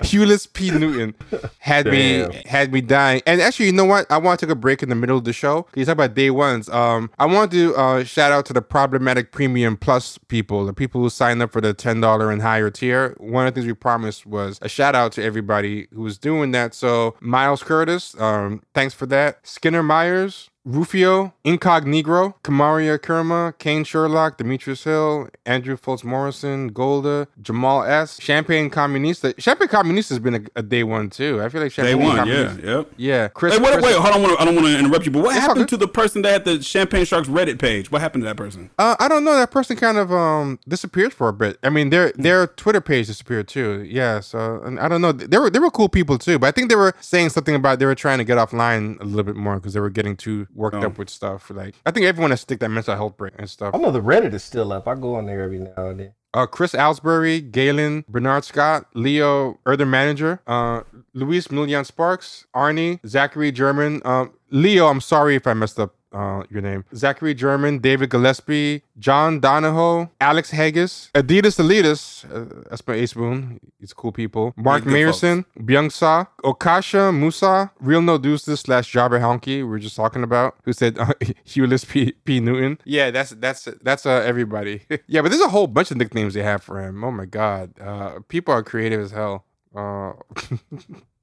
Hueless 0.04 0.50
P 0.52 0.70
Newton 0.70 1.14
had 1.58 1.86
Damn. 1.86 2.30
me 2.30 2.42
had 2.46 2.72
me 2.72 2.80
dying. 2.80 3.20
And 3.26 3.40
actually, 3.40 3.66
you 3.66 3.72
know 3.72 3.84
what? 3.84 4.10
I 4.10 4.18
want 4.18 4.40
to 4.40 4.46
take 4.46 4.52
a 4.52 4.56
break 4.56 4.82
in 4.82 4.88
the 4.88 4.94
middle 4.94 5.18
of 5.18 5.24
the 5.24 5.32
show. 5.32 5.66
You 5.74 5.84
talk 5.84 5.94
about 5.94 6.14
day 6.14 6.30
ones. 6.30 6.68
Um, 6.68 7.10
I 7.18 7.26
want 7.26 7.50
to 7.52 7.74
uh, 7.74 8.04
shout 8.04 8.32
out 8.32 8.46
to 8.46 8.52
the 8.52 8.62
problematic 8.62 9.32
premium 9.32 9.76
plus 9.76 10.16
people, 10.28 10.64
the 10.64 10.72
people 10.72 11.00
who 11.00 11.10
signed 11.10 11.42
up 11.42 11.52
for 11.52 11.60
the 11.60 11.74
ten 11.74 12.00
dollar 12.00 12.30
and 12.30 12.40
higher 12.40 12.70
tier. 12.70 13.16
One 13.18 13.46
of 13.46 13.54
the 13.54 13.60
things 13.60 13.66
we 13.66 13.74
promised 13.74 14.26
was 14.26 14.58
a 14.62 14.68
shout 14.68 14.94
out 14.94 15.12
to 15.12 15.22
everybody 15.24 15.88
who 15.92 16.02
was 16.02 16.18
doing 16.18 16.52
that. 16.52 16.74
So 16.74 17.16
Miles 17.20 17.62
Curtis, 17.62 18.18
um, 18.20 18.62
thanks 18.74 18.94
for 18.94 19.06
that. 19.06 19.46
Skinner 19.46 19.82
Myers. 19.82 20.50
Rufio, 20.64 21.34
Incognegro, 21.44 22.34
Kamaria 22.42 22.98
Kurma, 22.98 23.56
Kane 23.58 23.84
Sherlock, 23.84 24.38
Demetrius 24.38 24.84
Hill, 24.84 25.28
Andrew 25.44 25.76
Fultz 25.76 26.04
Morrison, 26.04 26.68
Golda, 26.68 27.28
Jamal 27.42 27.84
S, 27.84 28.18
Champagne 28.20 28.70
Communista. 28.70 29.34
Champagne 29.38 29.68
Communista 29.68 30.08
has 30.10 30.18
been 30.18 30.34
a, 30.34 30.40
a 30.56 30.62
day 30.62 30.82
one 30.82 31.10
too. 31.10 31.42
I 31.42 31.48
feel 31.50 31.60
like 31.60 31.70
Day 31.74 31.90
Champagne 31.92 32.02
one. 32.02 32.26
Yeah. 32.26 32.56
Yep. 32.62 32.90
Yeah, 32.96 33.28
Chris. 33.28 33.54
Hey, 33.54 33.60
wait, 33.62 33.72
Chris- 33.74 33.84
wait, 33.84 33.94
hold 33.96 34.06
on. 34.06 34.12
I 34.14 34.18
wanna- 34.22 34.36
I 34.40 34.44
don't 34.46 34.54
want 34.54 34.66
to 34.68 34.78
interrupt 34.78 35.04
you, 35.06 35.12
but 35.12 35.22
what 35.22 35.34
happened 35.34 35.68
to 35.68 35.76
the 35.76 35.86
person 35.88 36.22
that 36.22 36.32
had 36.32 36.44
the 36.44 36.62
Champagne 36.62 37.04
Sharks 37.04 37.28
Reddit 37.28 37.58
page? 37.58 37.90
What 37.92 38.00
happened 38.00 38.22
to 38.22 38.26
that 38.26 38.36
person? 38.36 38.70
Uh, 38.78 38.96
I 38.98 39.08
don't 39.08 39.24
know. 39.24 39.34
That 39.36 39.50
person 39.50 39.76
kind 39.76 39.98
of 39.98 40.12
um 40.12 40.58
disappeared 40.66 41.12
for 41.12 41.28
a 41.28 41.32
bit. 41.32 41.58
I 41.62 41.68
mean, 41.70 41.90
their 41.90 42.12
their 42.16 42.46
Twitter 42.46 42.80
page 42.80 43.06
disappeared 43.08 43.48
too. 43.48 43.82
Yeah, 43.86 44.20
so 44.20 44.62
and 44.64 44.80
I 44.80 44.88
don't 44.88 45.02
know. 45.02 45.12
They 45.12 45.36
were 45.38 45.50
they 45.50 45.58
were 45.58 45.70
cool 45.70 45.88
people 45.90 46.16
too, 46.18 46.38
but 46.38 46.46
I 46.46 46.50
think 46.52 46.70
they 46.70 46.76
were 46.76 46.94
saying 47.00 47.28
something 47.30 47.54
about 47.54 47.78
they 47.80 47.86
were 47.86 47.94
trying 47.94 48.18
to 48.18 48.24
get 48.24 48.38
offline 48.38 48.98
a 49.00 49.04
little 49.04 49.24
bit 49.24 49.36
more 49.36 49.56
because 49.56 49.74
they 49.74 49.80
were 49.80 49.90
getting 49.90 50.16
too 50.16 50.46
worked 50.54 50.76
Oh. 50.76 50.82
up 50.86 50.98
with 50.98 51.10
stuff. 51.10 51.50
Like 51.50 51.74
I 51.84 51.90
think 51.90 52.06
everyone 52.06 52.30
has 52.30 52.40
to 52.40 52.46
take 52.46 52.60
that 52.60 52.68
mental 52.70 52.94
health 52.96 53.16
break 53.16 53.34
and 53.38 53.48
stuff. 53.50 53.74
I 53.74 53.78
know 53.78 53.90
the 53.90 54.00
Reddit 54.02 54.32
is 54.34 54.42
still 54.44 54.72
up. 54.72 54.86
I 54.88 54.94
go 54.94 55.16
on 55.16 55.26
there 55.26 55.42
every 55.42 55.58
now 55.58 55.88
and 55.88 56.00
then. 56.00 56.12
uh, 56.34 56.46
Chris 56.46 56.74
Alsbury, 56.74 57.40
Galen, 57.40 58.04
Bernard 58.08 58.44
Scott, 58.44 58.86
Leo, 58.94 59.58
Erder 59.66 59.86
Manager, 59.88 60.40
uh, 60.46 60.82
Luis 61.12 61.48
Milian 61.48 61.86
Sparks, 61.86 62.46
Arnie, 62.56 62.98
Zachary 63.06 63.52
German. 63.52 64.02
Um, 64.04 64.32
Leo, 64.50 64.86
I'm 64.88 65.00
sorry 65.00 65.36
if 65.36 65.46
I 65.46 65.54
messed 65.54 65.78
up 65.78 65.94
uh, 66.14 66.44
your 66.48 66.62
name. 66.62 66.84
Zachary 66.94 67.34
German, 67.34 67.78
David 67.78 68.10
Gillespie, 68.10 68.82
John 68.98 69.40
Donahoe, 69.40 70.10
Alex 70.20 70.50
Haggis, 70.50 71.10
Adidas 71.14 71.58
Elitas, 71.58 72.24
uh, 72.32 72.62
that's 72.70 72.86
my 72.86 72.94
ace 72.94 73.14
boon. 73.14 73.60
He's 73.80 73.92
cool 73.92 74.12
people. 74.12 74.54
Mark 74.56 74.84
Mayerson, 74.84 75.44
Byung 75.58 75.90
Sa, 75.90 76.26
Okasha 76.42 77.16
Musa, 77.16 77.72
Real 77.80 78.00
No 78.02 78.16
Deuces 78.18 78.60
slash 78.60 78.90
Jabber 78.90 79.18
Honky, 79.18 79.58
we 79.58 79.64
were 79.64 79.78
just 79.78 79.96
talking 79.96 80.22
about, 80.22 80.56
who 80.64 80.72
said 80.72 80.98
uh, 80.98 81.12
Hewless 81.44 81.84
P, 81.84 82.12
P. 82.24 82.40
Newton. 82.40 82.78
Yeah, 82.84 83.10
that's 83.10 83.30
that's 83.30 83.68
that's 83.82 84.06
uh, 84.06 84.22
everybody. 84.24 84.82
yeah, 85.06 85.20
but 85.20 85.30
there's 85.30 85.42
a 85.42 85.48
whole 85.48 85.66
bunch 85.66 85.90
of 85.90 85.96
nicknames 85.96 86.34
they 86.34 86.42
have 86.42 86.62
for 86.62 86.80
him. 86.80 87.02
Oh 87.02 87.10
my 87.10 87.26
god, 87.26 87.72
uh, 87.80 88.20
people 88.28 88.54
are 88.54 88.62
creative 88.62 89.00
as 89.00 89.10
hell. 89.10 89.44
Uh, 89.74 90.12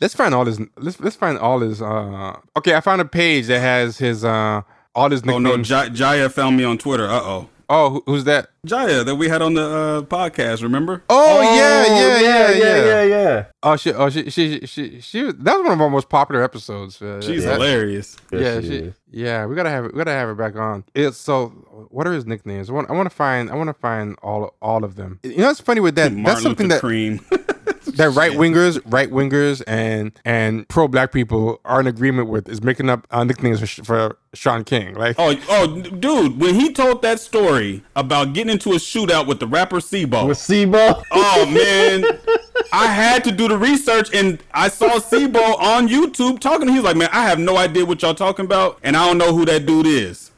let's 0.00 0.14
find 0.14 0.34
all 0.34 0.44
his. 0.46 0.60
Let's 0.76 1.00
let's 1.00 1.16
find 1.16 1.38
all 1.38 1.60
his. 1.60 1.80
Uh, 1.82 2.36
okay, 2.56 2.74
I 2.74 2.80
found 2.80 3.00
a 3.00 3.04
page 3.04 3.46
that 3.46 3.60
has 3.60 3.98
his 3.98 4.24
uh 4.24 4.62
all 4.94 5.10
his 5.10 5.22
Oh 5.26 5.38
no, 5.38 5.56
J- 5.58 5.90
Jaya 5.90 6.28
found 6.28 6.56
me 6.56 6.64
on 6.64 6.78
Twitter. 6.78 7.06
Uh 7.06 7.20
oh. 7.22 7.48
Oh, 7.70 8.02
who's 8.06 8.24
that? 8.24 8.48
Jaya 8.64 9.04
that 9.04 9.16
we 9.16 9.28
had 9.28 9.42
on 9.42 9.52
the 9.52 9.62
uh, 9.62 10.00
podcast. 10.00 10.62
Remember? 10.62 11.04
Oh, 11.10 11.42
yeah, 11.42 11.84
yeah, 11.86 12.18
yeah, 12.18 12.50
yeah, 12.56 12.84
yeah, 12.86 13.02
yeah. 13.02 13.44
Oh 13.62 13.76
shit! 13.76 13.94
Oh 13.94 14.08
she 14.08 14.30
she 14.30 14.60
she 14.66 15.02
she. 15.02 15.24
was- 15.24 15.34
That 15.34 15.52
was 15.58 15.64
one 15.64 15.72
of 15.74 15.80
our 15.82 15.90
most 15.90 16.08
popular 16.08 16.42
episodes. 16.42 17.02
Uh, 17.02 17.20
She's 17.20 17.44
that- 17.44 17.60
hilarious. 17.60 18.16
Yes, 18.32 18.40
yeah, 18.42 18.60
she 18.62 18.68
she, 18.78 18.92
yeah. 19.10 19.44
We 19.44 19.54
gotta 19.54 19.68
have 19.68 19.84
we 19.84 19.90
gotta 19.98 20.12
have 20.12 20.28
her 20.28 20.34
back 20.34 20.56
on. 20.56 20.82
It's 20.94 21.18
so. 21.18 21.48
What 21.90 22.06
are 22.06 22.12
his 22.14 22.24
nicknames? 22.24 22.70
I 22.70 22.72
want 22.72 22.88
I 22.88 22.94
want 22.94 23.10
to 23.10 23.14
find 23.14 23.50
I 23.50 23.54
want 23.54 23.68
to 23.68 23.74
find 23.74 24.16
all 24.22 24.54
all 24.62 24.82
of 24.82 24.96
them. 24.96 25.20
You 25.22 25.36
know 25.36 25.48
what's 25.48 25.60
funny 25.60 25.80
with 25.82 25.94
that? 25.96 26.10
Martin 26.10 26.24
That's 26.24 26.42
something 26.42 26.68
Luther 26.68 26.74
that 26.76 26.80
Cream. 26.80 27.20
that 27.96 28.10
right 28.14 28.32
wingers, 28.32 28.80
right 28.86 29.10
wingers, 29.10 29.62
and 29.66 30.12
and 30.24 30.68
pro 30.68 30.88
black 30.88 31.12
people 31.12 31.60
are 31.64 31.80
in 31.80 31.86
agreement 31.86 32.28
with 32.28 32.48
is 32.48 32.62
making 32.62 32.88
up 32.90 33.06
uh, 33.10 33.24
nicknames 33.24 33.60
for, 33.60 33.84
for 33.84 34.18
Shaun 34.34 34.64
King. 34.64 34.94
Like, 34.94 35.16
Oh, 35.18 35.34
oh, 35.48 35.80
dude! 35.82 36.40
When 36.40 36.54
he 36.54 36.72
told 36.72 37.02
that 37.02 37.20
story 37.20 37.82
about 37.96 38.32
getting 38.34 38.52
into 38.52 38.70
a 38.72 38.76
shootout 38.76 39.26
with 39.26 39.40
the 39.40 39.46
rapper 39.46 39.76
Sebo, 39.78 40.28
With 40.28 40.38
Sebo. 40.38 41.02
oh 41.10 41.46
man, 41.46 42.04
I 42.72 42.86
had 42.86 43.24
to 43.24 43.32
do 43.32 43.48
the 43.48 43.56
research, 43.58 44.14
and 44.14 44.42
I 44.52 44.68
saw 44.68 44.90
Sebo 44.98 45.58
on 45.58 45.88
YouTube 45.88 46.40
talking. 46.40 46.68
He 46.68 46.74
was 46.74 46.84
like, 46.84 46.96
"Man, 46.96 47.08
I 47.12 47.22
have 47.28 47.38
no 47.38 47.56
idea 47.56 47.84
what 47.84 48.02
y'all 48.02 48.14
talking 48.14 48.44
about, 48.44 48.78
and 48.82 48.96
I 48.96 49.06
don't 49.06 49.18
know 49.18 49.34
who 49.34 49.44
that 49.46 49.66
dude 49.66 49.86
is." 49.86 50.30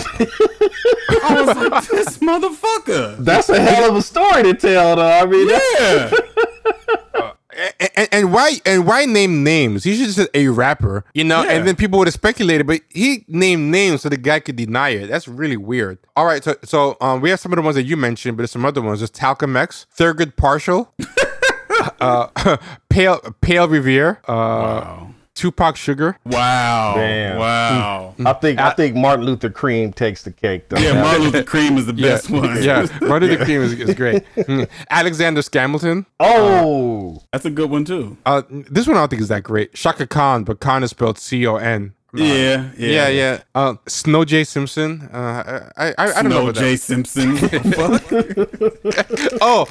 I 1.22 1.42
was 1.44 1.56
like, 1.56 1.88
"This 1.88 2.18
motherfucker." 2.18 3.18
That's 3.18 3.48
a 3.48 3.60
hell 3.60 3.90
of 3.90 3.96
a 3.96 4.02
story 4.02 4.42
to 4.44 4.54
tell, 4.54 4.96
though. 4.96 5.08
I 5.08 5.26
mean, 5.26 5.48
Yeah, 5.50 6.10
and, 7.78 7.90
and, 7.96 8.08
and 8.12 8.32
why 8.32 8.60
and 8.66 8.86
why 8.86 9.04
name 9.04 9.42
names? 9.44 9.84
He 9.84 9.94
should 9.96 10.06
just 10.06 10.16
said 10.16 10.28
a 10.34 10.48
rapper, 10.48 11.04
you 11.14 11.24
know, 11.24 11.42
Yeah. 11.42 11.52
and 11.52 11.66
then 11.68 11.76
people 11.76 11.98
would 11.98 12.08
have 12.08 12.14
speculated, 12.14 12.66
but 12.66 12.80
he 12.88 13.24
named 13.28 13.70
names 13.70 14.02
so 14.02 14.08
the 14.08 14.16
guy 14.16 14.40
could 14.40 14.56
deny 14.56 14.90
it. 14.90 15.08
That's 15.08 15.26
really 15.28 15.56
weird. 15.56 15.98
All 16.16 16.24
right, 16.26 16.42
so 16.44 16.56
so 16.64 16.96
um, 17.00 17.20
we 17.20 17.30
have 17.30 17.40
some 17.40 17.52
of 17.52 17.56
the 17.56 17.62
ones 17.62 17.76
that 17.76 17.84
you 17.84 17.96
mentioned, 17.96 18.36
but 18.36 18.42
there's 18.42 18.50
some 18.52 18.64
other 18.64 18.82
ones. 18.82 19.00
There's 19.00 19.10
Talcum 19.10 19.56
X, 19.56 19.86
Thurgood 19.96 20.36
Partial. 20.36 20.92
uh, 22.00 22.56
Pale 22.88 23.20
Pale 23.40 23.68
Revere, 23.68 24.20
uh, 24.28 24.32
Wow. 24.34 25.14
Tupac 25.34 25.76
Sugar. 25.76 26.18
Wow. 26.26 26.94
Damn. 26.96 27.38
Wow. 27.38 28.14
I 28.26 28.32
think 28.34 28.58
I 28.60 28.70
think 28.70 28.96
Martin 28.96 29.24
Luther 29.24 29.48
Cream 29.50 29.92
takes 29.92 30.22
the 30.24 30.30
cake 30.32 30.68
though. 30.68 30.78
Yeah, 30.78 31.00
Martin 31.00 31.22
Luther 31.22 31.42
Cream 31.52 31.78
is 31.78 31.86
the 31.86 31.94
Yeah, 31.94 32.08
best 32.08 32.30
one. 32.30 32.62
yeah. 32.62 32.86
Martin 33.02 33.30
Luther 33.30 33.44
Cream 33.44 33.62
is, 33.62 33.72
is 33.72 33.94
great. 33.94 34.24
Mm. 34.50 34.68
Alexander 34.90 35.40
Scamilton. 35.42 36.06
Oh, 36.18 37.22
That's 37.32 37.44
a 37.44 37.50
good 37.50 37.70
one 37.70 37.84
too. 37.84 38.16
Uh, 38.26 38.42
this 38.50 38.86
one 38.86 38.96
I 38.96 39.00
don't 39.00 39.08
think 39.10 39.22
is 39.22 39.28
that 39.28 39.42
great. 39.44 39.76
Shaka 39.76 40.06
Khan, 40.06 40.44
but 40.44 40.60
Khan 40.60 40.82
is 40.82 40.90
spelled 40.90 41.18
C 41.18 41.46
O 41.46 41.56
N. 41.56 41.94
Yeah, 42.12 42.70
Yeah, 42.76 43.06
yeah. 43.08 43.42
Uh, 43.54 43.74
Snow 43.86 44.24
J 44.24 44.42
Simpson. 44.42 45.02
Uh, 45.12 45.70
I, 45.76 45.90
I, 45.90 45.94
I 45.98 46.22
don't 46.22 46.30
know 46.30 46.38
No 46.42 46.48
about 46.48 46.56
Jay 46.60 46.72
that. 46.72 46.78
Simpson. 46.78 47.36
Oh, 49.40 49.66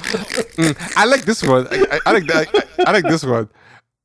mm, 0.56 0.94
I 0.96 1.06
like 1.06 1.24
this 1.24 1.44
one. 1.44 1.68
I, 1.70 1.86
I, 1.92 2.00
I 2.06 2.12
like 2.14 2.26
that. 2.28 2.48
I, 2.80 2.84
I 2.88 2.92
like 2.94 3.04
this 3.04 3.26
one. 3.26 3.50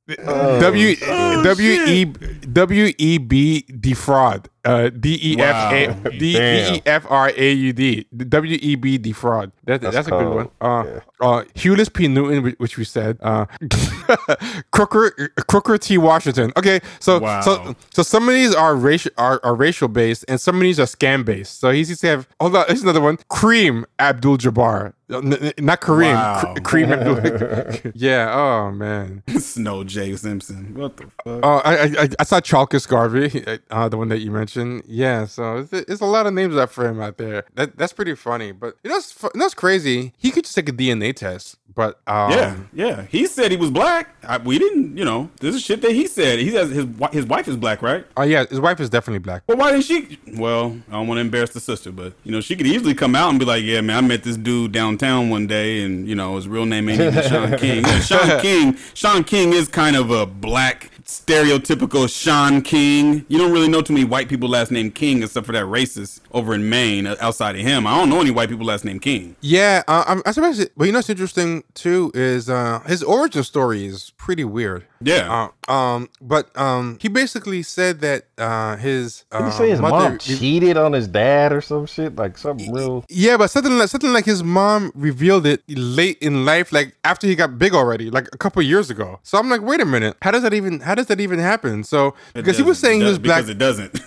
W 0.06 0.16
oh, 0.28 1.42
W 1.42 1.84
E 1.86 2.06
oh, 2.06 2.46
W 2.52 2.92
E 2.98 3.18
B 3.18 3.64
defraud. 3.68 4.48
Uh, 4.64 4.88
D 4.88 5.18
E 5.22 5.40
F 5.40 5.72
A. 5.72 6.10
D 6.10 6.36
E 6.38 6.82
F 6.86 7.06
R 7.10 7.30
A 7.36 7.52
U 7.52 7.72
D. 7.72 8.06
W 8.16 8.58
E 8.60 8.74
B 8.76 8.98
defraud. 8.98 9.52
That, 9.64 9.80
that's, 9.80 9.94
That's 9.94 10.08
a 10.08 10.10
good 10.10 10.34
one. 10.34 10.48
Uh, 10.60 11.00
uh, 11.20 11.44
Hewlett 11.54 11.92
P. 11.94 12.08
Newton, 12.08 12.54
which 12.58 12.76
we 12.78 12.84
said. 12.84 13.18
Uh, 13.22 13.46
Crooker 14.72 15.10
Crooker 15.48 15.78
T. 15.78 15.98
Washington. 15.98 16.52
Okay, 16.56 16.80
so 17.00 17.18
Wow. 17.18 17.40
so 17.40 17.74
so 17.92 18.02
some 18.02 18.28
of 18.28 18.34
these 18.34 18.54
are 18.54 18.74
racial 18.76 19.12
are, 19.18 19.40
are 19.42 19.54
racial 19.54 19.88
based, 19.88 20.24
and 20.28 20.40
some 20.40 20.56
of 20.56 20.62
these 20.62 20.78
are 20.80 20.86
scam 20.86 21.24
based. 21.24 21.60
So 21.60 21.70
he's 21.70 21.88
used 21.88 22.00
to 22.02 22.08
have. 22.08 22.28
Hold 22.40 22.56
on, 22.56 22.64
here's 22.66 22.82
another 22.82 23.00
one. 23.00 23.18
Cream 23.28 23.86
Abdul 23.98 24.38
Jabbar. 24.38 24.92
N- 25.10 25.34
n- 25.34 25.52
Not 25.58 25.80
Kareem. 25.82 26.14
Wow. 26.14 26.54
Cream 26.64 26.90
Abdul. 26.92 27.92
yeah. 27.94 28.32
Oh 28.34 28.70
man. 28.70 29.22
Snow 29.38 29.84
Jay 29.84 30.16
Simpson. 30.16 30.74
What 30.74 30.96
the 30.96 31.04
fuck? 31.04 31.40
Oh, 31.42 31.60
I, 31.64 31.76
I 31.76 31.82
I- 32.04 32.08
I 32.20 32.24
saw 32.24 32.40
Chalkus 32.40 32.88
Garvey, 32.88 33.44
uh, 33.70 33.88
the 33.88 33.96
one 33.98 34.08
that 34.08 34.20
you 34.20 34.30
mentioned. 34.30 34.53
Yeah, 34.56 35.26
so 35.26 35.58
it's, 35.58 35.72
it's 35.72 36.00
a 36.00 36.06
lot 36.06 36.26
of 36.26 36.34
names 36.34 36.56
up 36.56 36.70
for 36.70 36.86
him 36.88 37.00
out 37.00 37.16
there. 37.16 37.44
That 37.54 37.76
that's 37.76 37.92
pretty 37.92 38.14
funny. 38.14 38.52
But 38.52 38.76
you 38.82 38.90
know, 38.90 38.96
what's 38.96 39.22
you 39.22 39.30
know 39.34 39.44
what's 39.44 39.54
crazy? 39.54 40.12
He 40.16 40.30
could 40.30 40.44
just 40.44 40.54
take 40.54 40.68
a 40.68 40.72
DNA 40.72 41.14
test. 41.14 41.56
But 41.74 42.00
um, 42.06 42.30
yeah, 42.30 42.56
yeah. 42.72 43.02
He 43.06 43.26
said 43.26 43.50
he 43.50 43.56
was 43.56 43.70
black. 43.70 44.13
I, 44.28 44.38
we 44.38 44.58
didn't, 44.58 44.96
you 44.96 45.04
know. 45.04 45.30
This 45.40 45.54
is 45.54 45.62
shit 45.62 45.80
that 45.82 45.92
he 45.92 46.06
said. 46.06 46.38
He 46.38 46.50
says 46.50 46.70
his 46.70 46.86
his 47.12 47.26
wife 47.26 47.48
is 47.48 47.56
black, 47.56 47.82
right? 47.82 48.06
Oh 48.16 48.22
yeah, 48.22 48.44
his 48.48 48.60
wife 48.60 48.80
is 48.80 48.90
definitely 48.90 49.18
black. 49.20 49.42
But 49.46 49.58
why 49.58 49.70
didn't 49.72 49.84
she? 49.84 50.18
Well, 50.36 50.76
I 50.88 50.92
don't 50.92 51.06
want 51.06 51.18
to 51.18 51.22
embarrass 51.22 51.50
the 51.50 51.60
sister, 51.60 51.92
but 51.92 52.12
you 52.24 52.32
know, 52.32 52.40
she 52.40 52.56
could 52.56 52.66
easily 52.66 52.94
come 52.94 53.14
out 53.14 53.30
and 53.30 53.38
be 53.38 53.44
like, 53.44 53.62
"Yeah, 53.64 53.80
man, 53.80 54.04
I 54.04 54.06
met 54.06 54.22
this 54.24 54.36
dude 54.36 54.72
downtown 54.72 55.30
one 55.30 55.46
day, 55.46 55.82
and 55.82 56.06
you 56.08 56.14
know, 56.14 56.36
his 56.36 56.48
real 56.48 56.66
name 56.66 56.88
ain't 56.88 57.00
even 57.00 57.22
Shaun 57.28 57.56
King." 57.58 57.82
Yeah, 57.84 58.00
Shaun 58.00 58.40
King, 58.42 58.76
Shaun 58.94 59.24
King 59.24 59.52
is 59.52 59.68
kind 59.68 59.96
of 59.96 60.10
a 60.10 60.26
black 60.26 60.90
stereotypical 61.04 62.08
Shaun 62.08 62.62
King. 62.62 63.24
You 63.28 63.38
don't 63.38 63.52
really 63.52 63.68
know 63.68 63.82
too 63.82 63.92
many 63.92 64.04
white 64.04 64.28
people 64.28 64.48
last 64.48 64.70
name 64.70 64.90
King, 64.90 65.22
except 65.22 65.46
for 65.46 65.52
that 65.52 65.64
racist 65.66 66.20
over 66.32 66.54
in 66.54 66.68
Maine. 66.68 67.06
uh, 67.06 67.16
Outside 67.20 67.56
of 67.56 67.62
him, 67.62 67.86
I 67.86 67.96
don't 67.96 68.08
know 68.10 68.20
any 68.20 68.30
white 68.30 68.48
people 68.48 68.66
last 68.66 68.84
name 68.84 68.98
King. 69.00 69.36
Yeah, 69.40 69.82
uh, 69.88 70.04
I'm, 70.06 70.22
I'm 70.26 70.32
surprised. 70.32 70.60
It, 70.60 70.72
but 70.76 70.84
you 70.86 70.92
know 70.92 70.98
what's 70.98 71.10
interesting 71.10 71.64
too 71.74 72.10
is 72.14 72.48
uh, 72.48 72.80
his 72.86 73.02
origin 73.02 73.42
story 73.42 73.86
is 73.86 74.12
pretty 74.16 74.44
weird. 74.44 74.86
Yeah. 75.04 75.48
Uh, 75.68 75.72
um, 75.72 76.08
but 76.20 76.56
um, 76.58 76.98
he 77.00 77.08
basically 77.08 77.62
said 77.62 78.00
that 78.00 78.26
uh, 78.38 78.76
his 78.76 79.24
uh, 79.32 79.44
you 79.46 79.52
say 79.52 79.70
his 79.70 79.80
mother- 79.80 80.10
mom 80.10 80.18
cheated 80.18 80.76
on 80.76 80.92
his 80.92 81.08
dad 81.08 81.52
or 81.52 81.60
some 81.60 81.86
shit? 81.86 82.16
Like 82.16 82.36
something 82.38 82.72
real. 82.72 83.04
Yeah, 83.08 83.36
but 83.36 83.48
something 83.50 83.76
like 83.78 83.88
something 83.88 84.12
like 84.12 84.24
his 84.24 84.42
mom 84.42 84.92
revealed 84.94 85.46
it 85.46 85.62
late 85.68 86.18
in 86.20 86.44
life, 86.44 86.72
like 86.72 86.96
after 87.04 87.26
he 87.26 87.34
got 87.34 87.58
big 87.58 87.74
already, 87.74 88.10
like 88.10 88.28
a 88.32 88.38
couple 88.38 88.60
years 88.62 88.90
ago. 88.90 89.20
So 89.22 89.38
I'm 89.38 89.48
like, 89.48 89.62
wait 89.62 89.80
a 89.80 89.84
minute, 89.86 90.16
how 90.22 90.30
does 90.30 90.42
that 90.42 90.54
even 90.54 90.80
how 90.80 90.94
does 90.94 91.06
that 91.06 91.20
even 91.20 91.38
happen? 91.38 91.84
So 91.84 92.14
because 92.34 92.56
he 92.56 92.62
was 92.62 92.78
saying 92.78 93.00
he 93.00 93.06
was 93.06 93.18
black, 93.18 93.44
because 93.46 93.50
it 93.50 93.58
doesn't. 93.58 93.98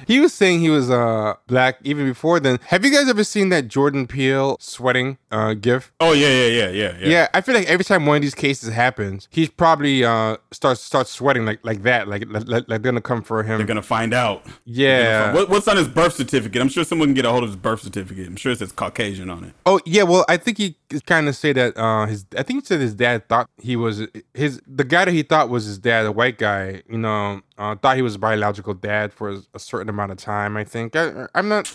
he 0.06 0.20
was 0.20 0.32
saying 0.32 0.60
he 0.60 0.70
was 0.70 0.90
uh 0.90 1.34
black 1.46 1.78
even 1.82 2.06
before 2.06 2.40
then. 2.40 2.58
Have 2.66 2.84
you 2.84 2.90
guys 2.92 3.08
ever 3.08 3.24
seen 3.24 3.48
that 3.50 3.68
Jordan 3.68 4.06
Peele 4.06 4.56
sweating 4.60 5.18
uh 5.30 5.54
gif? 5.54 5.92
oh 6.00 6.12
yeah, 6.12 6.28
yeah, 6.28 6.46
yeah, 6.46 6.68
yeah, 6.70 6.98
yeah. 7.00 7.08
Yeah, 7.08 7.28
I 7.34 7.40
feel 7.40 7.54
like 7.54 7.68
every 7.68 7.84
time 7.84 8.06
one 8.06 8.16
of 8.16 8.22
these 8.22 8.34
cases 8.34 8.72
happens, 8.72 8.99
he's 9.30 9.48
probably 9.48 10.04
uh 10.04 10.36
starts 10.50 10.80
starts 10.80 11.10
sweating 11.10 11.44
like 11.44 11.60
like 11.64 11.82
that, 11.82 12.08
like 12.08 12.24
like, 12.28 12.46
like 12.46 12.66
they're 12.68 12.78
gonna 12.78 13.00
come 13.00 13.22
for 13.22 13.42
him. 13.42 13.58
They're 13.58 13.66
gonna 13.66 13.82
find 13.82 14.14
out. 14.14 14.46
yeah. 14.64 15.32
What, 15.32 15.48
what's 15.48 15.68
on 15.68 15.76
his 15.76 15.88
birth 15.88 16.14
certificate? 16.14 16.60
I'm 16.60 16.68
sure 16.68 16.84
someone 16.84 17.08
can 17.08 17.14
get 17.14 17.24
a 17.24 17.30
hold 17.30 17.44
of 17.44 17.50
his 17.50 17.56
birth 17.56 17.82
certificate. 17.82 18.26
I'm 18.26 18.36
sure 18.36 18.52
it 18.52 18.58
says 18.58 18.72
Caucasian 18.72 19.30
on 19.30 19.44
it. 19.44 19.54
Oh 19.66 19.80
yeah, 19.84 20.02
well 20.02 20.24
I 20.28 20.36
think 20.36 20.58
he 20.58 20.76
kind 21.06 21.28
of 21.28 21.36
say 21.36 21.52
that 21.52 21.76
uh 21.76 22.06
his 22.06 22.26
I 22.36 22.42
think 22.42 22.62
he 22.62 22.66
said 22.66 22.80
his 22.80 22.94
dad 22.94 23.28
thought 23.28 23.48
he 23.58 23.76
was 23.76 24.06
his 24.34 24.60
the 24.66 24.84
guy 24.84 25.04
that 25.04 25.12
he 25.12 25.22
thought 25.22 25.48
was 25.48 25.64
his 25.64 25.78
dad, 25.78 26.06
a 26.06 26.12
white 26.12 26.38
guy, 26.38 26.82
you 26.88 26.98
know, 26.98 27.40
uh, 27.58 27.76
thought 27.76 27.96
he 27.96 28.02
was 28.02 28.14
a 28.14 28.18
biological 28.18 28.74
dad 28.74 29.12
for 29.12 29.36
a 29.54 29.58
certain 29.58 29.88
amount 29.88 30.12
of 30.12 30.18
time. 30.18 30.56
I 30.56 30.64
think 30.64 30.96
I, 30.96 31.26
I'm 31.34 31.48
not, 31.48 31.66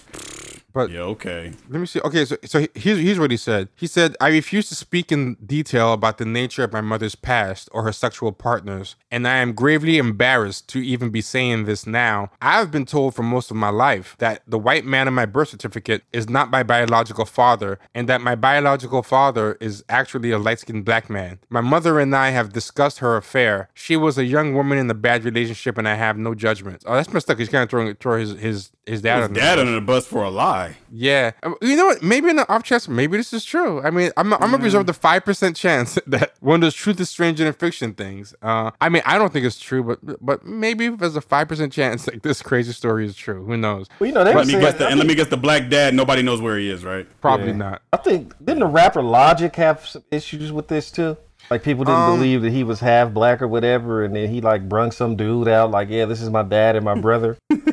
but 0.76 0.92
Yeah, 0.92 1.02
okay. 1.16 1.54
let 1.70 1.80
me 1.80 1.88
see. 1.88 2.00
Okay, 2.02 2.26
so 2.26 2.36
so 2.46 2.68
here's 2.76 3.00
here's 3.00 3.18
what 3.20 3.32
he 3.32 3.38
said. 3.38 3.70
He 3.76 3.88
said, 3.88 4.16
"I 4.22 4.28
refuse 4.28 4.68
to 4.70 4.76
speak 4.76 5.12
in 5.12 5.36
detail 5.44 5.94
about 5.94 6.18
the 6.20 6.26
nature 6.26 6.64
of 6.66 6.72
my 6.74 6.82
mother's 6.82 7.16
past 7.16 7.70
or 7.72 7.82
her 7.84 7.92
sexual 7.94 8.32
partners, 8.34 8.96
and 9.10 9.28
I 9.28 9.38
am 9.38 9.54
gravely 9.54 9.98
embarrassed 9.98 10.68
to 10.74 10.80
even 10.94 11.10
be 11.10 11.22
saying 11.22 11.66
this 11.66 11.88
now. 11.88 12.30
I 12.42 12.60
have 12.60 12.70
been 12.72 12.86
told 12.86 13.16
for 13.16 13.24
most 13.24 13.50
of 13.50 13.58
my 13.58 13.70
life 13.70 14.16
that 14.20 14.42
the 14.46 14.60
white 14.60 14.86
man 14.86 15.08
on 15.08 15.14
my 15.16 15.26
birth 15.26 15.50
certificate 15.50 16.04
is 16.12 16.30
not 16.30 16.52
my 16.52 16.62
biological 16.62 17.26
father, 17.26 17.80
and 17.96 18.10
that 18.10 18.22
my 18.22 18.36
biological 18.36 19.02
father 19.02 19.58
is 19.62 19.84
actually 19.90 20.32
a 20.32 20.38
light-skinned 20.38 20.84
black 20.86 21.10
man. 21.10 21.40
My 21.50 21.62
mother 21.62 22.00
and 22.00 22.14
I 22.16 22.30
have 22.32 22.52
discussed 22.52 23.00
her 23.00 23.16
affair. 23.16 23.70
She 23.74 23.96
was 23.96 24.18
a 24.18 24.26
young 24.26 24.54
woman 24.54 24.78
in 24.78 24.90
a 24.92 24.94
bad 24.94 25.24
relationship, 25.24 25.78
and 25.78 25.88
I 25.88 25.96
have 25.96 26.18
no 26.18 26.36
judgment. 26.36 26.84
Oh, 26.86 26.96
that's 26.96 27.12
messed 27.14 27.30
up. 27.32 27.40
He's 27.40 27.50
kind 27.50 27.64
of 27.64 27.70
throwing 27.70 27.96
throw 27.96 28.20
his 28.20 28.32
his 28.48 28.72
his 28.86 29.02
dad 29.02 29.18
His 29.18 29.24
under 29.26 29.34
the 29.36 29.40
dad 29.40 29.56
bus. 29.56 29.62
under 29.62 29.72
the 29.74 29.82
bus 29.82 30.06
for 30.06 30.24
a 30.24 30.30
lie. 30.30 30.65
Yeah, 30.92 31.32
Um, 31.44 31.56
you 31.62 31.76
know 31.76 31.86
what? 31.88 32.02
Maybe 32.02 32.30
in 32.30 32.36
the 32.38 32.48
off 32.52 32.64
chance, 32.64 32.88
maybe 32.88 33.18
this 33.18 33.34
is 33.34 33.44
true. 33.46 33.82
I 33.82 33.90
mean, 33.92 34.12
I'm 34.18 34.34
I'm 34.34 34.52
gonna 34.52 34.58
reserve 34.64 34.86
the 34.86 34.94
five 34.94 35.26
percent 35.26 35.56
chance 35.56 35.98
that 36.08 36.34
one 36.40 36.56
of 36.56 36.62
those 36.62 36.74
truth 36.74 37.00
is 37.00 37.10
stranger 37.10 37.44
than 37.44 37.54
fiction 37.54 37.94
things. 37.94 38.34
Uh, 38.42 38.72
I 38.82 38.90
mean, 38.90 39.02
I 39.06 39.18
don't 39.18 39.32
think 39.34 39.46
it's 39.46 39.60
true, 39.60 39.84
but 39.84 40.00
but 40.26 40.46
maybe 40.46 40.90
there's 40.90 41.16
a 41.16 41.22
five 41.22 41.48
percent 41.48 41.74
chance 41.74 42.08
like 42.08 42.22
this 42.22 42.42
crazy 42.42 42.72
story 42.72 43.06
is 43.06 43.16
true. 43.16 43.46
Who 43.46 43.58
knows? 43.58 43.88
Well, 44.00 44.08
you 44.08 44.14
know, 44.14 44.24
they 44.24 44.34
Let 44.34 44.48
me 44.48 44.54
saying, 44.54 44.64
guess 44.64 44.74
the, 44.76 44.86
I 44.88 44.90
and 44.92 44.98
let 45.00 45.08
me 45.08 45.16
guess 45.16 45.28
the 45.28 45.38
black 45.38 45.70
dad. 45.70 45.94
Nobody 45.94 46.22
knows 46.22 46.42
where 46.42 46.58
he 46.58 46.70
is, 46.70 46.84
right? 46.86 47.08
Probably 47.22 47.48
Yeah. 47.48 47.54
not. 47.58 47.82
I 47.94 47.98
think 47.98 48.34
didn't 48.44 48.60
the 48.60 48.68
rapper 48.68 49.02
Logic 49.02 49.56
have 49.56 49.86
some 49.88 50.04
issues 50.12 50.52
with 50.52 50.68
this 50.68 50.92
too? 50.92 51.18
Like 51.50 51.64
people 51.64 51.84
didn't 51.84 52.00
Um, 52.00 52.18
believe 52.18 52.42
that 52.42 52.52
he 52.52 52.64
was 52.64 52.80
half 52.80 53.14
black 53.14 53.42
or 53.42 53.48
whatever, 53.48 54.04
and 54.04 54.16
then 54.16 54.30
he 54.30 54.42
like 54.42 54.68
brung 54.68 54.92
some 54.92 55.16
dude 55.16 55.48
out 55.48 55.72
like, 55.72 55.90
yeah, 55.90 56.06
this 56.06 56.22
is 56.22 56.30
my 56.30 56.44
dad 56.44 56.76
and 56.76 56.86
my 56.86 56.96
brother. 56.96 57.38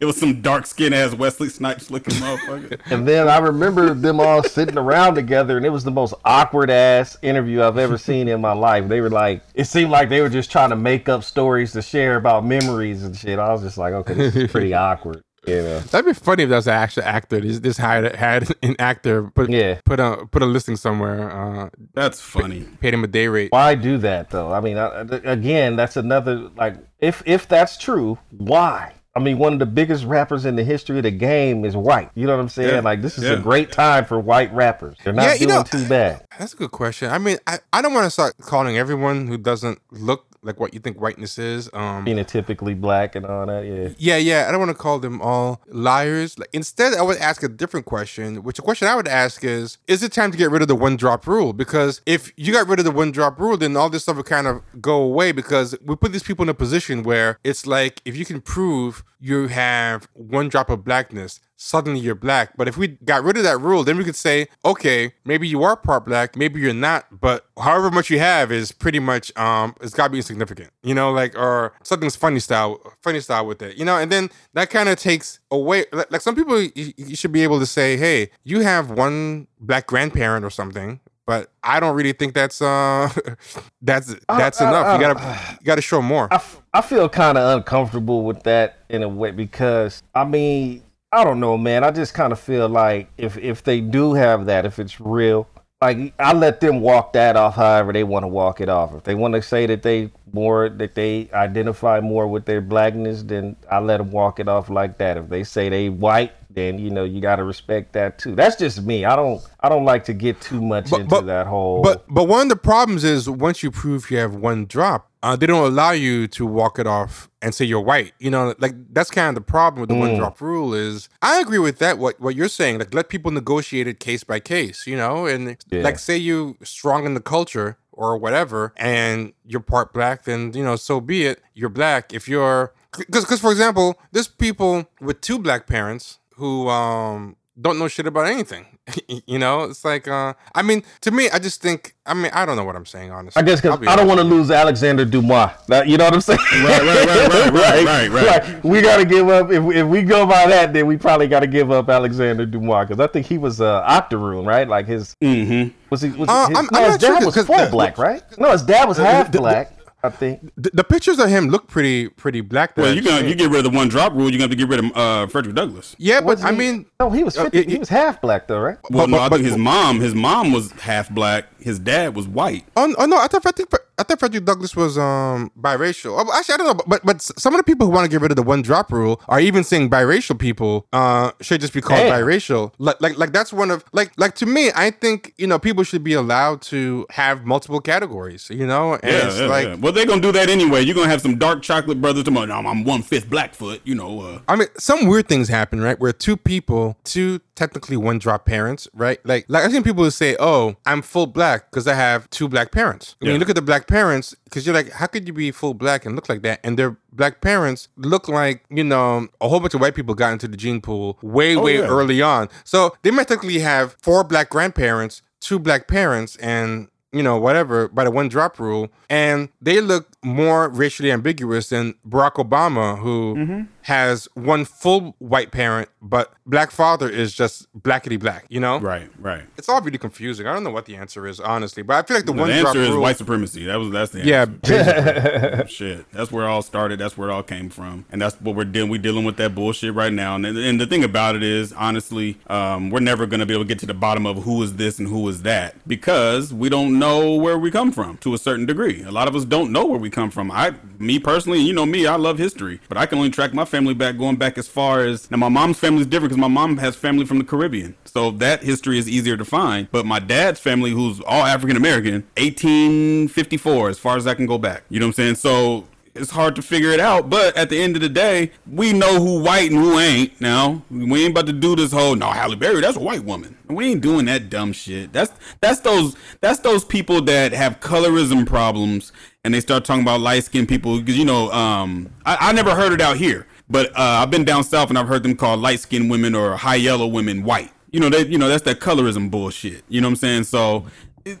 It 0.00 0.04
was 0.06 0.16
some 0.16 0.40
dark 0.40 0.66
skin 0.66 0.92
ass 0.92 1.14
Wesley 1.14 1.48
Snipes 1.48 1.90
looking 1.90 2.14
motherfucker. 2.14 2.80
and 2.90 3.06
then 3.06 3.28
I 3.28 3.38
remember 3.38 3.92
them 3.92 4.18
all 4.20 4.42
sitting 4.42 4.78
around 4.78 5.14
together, 5.14 5.56
and 5.56 5.66
it 5.66 5.70
was 5.70 5.84
the 5.84 5.90
most 5.90 6.14
awkward 6.24 6.70
ass 6.70 7.16
interview 7.22 7.62
I've 7.62 7.76
ever 7.78 7.98
seen 7.98 8.28
in 8.28 8.40
my 8.40 8.52
life. 8.52 8.88
They 8.88 9.00
were 9.00 9.10
like, 9.10 9.42
it 9.54 9.64
seemed 9.64 9.90
like 9.90 10.08
they 10.08 10.20
were 10.20 10.28
just 10.30 10.50
trying 10.50 10.70
to 10.70 10.76
make 10.76 11.08
up 11.08 11.22
stories 11.22 11.72
to 11.72 11.82
share 11.82 12.16
about 12.16 12.46
memories 12.46 13.04
and 13.04 13.14
shit. 13.16 13.38
I 13.38 13.52
was 13.52 13.62
just 13.62 13.76
like, 13.78 13.92
okay, 13.92 14.14
this 14.14 14.36
is 14.36 14.50
pretty 14.50 14.72
awkward. 14.74 15.22
You 15.48 15.62
know? 15.62 15.78
That'd 15.80 16.06
be 16.06 16.12
funny 16.12 16.42
if 16.44 16.48
that 16.50 16.56
was 16.56 16.66
an 16.68 16.74
actual 16.74 17.04
actor. 17.04 17.40
This 17.40 17.58
this 17.60 17.76
had 17.78 18.14
had 18.16 18.48
an 18.62 18.76
actor 18.78 19.24
put 19.34 19.50
Yeah. 19.50 19.80
put 19.84 20.00
a 20.00 20.26
put 20.30 20.42
a 20.42 20.46
listing 20.46 20.76
somewhere. 20.76 21.30
Uh, 21.30 21.70
That's 21.94 22.20
funny. 22.20 22.66
paid 22.80 22.94
him 22.94 23.04
a 23.04 23.08
day 23.08 23.28
rate. 23.28 23.52
Why 23.52 23.74
do 23.74 23.98
that 23.98 24.30
though? 24.30 24.52
I 24.52 24.60
mean, 24.60 24.78
I, 24.78 25.00
again, 25.24 25.76
that's 25.76 25.96
another 25.96 26.50
like 26.56 26.76
if 27.00 27.22
if 27.26 27.48
that's 27.48 27.76
true, 27.78 28.18
why? 28.30 28.92
I 29.16 29.20
mean, 29.20 29.38
one 29.38 29.52
of 29.54 29.58
the 29.58 29.66
biggest 29.66 30.04
rappers 30.04 30.44
in 30.44 30.54
the 30.54 30.62
history 30.62 30.98
of 30.98 31.02
the 31.02 31.10
game 31.10 31.64
is 31.64 31.76
white. 31.76 32.08
You 32.14 32.26
know 32.28 32.36
what 32.36 32.42
I'm 32.42 32.48
saying? 32.48 32.72
Yeah. 32.72 32.80
Like, 32.80 33.02
this 33.02 33.18
is 33.18 33.24
Yeah. 33.24 33.32
a 33.32 33.40
great 33.40 33.72
time 33.72 34.04
for 34.04 34.20
white 34.20 34.54
rappers. 34.54 34.96
They're 35.02 35.12
not 35.12 35.22
Yeah, 35.24 35.32
you 35.32 35.38
doing 35.48 35.48
know- 35.50 35.62
too 35.64 35.88
bad. 35.88 36.24
That's 36.38 36.52
a 36.52 36.56
good 36.56 36.70
question. 36.70 37.10
I 37.10 37.18
mean, 37.18 37.36
I, 37.44 37.58
I 37.72 37.82
don't 37.82 37.94
want 37.94 38.04
to 38.04 38.10
start 38.10 38.34
calling 38.38 38.78
everyone 38.78 39.26
who 39.26 39.36
doesn't 39.36 39.80
look 39.90 40.26
like 40.42 40.60
what 40.60 40.74
you 40.74 40.80
think 40.80 41.00
whiteness 41.00 41.38
is. 41.38 41.68
Um, 41.72 42.04
Phenotypically 42.04 42.80
black 42.80 43.14
and 43.14 43.26
all 43.26 43.46
that. 43.46 43.64
Yeah. 43.64 43.88
Yeah, 43.98 44.16
yeah. 44.16 44.46
I 44.48 44.50
don't 44.50 44.60
want 44.60 44.70
to 44.70 44.74
call 44.74 44.98
them 44.98 45.20
all 45.20 45.60
liars. 45.68 46.38
Like, 46.38 46.48
instead, 46.52 46.94
I 46.94 47.02
would 47.02 47.18
ask 47.18 47.42
a 47.42 47.48
different 47.48 47.86
question, 47.86 48.42
which 48.42 48.56
the 48.56 48.62
question 48.62 48.88
I 48.88 48.94
would 48.94 49.08
ask 49.08 49.44
is 49.44 49.78
Is 49.86 50.02
it 50.02 50.12
time 50.12 50.30
to 50.32 50.38
get 50.38 50.50
rid 50.50 50.62
of 50.62 50.68
the 50.68 50.74
one 50.74 50.96
drop 50.96 51.26
rule? 51.26 51.52
Because 51.52 52.00
if 52.06 52.32
you 52.36 52.52
got 52.52 52.66
rid 52.68 52.78
of 52.78 52.84
the 52.84 52.90
one 52.90 53.10
drop 53.12 53.38
rule, 53.38 53.56
then 53.56 53.76
all 53.76 53.90
this 53.90 54.02
stuff 54.02 54.16
would 54.16 54.26
kind 54.26 54.46
of 54.46 54.62
go 54.80 55.00
away 55.00 55.32
because 55.32 55.76
we 55.84 55.96
put 55.96 56.12
these 56.12 56.22
people 56.22 56.44
in 56.44 56.48
a 56.48 56.54
position 56.54 57.02
where 57.02 57.38
it's 57.44 57.66
like 57.66 58.00
if 58.04 58.16
you 58.16 58.24
can 58.24 58.40
prove 58.40 59.04
you 59.20 59.48
have 59.48 60.08
one 60.12 60.48
drop 60.48 60.70
of 60.70 60.84
blackness, 60.84 61.40
suddenly 61.60 61.98
you're 61.98 62.14
black. 62.14 62.56
But 62.56 62.68
if 62.68 62.76
we 62.76 62.86
got 63.04 63.24
rid 63.24 63.36
of 63.36 63.42
that 63.42 63.58
rule, 63.60 63.82
then 63.82 63.98
we 63.98 64.04
could 64.04 64.14
say, 64.16 64.46
okay, 64.64 65.12
maybe 65.24 65.48
you 65.48 65.64
are 65.64 65.76
part 65.76 66.04
black, 66.06 66.36
maybe 66.36 66.60
you're 66.60 66.72
not, 66.72 67.20
but 67.20 67.46
however 67.60 67.90
much 67.90 68.10
you 68.10 68.20
have 68.20 68.52
is 68.52 68.70
pretty 68.70 69.00
much 69.00 69.36
um 69.36 69.74
it's 69.80 69.92
gotta 69.92 70.10
be 70.10 70.18
insignificant. 70.18 70.70
You 70.82 70.94
know, 70.94 71.10
like 71.10 71.36
or 71.36 71.72
something's 71.82 72.16
funny 72.16 72.38
style 72.38 72.80
funny 73.02 73.20
style 73.20 73.44
with 73.44 73.60
it. 73.60 73.76
You 73.76 73.84
know, 73.84 73.98
and 73.98 74.10
then 74.10 74.30
that 74.54 74.70
kind 74.70 74.88
of 74.88 74.96
takes 74.98 75.40
away 75.50 75.84
like, 75.92 76.10
like 76.12 76.20
some 76.20 76.34
people 76.36 76.62
you, 76.62 76.92
you 76.96 77.16
should 77.16 77.32
be 77.32 77.42
able 77.42 77.58
to 77.58 77.66
say, 77.66 77.96
hey, 77.96 78.30
you 78.44 78.60
have 78.60 78.90
one 78.92 79.48
black 79.60 79.86
grandparent 79.88 80.44
or 80.44 80.50
something. 80.50 81.00
but 81.26 81.50
I 81.62 81.78
don't 81.80 81.94
really 81.96 82.14
think 82.14 82.32
that's 82.34 82.62
uh 82.62 83.10
that's 83.82 84.14
that's 84.28 84.60
I- 84.60 84.68
enough. 84.68 84.86
I- 84.86 84.94
you 84.94 85.00
gotta 85.00 85.56
you 85.60 85.64
gotta 85.66 85.82
show 85.82 86.00
more. 86.02 86.28
I, 86.30 86.36
f- 86.36 86.62
I 86.72 86.80
feel 86.82 87.08
kind 87.08 87.36
of 87.36 87.56
uncomfortable 87.58 88.24
with 88.24 88.44
that 88.44 88.78
in 88.88 89.02
a 89.02 89.08
way 89.08 89.30
because 89.32 90.02
I 90.14 90.24
mean 90.24 90.82
I 91.10 91.24
don't 91.24 91.40
know, 91.40 91.56
man. 91.56 91.84
I 91.84 91.90
just 91.90 92.12
kind 92.14 92.32
of 92.32 92.40
feel 92.40 92.68
like 92.68 93.08
if 93.16 93.36
if 93.38 93.62
they 93.64 93.80
do 93.80 94.12
have 94.14 94.46
that, 94.46 94.66
if 94.66 94.78
it's 94.78 95.00
real, 95.00 95.48
like 95.80 96.12
I 96.18 96.34
let 96.34 96.60
them 96.60 96.80
walk 96.80 97.14
that 97.14 97.34
off 97.34 97.54
however 97.54 97.92
they 97.94 98.04
want 98.04 98.24
to 98.24 98.28
walk 98.28 98.60
it 98.60 98.68
off. 98.68 98.92
If 98.94 99.04
they 99.04 99.14
want 99.14 99.34
to 99.34 99.40
say 99.40 99.64
that 99.66 99.82
they 99.82 100.10
more 100.34 100.68
that 100.68 100.94
they 100.94 101.30
identify 101.32 102.00
more 102.00 102.28
with 102.28 102.44
their 102.44 102.60
blackness, 102.60 103.22
then 103.22 103.56
I 103.70 103.78
let 103.78 103.98
them 103.98 104.10
walk 104.10 104.38
it 104.38 104.48
off 104.48 104.68
like 104.68 104.98
that. 104.98 105.16
If 105.16 105.30
they 105.30 105.44
say 105.44 105.70
they 105.70 105.88
white, 105.88 106.32
then 106.50 106.78
you 106.78 106.90
know 106.90 107.04
you 107.04 107.22
got 107.22 107.36
to 107.36 107.44
respect 107.44 107.94
that 107.94 108.18
too. 108.18 108.34
That's 108.34 108.56
just 108.56 108.82
me. 108.82 109.06
I 109.06 109.16
don't 109.16 109.40
I 109.60 109.70
don't 109.70 109.86
like 109.86 110.04
to 110.06 110.12
get 110.12 110.42
too 110.42 110.60
much 110.60 110.90
But- 110.90 111.00
into 111.00 111.10
but- 111.10 111.26
that 111.26 111.46
whole. 111.46 111.80
But 111.82 112.04
but 112.12 112.24
one 112.24 112.42
of 112.42 112.48
the 112.50 112.56
problems 112.56 113.02
is 113.02 113.30
once 113.30 113.62
you 113.62 113.70
prove 113.70 114.10
you 114.10 114.18
have 114.18 114.34
one 114.34 114.66
drop, 114.66 115.07
uh, 115.22 115.36
they 115.36 115.46
don't 115.46 115.66
allow 115.66 115.90
you 115.90 116.26
to 116.28 116.46
walk 116.46 116.78
it 116.78 116.86
off 116.86 117.28
and 117.42 117.54
say 117.54 117.64
you're 117.64 117.80
white. 117.80 118.12
You 118.18 118.30
know, 118.30 118.54
like 118.58 118.74
that's 118.92 119.10
kind 119.10 119.28
of 119.28 119.34
the 119.34 119.40
problem 119.40 119.80
with 119.80 119.88
the 119.90 119.96
one 119.96 120.14
drop 120.14 120.40
rule. 120.40 120.74
Is 120.74 121.08
I 121.22 121.40
agree 121.40 121.58
with 121.58 121.78
that. 121.78 121.98
What 121.98 122.20
what 122.20 122.34
you're 122.36 122.48
saying, 122.48 122.78
like 122.78 122.94
let 122.94 123.08
people 123.08 123.30
negotiate 123.30 123.86
it 123.86 124.00
case 124.00 124.24
by 124.24 124.40
case. 124.40 124.86
You 124.86 124.96
know, 124.96 125.26
and 125.26 125.56
Yeah. 125.70 125.82
like 125.82 125.98
say 125.98 126.16
you 126.16 126.56
strong 126.62 127.04
in 127.06 127.14
the 127.14 127.20
culture 127.20 127.78
or 127.92 128.16
whatever, 128.16 128.72
and 128.76 129.32
you're 129.44 129.60
part 129.60 129.92
black, 129.92 130.24
then 130.24 130.52
you 130.54 130.62
know 130.64 130.76
so 130.76 131.00
be 131.00 131.26
it. 131.26 131.40
You're 131.54 131.68
black. 131.68 132.12
If 132.14 132.28
you're 132.28 132.72
because 132.96 133.24
because 133.24 133.40
for 133.40 133.50
example, 133.50 133.98
there's 134.12 134.28
people 134.28 134.86
with 135.00 135.20
two 135.20 135.38
black 135.38 135.66
parents 135.66 136.18
who 136.36 136.68
um 136.68 137.34
don't 137.60 137.78
know 137.78 137.88
shit 137.88 138.06
about 138.06 138.26
anything. 138.26 138.66
you 139.26 139.38
know, 139.38 139.64
it's 139.64 139.84
like 139.84 140.08
uh 140.08 140.32
I 140.54 140.62
mean, 140.62 140.82
to 141.02 141.10
me, 141.10 141.28
I 141.30 141.38
just 141.38 141.60
think 141.60 141.94
I 142.06 142.14
mean, 142.14 142.30
I 142.32 142.46
don't 142.46 142.56
know 142.56 142.64
what 142.64 142.76
I'm 142.76 142.86
saying, 142.86 143.10
honestly. 143.10 143.40
I 143.40 143.44
guess 143.44 143.60
because 143.60 143.78
be 143.78 143.86
I 143.86 143.96
don't 143.96 144.06
want 144.08 144.18
to 144.18 144.24
lose 144.24 144.50
Alexander 144.50 145.04
Dumas. 145.04 145.50
That, 145.68 145.88
you 145.88 145.98
know 145.98 146.04
what 146.04 146.14
I'm 146.14 146.20
saying? 146.22 146.38
Right, 146.64 146.82
right, 146.82 147.06
right, 147.06 147.28
right, 147.28 147.52
right, 147.52 147.84
right, 147.84 148.10
right. 148.10 148.26
Like, 148.54 148.64
we 148.64 148.80
got 148.80 148.96
to 148.96 149.04
give 149.04 149.28
up. 149.28 149.50
If, 149.50 149.62
if 149.76 149.86
we 149.86 150.00
go 150.02 150.24
by 150.26 150.46
that, 150.46 150.72
then 150.72 150.86
we 150.86 150.96
probably 150.96 151.28
got 151.28 151.40
to 151.40 151.46
give 151.46 151.70
up 151.70 151.88
Alexander 151.90 152.46
Dumas 152.46 152.88
because 152.88 153.00
I 153.00 153.06
think 153.12 153.26
he 153.26 153.36
was 153.36 153.60
uh, 153.60 153.82
Octoroon, 153.86 154.46
right? 154.46 154.66
Like 154.66 154.86
his 154.86 155.14
Mm-hmm. 155.22 155.74
was 155.90 156.00
he? 156.00 156.10
Was 156.10 156.28
Uh, 156.30 156.46
his, 156.48 156.56
I'm- 156.56 156.68
no, 156.72 156.78
I'm 156.78 156.92
his 156.92 156.92
not 156.92 157.00
sure 157.00 157.14
dad 157.18 157.24
was 157.26 157.34
'cause 157.34 157.46
full 157.46 157.56
the- 157.64 157.70
black, 157.70 157.98
right? 157.98 158.22
No, 158.38 158.52
his 158.52 158.62
dad 158.62 158.88
was 158.88 158.96
half 158.96 159.30
the- 159.32 159.38
black. 159.38 159.72
I 160.02 160.10
think. 160.10 160.52
the, 160.56 160.70
the 160.72 160.84
pictures 160.84 161.18
of 161.18 161.28
him 161.28 161.48
look 161.48 161.66
pretty 161.66 162.08
pretty 162.08 162.40
black. 162.40 162.76
Well, 162.76 162.94
you 162.94 163.02
gonna 163.02 163.26
you 163.26 163.34
get 163.34 163.50
rid 163.50 163.64
of 163.66 163.72
the 163.72 163.76
one 163.76 163.88
drop 163.88 164.12
rule. 164.12 164.30
You're 164.30 164.38
gonna 164.38 164.42
have 164.42 164.50
to 164.50 164.56
get 164.56 164.68
rid 164.68 164.84
of 164.84 164.96
uh, 164.96 165.26
Frederick 165.26 165.56
Douglass. 165.56 165.96
yeah, 165.98 166.20
but 166.20 166.26
Was 166.26 166.44
I 166.44 166.52
he- 166.52 166.58
mean, 166.58 166.86
no, 167.00 167.10
he 167.10 167.24
was 167.24 167.36
uh, 167.36 167.50
it- 167.52 167.68
he 167.68 167.78
was 167.78 167.88
half 167.88 168.20
black 168.20 168.46
though, 168.46 168.60
right? 168.60 168.78
Well, 168.90 169.06
But- 169.06 169.10
no, 169.10 169.16
but- 169.16 169.22
I 169.22 169.28
but- 169.28 169.36
think 169.36 169.48
his 169.48 169.56
mom 169.56 170.00
his 170.00 170.14
mom 170.14 170.52
was 170.52 170.70
half 170.72 171.10
black. 171.10 171.46
His 171.60 171.78
dad 171.80 172.14
was 172.14 172.28
white. 172.28 172.64
Oh, 172.76 172.94
oh 172.96 173.06
no, 173.06 173.16
I 173.18 173.26
thought 173.26 173.44
I 173.44 173.50
think 173.50 173.70
I 173.98 174.02
thought 174.04 174.18
Frederick 174.20 174.44
Douglass 174.44 174.76
was 174.76 174.96
um 174.98 175.50
biracial. 175.58 176.14
Oh, 176.18 176.32
actually, 176.36 176.54
I 176.54 176.56
don't 176.58 176.66
know, 176.78 176.84
but 176.86 177.04
but 177.04 177.20
some 177.22 177.54
of 177.54 177.58
the 177.58 177.64
people 177.64 177.86
who 177.86 177.92
want 177.92 178.04
to 178.04 178.10
get 178.10 178.20
rid 178.20 178.30
of 178.30 178.36
the 178.36 178.42
one 178.42 178.62
drop 178.62 178.92
rule 178.92 179.20
are 179.28 179.40
even 179.40 179.64
saying 179.64 179.90
biracial 179.90 180.38
people 180.38 180.86
uh 180.92 181.32
should 181.40 181.60
just 181.60 181.72
be 181.74 181.80
called 181.80 182.00
Damn. 182.00 182.12
biracial. 182.12 182.72
Like 182.78 183.00
like 183.00 183.18
like 183.18 183.32
that's 183.32 183.52
one 183.52 183.70
of 183.70 183.84
like 183.92 184.12
like 184.16 184.34
to 184.36 184.46
me, 184.46 184.70
I 184.74 184.90
think 184.90 185.34
you 185.38 185.46
know 185.46 185.58
people 185.58 185.84
should 185.84 186.04
be 186.04 186.12
allowed 186.14 186.62
to 186.62 187.06
have 187.10 187.44
multiple 187.44 187.80
categories. 187.80 188.48
You 188.50 188.66
know, 188.66 188.94
and 188.94 189.02
Yeah, 189.04 189.26
it's 189.26 189.38
yeah, 189.40 189.46
like 189.46 189.66
yeah. 189.66 189.74
Well, 189.74 189.92
they're 189.92 190.06
gonna 190.06 190.20
do 190.22 190.32
that 190.32 190.48
anyway. 190.48 190.82
You're 190.82 190.94
gonna 190.94 191.08
have 191.10 191.20
some 191.20 191.36
dark 191.36 191.62
chocolate 191.62 192.00
brothers 192.00 192.24
tomorrow. 192.24 192.46
No, 192.46 192.54
I'm 192.68 192.84
one 192.84 193.02
fifth 193.02 193.28
Blackfoot. 193.28 193.80
You 193.84 193.94
know. 193.94 194.20
Uh, 194.20 194.40
I 194.48 194.56
mean, 194.56 194.68
some 194.78 195.06
weird 195.06 195.28
things 195.28 195.48
happen, 195.48 195.80
right? 195.80 195.98
Where 195.98 196.12
two 196.12 196.36
people, 196.36 196.96
two 197.04 197.40
technically 197.58 197.96
one 197.96 198.18
drop 198.18 198.46
parents, 198.46 198.86
right? 198.94 199.18
Like, 199.24 199.44
like 199.48 199.64
I've 199.64 199.72
seen 199.72 199.82
people 199.82 200.04
who 200.04 200.10
say, 200.10 200.36
"Oh, 200.38 200.76
I'm 200.86 201.02
full 201.02 201.26
black 201.26 201.70
because 201.70 201.86
I 201.88 201.94
have 201.94 202.30
two 202.30 202.48
black 202.48 202.70
parents." 202.70 203.16
When 203.18 203.26
you 203.28 203.32
Yeah. 203.34 203.38
look 203.40 203.50
at 203.50 203.56
the 203.56 203.62
black 203.70 203.86
parents, 203.88 204.34
because 204.44 204.64
you're 204.64 204.74
like, 204.74 204.90
how 204.92 205.06
could 205.06 205.26
you 205.26 205.32
be 205.34 205.50
full 205.50 205.74
black 205.74 206.06
and 206.06 206.14
look 206.14 206.28
like 206.28 206.42
that? 206.42 206.60
And 206.64 206.78
their 206.78 206.96
black 207.12 207.40
parents 207.40 207.88
look 207.96 208.28
like, 208.28 208.64
you 208.70 208.84
know, 208.84 209.26
a 209.40 209.48
whole 209.48 209.60
bunch 209.60 209.74
of 209.74 209.80
white 209.80 209.94
people 209.96 210.14
got 210.14 210.32
into 210.32 210.46
the 210.48 210.56
gene 210.56 210.80
pool 210.80 211.18
way, 211.22 211.56
Oh, 211.56 211.62
way 211.62 211.78
yeah. 211.78 211.86
early 211.96 212.22
on. 212.22 212.48
So 212.64 212.94
they 213.02 213.10
might 213.10 213.28
technically 213.28 213.58
have 213.58 213.96
four 214.00 214.22
black 214.24 214.48
grandparents, 214.50 215.22
two 215.40 215.58
black 215.58 215.88
parents, 215.88 216.36
and 216.36 216.88
you 217.10 217.22
know, 217.22 217.38
whatever, 217.38 217.88
by 217.88 218.04
the 218.04 218.10
one 218.10 218.28
drop 218.28 218.58
rule. 218.60 218.90
And 219.08 219.48
they 219.62 219.80
look 219.80 220.08
more 220.22 220.68
racially 220.68 221.10
ambiguous 221.10 221.70
than 221.70 221.94
Barack 222.06 222.34
Obama, 222.34 222.98
who 222.98 223.34
Mm-hmm. 223.34 223.62
Has 223.82 224.28
one 224.34 224.64
full 224.64 225.14
white 225.18 225.50
parent, 225.50 225.88
but 226.02 226.32
black 226.44 226.70
father 226.70 227.08
is 227.08 227.32
just 227.34 227.66
blackety 227.78 228.18
black, 228.18 228.44
you 228.48 228.60
know? 228.60 228.78
right, 228.80 229.08
right. 229.18 229.44
It's 229.56 229.68
all 229.68 229.80
really 229.80 229.96
confusing. 229.98 230.46
I 230.46 230.52
don't 230.52 230.62
know 230.64 230.70
what 230.70 230.84
the 230.86 230.96
answer 230.96 231.26
is, 231.26 231.40
honestly, 231.40 231.82
but 231.82 231.96
I 231.96 232.06
feel 232.06 232.16
like 232.18 232.26
the 232.26 232.32
The 232.32 232.38
one 232.40 232.50
drop 232.50 232.66
answer 232.68 232.82
is 232.82 232.90
rule. 232.90 233.00
white 233.02 233.16
supremacy. 233.16 233.64
That 233.64 233.76
was 233.76 233.90
that's 233.90 234.12
the 234.12 234.24
yeah, 234.24 234.46
answer. 234.64 235.66
shit. 235.68 236.10
That's 236.12 236.30
where 236.30 236.44
it 236.44 236.48
all 236.48 236.60
started. 236.62 236.98
That's 236.98 237.16
where 237.16 237.28
it 237.30 237.32
all 237.32 237.42
came 237.42 237.70
from, 237.70 238.04
and 238.10 238.20
that's 238.20 238.38
what 238.40 238.54
we're 238.56 238.64
dealing. 238.64 238.90
We 238.90 238.98
dealing 238.98 239.24
with 239.24 239.36
that 239.38 239.54
bullshit 239.54 239.94
right 239.94 240.12
now. 240.12 240.34
And, 240.34 240.44
and 240.46 240.80
the 240.80 240.86
thing 240.86 241.02
about 241.04 241.36
it 241.36 241.42
is, 241.42 241.72
honestly, 241.72 242.36
um, 242.48 242.90
we're 242.90 243.00
never 243.00 243.26
gonna 243.26 243.46
be 243.46 243.54
able 243.54 243.64
to 243.64 243.68
get 243.68 243.78
to 243.80 243.86
the 243.86 243.94
bottom 243.94 244.26
of 244.26 244.42
who 244.44 244.62
is 244.62 244.76
this 244.76 244.98
and 244.98 245.08
who 245.08 245.26
is 245.28 245.42
that 245.42 245.76
because 245.88 246.52
we 246.52 246.68
don't 246.68 246.98
know 246.98 247.34
where 247.34 247.58
we 247.58 247.70
come 247.70 247.90
from 247.92 248.18
to 248.18 248.34
a 248.34 248.38
certain 248.38 248.66
degree. 248.66 249.02
A 249.02 249.10
lot 249.10 249.28
of 249.28 249.34
us 249.36 249.44
don't 249.46 249.72
know 249.72 249.86
where 249.86 249.98
we 249.98 250.10
come 250.10 250.30
from. 250.30 250.50
I, 250.50 250.74
me 250.98 251.18
personally, 251.18 251.60
you 251.60 251.72
know 251.72 251.86
me, 251.86 252.06
I 252.06 252.16
love 252.16 252.36
history, 252.38 252.80
but 252.88 252.98
I 252.98 253.06
can 253.06 253.16
only 253.18 253.30
track 253.30 253.54
my 253.54 253.64
family 253.64 253.77
back 253.86 254.18
going 254.18 254.36
back 254.36 254.58
as 254.58 254.68
far 254.68 255.04
as 255.04 255.30
now. 255.30 255.36
My 255.36 255.48
mom's 255.48 255.78
family 255.78 256.00
is 256.00 256.06
different 256.06 256.30
because 256.30 256.40
my 256.40 256.48
mom 256.48 256.78
has 256.78 256.96
family 256.96 257.24
from 257.24 257.38
the 257.38 257.44
Caribbean, 257.44 257.96
so 258.04 258.30
that 258.32 258.62
history 258.62 258.98
is 258.98 259.08
easier 259.08 259.36
to 259.36 259.44
find. 259.44 259.90
But 259.90 260.06
my 260.06 260.18
dad's 260.18 260.60
family, 260.60 260.90
who's 260.90 261.20
all 261.20 261.44
African 261.44 261.76
American, 261.76 262.26
1854, 262.36 263.90
as 263.90 263.98
far 263.98 264.16
as 264.16 264.26
I 264.26 264.34
can 264.34 264.46
go 264.46 264.58
back. 264.58 264.84
You 264.88 265.00
know 265.00 265.06
what 265.06 265.18
I'm 265.18 265.24
saying? 265.24 265.34
So 265.36 265.86
it's 266.14 266.30
hard 266.30 266.56
to 266.56 266.62
figure 266.62 266.90
it 266.90 267.00
out. 267.00 267.30
But 267.30 267.56
at 267.56 267.70
the 267.70 267.80
end 267.80 267.96
of 267.96 268.02
the 268.02 268.08
day, 268.08 268.52
we 268.70 268.92
know 268.92 269.20
who 269.20 269.42
white 269.42 269.70
and 269.70 269.80
who 269.80 269.98
ain't. 269.98 270.40
Now 270.40 270.82
we 270.90 271.24
ain't 271.24 271.30
about 271.32 271.46
to 271.46 271.52
do 271.52 271.76
this 271.76 271.92
whole 271.92 272.14
no 272.14 272.26
Halle 272.30 272.56
Berry. 272.56 272.80
That's 272.80 272.96
a 272.96 273.00
white 273.00 273.24
woman. 273.24 273.56
We 273.68 273.92
ain't 273.92 274.00
doing 274.00 274.26
that 274.26 274.50
dumb 274.50 274.72
shit. 274.72 275.12
That's 275.12 275.32
that's 275.60 275.80
those 275.80 276.16
that's 276.40 276.60
those 276.60 276.84
people 276.84 277.22
that 277.22 277.52
have 277.52 277.80
colorism 277.80 278.46
problems 278.46 279.12
and 279.44 279.54
they 279.54 279.60
start 279.60 279.84
talking 279.84 280.02
about 280.02 280.20
light 280.20 280.44
skinned 280.44 280.68
people 280.68 280.98
because 280.98 281.16
you 281.16 281.24
know 281.24 281.50
um 281.52 282.10
I, 282.26 282.36
I 282.40 282.52
never 282.52 282.74
heard 282.74 282.92
it 282.92 283.00
out 283.00 283.16
here, 283.16 283.46
but 283.70 283.90
uh, 283.90 284.22
I've 284.22 284.30
been 284.30 284.44
down 284.44 284.64
south 284.64 284.88
and 284.88 284.98
I've 284.98 285.08
heard 285.08 285.22
them 285.22 285.36
call 285.36 285.56
light 285.56 285.80
skinned 285.80 286.10
women 286.10 286.34
or 286.34 286.56
high 286.56 286.76
yellow 286.76 287.06
women 287.06 287.42
white. 287.42 287.72
You 287.90 288.00
know 288.00 288.10
they 288.10 288.26
you 288.26 288.38
know 288.38 288.48
that's 288.48 288.64
that 288.64 288.80
colorism 288.80 289.30
bullshit. 289.30 289.84
You 289.88 290.00
know 290.00 290.08
what 290.08 290.12
I'm 290.12 290.16
saying? 290.16 290.44
So. 290.44 290.86
It, 291.24 291.38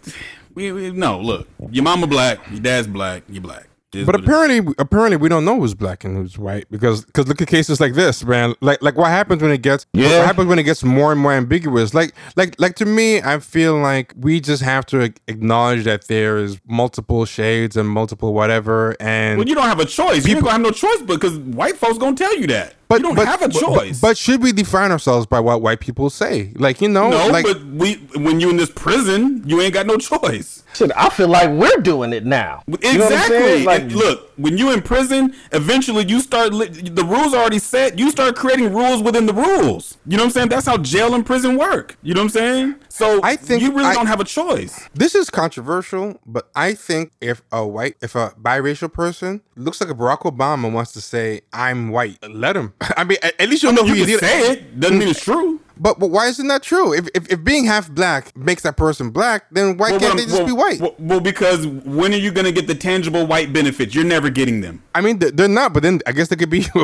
we, 0.54 0.72
we 0.72 0.90
no 0.90 1.20
look. 1.20 1.46
Your 1.70 1.84
mama 1.84 2.08
black, 2.08 2.40
your 2.50 2.58
dad's 2.58 2.88
black, 2.88 3.22
you 3.28 3.40
black. 3.40 3.67
It 3.94 4.00
is 4.00 4.06
But 4.06 4.16
what 4.16 4.20
it 4.20 4.24
is. 4.24 4.28
apparently, 4.28 4.74
apparently, 4.78 5.16
we 5.16 5.28
don't 5.30 5.46
know 5.46 5.58
who's 5.60 5.72
black 5.74 6.04
and 6.04 6.14
who's 6.16 6.36
white 6.38 6.66
because 6.70 7.06
because 7.06 7.26
look 7.26 7.40
at 7.40 7.48
cases 7.48 7.80
like 7.80 7.94
this, 7.94 8.22
man. 8.22 8.54
Like 8.60 8.82
like 8.82 8.96
what 8.98 9.08
happens 9.08 9.40
when 9.40 9.50
it 9.50 9.62
gets 9.62 9.86
Yeah. 9.94 10.18
what 10.18 10.26
happens 10.26 10.46
when 10.48 10.58
it 10.58 10.64
gets 10.64 10.84
more 10.84 11.10
and 11.10 11.18
more 11.20 11.32
ambiguous. 11.32 11.94
Like 11.94 12.12
like 12.36 12.54
like 12.58 12.74
to 12.76 12.84
me, 12.84 13.22
I 13.22 13.38
feel 13.38 13.78
like 13.78 14.12
we 14.18 14.40
just 14.40 14.62
have 14.62 14.84
to 14.86 15.12
acknowledge 15.26 15.84
that 15.84 16.06
there 16.08 16.36
is 16.36 16.60
multiple 16.68 17.24
shades 17.24 17.76
and 17.76 17.88
multiple 17.88 18.34
whatever. 18.34 18.94
And 19.00 19.38
Well, 19.38 19.48
you 19.48 19.54
don't 19.54 19.64
have 19.68 19.80
a 19.80 19.86
choice. 19.86 20.26
you 20.26 20.34
ain't 20.34 20.44
gonna 20.44 20.52
have 20.52 20.60
no 20.60 20.70
choice 20.70 21.00
because 21.06 21.38
white 21.38 21.76
folks 21.78 21.96
gonna 21.96 22.14
tell 22.14 22.36
you 22.38 22.46
that. 22.48 22.74
But 22.88 23.00
you 23.00 23.02
don't 23.02 23.16
but, 23.16 23.26
have 23.26 23.42
a 23.42 23.48
choice. 23.48 24.00
But, 24.00 24.16
should 24.16 24.42
we 24.42 24.52
define 24.52 24.90
ourselves 24.90 25.26
by 25.26 25.40
what 25.40 25.62
white 25.62 25.80
people 25.80 26.10
say? 26.10 26.52
Like 26.56 26.80
you 26.80 26.88
know, 26.88 27.10
no, 27.10 27.28
like 27.28 27.44
but 27.44 27.62
we 27.64 27.94
when 28.16 28.40
you 28.40 28.50
in 28.50 28.56
this 28.56 28.70
prison, 28.70 29.42
you 29.46 29.60
ain't 29.60 29.74
got 29.74 29.86
no 29.86 29.96
choice. 29.96 30.64
Shit, 30.74 30.92
I 30.96 31.08
feel 31.08 31.28
like 31.28 31.50
we're 31.50 31.80
doing 31.82 32.12
it 32.12 32.24
now. 32.24 32.62
You 32.66 32.98
know 32.98 33.06
Exactly. 33.06 33.64
Like, 33.64 33.82
And 33.82 33.92
look, 33.92 34.30
when 34.36 34.58
you 34.58 34.70
in 34.70 34.82
prison, 34.82 35.34
eventually 35.52 36.04
you 36.06 36.20
start. 36.20 36.52
Li- 36.52 36.68
the 36.68 37.04
rules 37.04 37.34
are 37.34 37.40
already 37.40 37.58
set. 37.58 37.98
You 37.98 38.10
start 38.10 38.36
creating 38.36 38.72
rules 38.72 39.02
within 39.02 39.26
the 39.26 39.32
rules. 39.32 39.96
You 40.06 40.16
know 40.16 40.24
what 40.24 40.26
I'm 40.26 40.32
saying? 40.32 40.48
That's 40.50 40.66
how 40.66 40.76
jail 40.78 41.14
and 41.14 41.24
prison 41.24 41.56
work. 41.56 41.96
You 42.02 42.14
know 42.14 42.20
what 42.20 42.26
I'm 42.26 42.30
saying? 42.30 42.74
So 42.88 43.20
I 43.22 43.36
think 43.36 43.62
you 43.62 43.72
really 43.72 43.86
I- 43.86 43.94
don't 43.94 44.06
have 44.06 44.20
a 44.20 44.24
choice. 44.24 44.88
This 44.94 45.14
is 45.14 45.30
controversial, 45.30 46.20
but 46.26 46.48
I 46.54 46.74
think 46.74 47.12
if 47.20 47.42
a 47.50 47.66
white, 47.66 47.96
if 48.00 48.14
a 48.14 48.30
biracial 48.40 48.92
person 48.92 49.40
looks 49.56 49.80
like 49.80 49.90
a 49.90 49.94
Barack 49.94 50.20
Obama 50.20 50.70
wants 50.70 50.92
to 50.92 51.00
say 51.00 51.40
I'm 51.52 51.90
white, 51.90 52.18
let 52.28 52.56
him. 52.56 52.74
I 52.80 53.04
mean, 53.04 53.18
at, 53.22 53.48
least 53.48 53.62
you'll 53.62 53.72
know 53.72 53.82
You 53.82 53.94
who 53.94 53.98
can 54.00 54.06
he 54.08 54.14
is. 54.14 54.20
say 54.20 54.52
it. 54.52 54.78
Doesn't 54.80 54.98
mean 54.98 55.08
it's 55.08 55.22
true. 55.22 55.60
But 55.80 55.98
but 55.98 56.10
why 56.10 56.26
isn't 56.28 56.48
that 56.48 56.62
true? 56.62 56.92
If, 56.92 57.08
if 57.14 57.30
if 57.30 57.44
being 57.44 57.64
half 57.64 57.90
black 57.90 58.36
makes 58.36 58.62
that 58.62 58.76
person 58.76 59.10
black, 59.10 59.46
then 59.50 59.76
why 59.76 59.90
Well, 59.90 60.00
can't 60.00 60.16
they 60.16 60.24
just 60.24 60.38
well, 60.38 60.46
be 60.46 60.52
white? 60.52 60.80
Well, 60.80 60.94
well, 60.98 61.20
because 61.20 61.66
when 61.66 62.12
are 62.12 62.18
you 62.18 62.30
gonna 62.30 62.52
get 62.52 62.66
the 62.66 62.74
tangible 62.74 63.26
white 63.26 63.52
benefits? 63.52 63.94
You're 63.94 64.04
never 64.04 64.30
getting 64.30 64.60
them. 64.60 64.82
I 64.94 65.00
mean, 65.00 65.18
they're, 65.18 65.30
they're 65.30 65.48
not. 65.48 65.72
But 65.72 65.82
then 65.82 66.00
I 66.06 66.12
guess 66.12 66.28
they 66.28 66.36
could 66.36 66.50
be. 66.50 66.58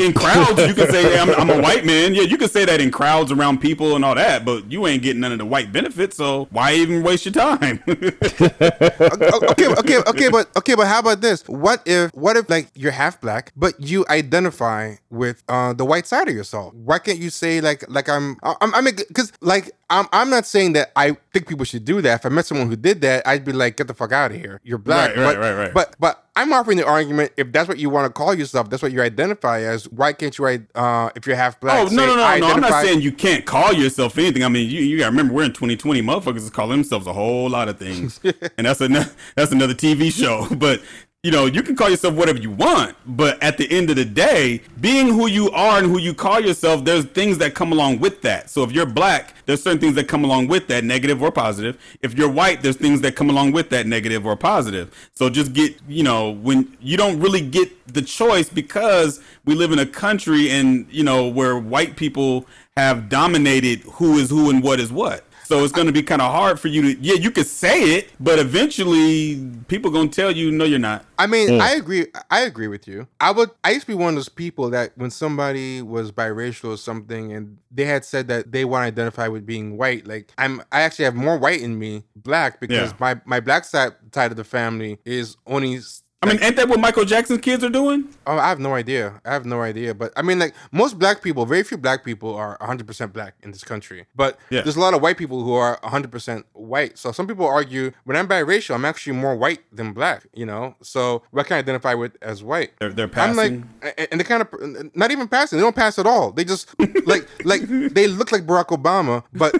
in 0.00 0.12
crowds, 0.12 0.66
you 0.66 0.74
can 0.74 0.90
say, 0.90 1.02
hey, 1.02 1.18
I'm, 1.18 1.30
I'm 1.30 1.50
a 1.50 1.60
white 1.60 1.84
man. 1.84 2.14
Yeah, 2.14 2.22
you 2.22 2.36
can 2.36 2.48
say 2.48 2.64
that 2.64 2.80
in 2.80 2.90
crowds 2.90 3.32
around 3.32 3.58
people 3.58 3.96
and 3.96 4.04
all 4.04 4.14
that, 4.14 4.44
but 4.44 4.70
you 4.70 4.86
ain't 4.86 5.02
getting 5.02 5.20
none 5.20 5.32
of 5.32 5.38
the 5.38 5.44
white 5.44 5.72
benefits, 5.72 6.16
so 6.16 6.48
why 6.50 6.74
even 6.74 7.02
waste 7.02 7.24
your 7.26 7.32
time? 7.32 7.82
okay, 7.88 9.68
okay, 9.68 9.98
okay, 10.06 10.28
but 10.28 10.48
okay, 10.56 10.74
but 10.74 10.86
how 10.86 11.00
about 11.00 11.20
this? 11.20 11.46
What 11.48 11.82
if, 11.86 12.14
what 12.14 12.36
if, 12.36 12.48
like, 12.48 12.68
you're 12.74 12.92
half 12.92 13.20
black, 13.20 13.52
but 13.56 13.78
you 13.80 14.04
identify 14.08 14.94
with 15.10 15.42
uh, 15.48 15.72
the 15.72 15.84
white 15.84 16.06
side 16.06 16.28
of 16.28 16.34
yourself? 16.34 16.74
Why 16.74 16.98
can't 16.98 17.18
you 17.18 17.30
say 17.30 17.60
like, 17.60 17.84
like 17.88 18.08
I'm, 18.14 18.56
I'm, 18.60 18.74
I 18.74 18.80
mean, 18.80 18.96
because 18.96 19.32
like 19.40 19.70
I'm, 19.90 20.06
I'm 20.12 20.30
not 20.30 20.46
saying 20.46 20.72
that 20.74 20.92
I 20.96 21.16
think 21.32 21.46
people 21.46 21.64
should 21.64 21.84
do 21.84 22.00
that. 22.02 22.20
If 22.20 22.26
I 22.26 22.28
met 22.30 22.46
someone 22.46 22.68
who 22.68 22.76
did 22.76 23.00
that, 23.02 23.26
I'd 23.26 23.44
be 23.44 23.52
like, 23.52 23.76
get 23.76 23.86
the 23.86 23.94
fuck 23.94 24.12
out 24.12 24.32
of 24.32 24.38
here. 24.38 24.60
You're 24.64 24.78
black. 24.78 25.10
Right, 25.10 25.18
right, 25.18 25.34
but, 25.34 25.40
right, 25.40 25.54
right. 25.54 25.74
But, 25.74 25.96
but 26.00 26.24
I'm 26.36 26.52
offering 26.52 26.78
the 26.78 26.86
argument 26.86 27.32
if 27.36 27.52
that's 27.52 27.68
what 27.68 27.78
you 27.78 27.90
want 27.90 28.06
to 28.06 28.12
call 28.12 28.34
yourself, 28.34 28.68
that's 28.70 28.82
what 28.82 28.92
you 28.92 29.02
identify 29.02 29.60
as. 29.60 29.88
Why 29.88 30.12
can't 30.12 30.36
you, 30.36 30.66
uh, 30.74 31.10
if 31.14 31.26
you're 31.26 31.36
half 31.36 31.60
black? 31.60 31.86
Oh 31.86 31.88
say, 31.88 31.96
no 31.96 32.06
no 32.06 32.16
no 32.16 32.24
I 32.24 32.40
no! 32.40 32.48
I'm 32.48 32.60
not 32.60 32.82
saying 32.82 33.02
you 33.02 33.12
can't 33.12 33.44
call 33.44 33.72
yourself 33.72 34.18
anything. 34.18 34.42
I 34.42 34.48
mean, 34.48 34.68
you, 34.68 34.80
you 34.80 34.98
got 34.98 35.06
to 35.06 35.10
remember 35.10 35.34
we're 35.34 35.44
in 35.44 35.52
2020. 35.52 36.02
Motherfuckers 36.02 36.38
is 36.38 36.50
calling 36.50 36.78
themselves 36.78 37.06
a 37.06 37.12
whole 37.12 37.48
lot 37.48 37.68
of 37.68 37.78
things, 37.78 38.20
and 38.58 38.66
that's 38.66 38.80
another 38.80 39.10
that's 39.36 39.52
another 39.52 39.74
TV 39.74 40.12
show. 40.12 40.48
But 40.64 40.82
you 41.24 41.30
know, 41.30 41.46
you 41.46 41.62
can 41.62 41.74
call 41.74 41.88
yourself 41.88 42.14
whatever 42.14 42.38
you 42.38 42.50
want. 42.50 42.94
But 43.06 43.42
at 43.42 43.56
the 43.56 43.68
end 43.72 43.88
of 43.88 43.96
the 43.96 44.04
day, 44.04 44.60
being 44.78 45.08
who 45.08 45.26
you 45.26 45.50
are 45.52 45.78
and 45.78 45.86
who 45.86 45.96
you 45.98 46.12
call 46.12 46.38
yourself, 46.38 46.84
there's 46.84 47.06
things 47.06 47.38
that 47.38 47.54
come 47.54 47.72
along 47.72 48.00
with 48.00 48.20
that. 48.22 48.50
So 48.50 48.62
if 48.62 48.72
you're 48.72 48.84
black, 48.84 49.32
there's 49.46 49.62
certain 49.62 49.80
things 49.80 49.94
that 49.94 50.06
come 50.06 50.22
along 50.22 50.48
with 50.48 50.68
that, 50.68 50.84
negative 50.84 51.22
or 51.22 51.32
positive. 51.32 51.80
If 52.02 52.12
you're 52.12 52.28
white, 52.28 52.60
there's 52.60 52.76
things 52.76 53.00
that 53.00 53.16
come 53.16 53.30
along 53.30 53.52
with 53.52 53.70
that, 53.70 53.86
negative 53.86 54.26
or 54.26 54.36
positive. 54.36 54.94
So 55.14 55.30
just 55.30 55.54
get 55.54 55.74
you 55.88 56.02
know 56.02 56.30
when 56.30 56.76
you 56.78 56.98
don't 56.98 57.18
really 57.18 57.40
get 57.40 57.72
the 57.86 58.02
choice 58.02 58.50
because 58.50 59.22
we 59.46 59.54
live 59.54 59.72
in 59.72 59.78
a 59.78 59.86
country 59.86 60.50
and 60.50 60.86
you 60.90 61.04
know 61.04 61.26
where 61.26 61.58
white 61.58 61.96
people 61.96 62.44
have 62.76 63.08
dominated 63.08 63.80
who 63.92 64.18
is 64.18 64.28
who 64.28 64.50
and 64.50 64.62
what 64.62 64.78
is 64.78 64.92
what. 64.92 65.24
So 65.44 65.62
it's 65.62 65.72
going 65.72 65.86
to 65.86 65.92
be 65.92 66.02
kind 66.02 66.22
of 66.22 66.32
hard 66.32 66.58
for 66.58 66.68
you 66.68 66.82
to 66.82 67.00
yeah 67.00 67.14
you 67.14 67.30
could 67.30 67.46
say 67.46 67.96
it, 67.96 68.10
but 68.18 68.38
eventually 68.38 69.46
people 69.68 69.90
going 69.90 70.10
to 70.10 70.14
tell 70.20 70.30
you 70.30 70.50
no 70.50 70.64
you're 70.64 70.78
not. 70.78 71.04
I 71.18 71.26
mean, 71.26 71.48
mm. 71.48 71.60
I 71.60 71.74
agree. 71.74 72.06
I 72.30 72.40
agree 72.42 72.68
with 72.68 72.88
you. 72.88 73.06
I 73.20 73.30
would. 73.30 73.50
I 73.62 73.70
used 73.70 73.82
to 73.86 73.92
be 73.92 73.94
one 73.94 74.10
of 74.10 74.14
those 74.16 74.28
people 74.28 74.70
that 74.70 74.92
when 74.96 75.10
somebody 75.10 75.82
was 75.82 76.10
biracial 76.12 76.74
or 76.74 76.76
something, 76.76 77.32
and 77.32 77.58
they 77.70 77.84
had 77.84 78.04
said 78.04 78.28
that 78.28 78.52
they 78.52 78.64
want 78.64 78.82
to 78.82 78.86
identify 78.88 79.28
with 79.28 79.46
being 79.46 79.76
white, 79.76 80.06
like 80.06 80.32
I'm. 80.38 80.60
I 80.72 80.80
actually 80.82 81.04
have 81.06 81.14
more 81.14 81.36
white 81.38 81.60
in 81.60 81.78
me, 81.78 82.04
black, 82.16 82.60
because 82.60 82.90
Yeah. 82.90 82.96
my 82.98 83.20
my 83.24 83.40
black 83.40 83.64
side 83.64 83.92
side 84.12 84.30
of 84.30 84.36
the 84.36 84.44
family 84.44 84.98
is 85.04 85.36
only. 85.46 85.78
I 86.24 86.32
mean, 86.32 86.42
ain't 86.42 86.56
that 86.56 86.68
what 86.68 86.80
Michael 86.80 87.04
Jackson's 87.04 87.40
kids 87.40 87.62
are 87.62 87.68
doing? 87.70 88.08
Oh, 88.26 88.38
I 88.38 88.48
have 88.48 88.58
no 88.58 88.74
idea. 88.74 89.20
I 89.24 89.32
have 89.32 89.44
no 89.44 89.60
idea. 89.62 89.94
But 89.94 90.12
I 90.16 90.22
mean, 90.22 90.38
like 90.38 90.54
most 90.72 90.98
black 90.98 91.22
people, 91.22 91.44
very 91.46 91.62
few 91.62 91.76
black 91.76 92.04
people 92.04 92.34
are 92.34 92.56
100% 92.58 93.12
black 93.12 93.34
in 93.42 93.50
this 93.52 93.62
country. 93.64 94.06
But 94.16 94.38
Yeah. 94.50 94.62
there's 94.62 94.76
a 94.76 94.80
lot 94.80 94.94
of 94.94 95.02
white 95.02 95.16
people 95.18 95.42
who 95.44 95.52
are 95.54 95.78
100% 95.82 96.44
white. 96.52 96.98
So 96.98 97.12
some 97.12 97.26
people 97.26 97.46
argue 97.46 97.92
when 98.04 98.16
I'm 98.16 98.26
biracial, 98.28 98.74
I'm 98.74 98.84
actually 98.84 99.14
more 99.16 99.36
white 99.36 99.60
than 99.72 99.92
black, 99.92 100.26
you 100.34 100.46
know? 100.46 100.74
So 100.82 101.22
what 101.30 101.46
can 101.46 101.56
I 101.56 101.58
identify 101.58 101.94
with 101.94 102.16
as 102.22 102.42
white? 102.42 102.72
They're, 102.80 102.90
they're 102.92 103.10
I'm 103.14 103.36
like, 103.36 103.52
passing. 103.82 104.06
and 104.10 104.20
they 104.20 104.24
kind 104.24 104.42
of 104.42 104.94
not 104.96 105.10
even 105.10 105.28
passing. 105.28 105.58
They 105.58 105.62
don't 105.62 105.76
pass 105.76 105.98
at 105.98 106.06
all. 106.06 106.32
They 106.32 106.44
just 106.44 106.68
like 107.06 107.28
like 107.44 107.62
they 107.68 108.06
look 108.06 108.32
like 108.32 108.46
Barack 108.46 108.66
Obama, 108.68 109.24
but 109.32 109.54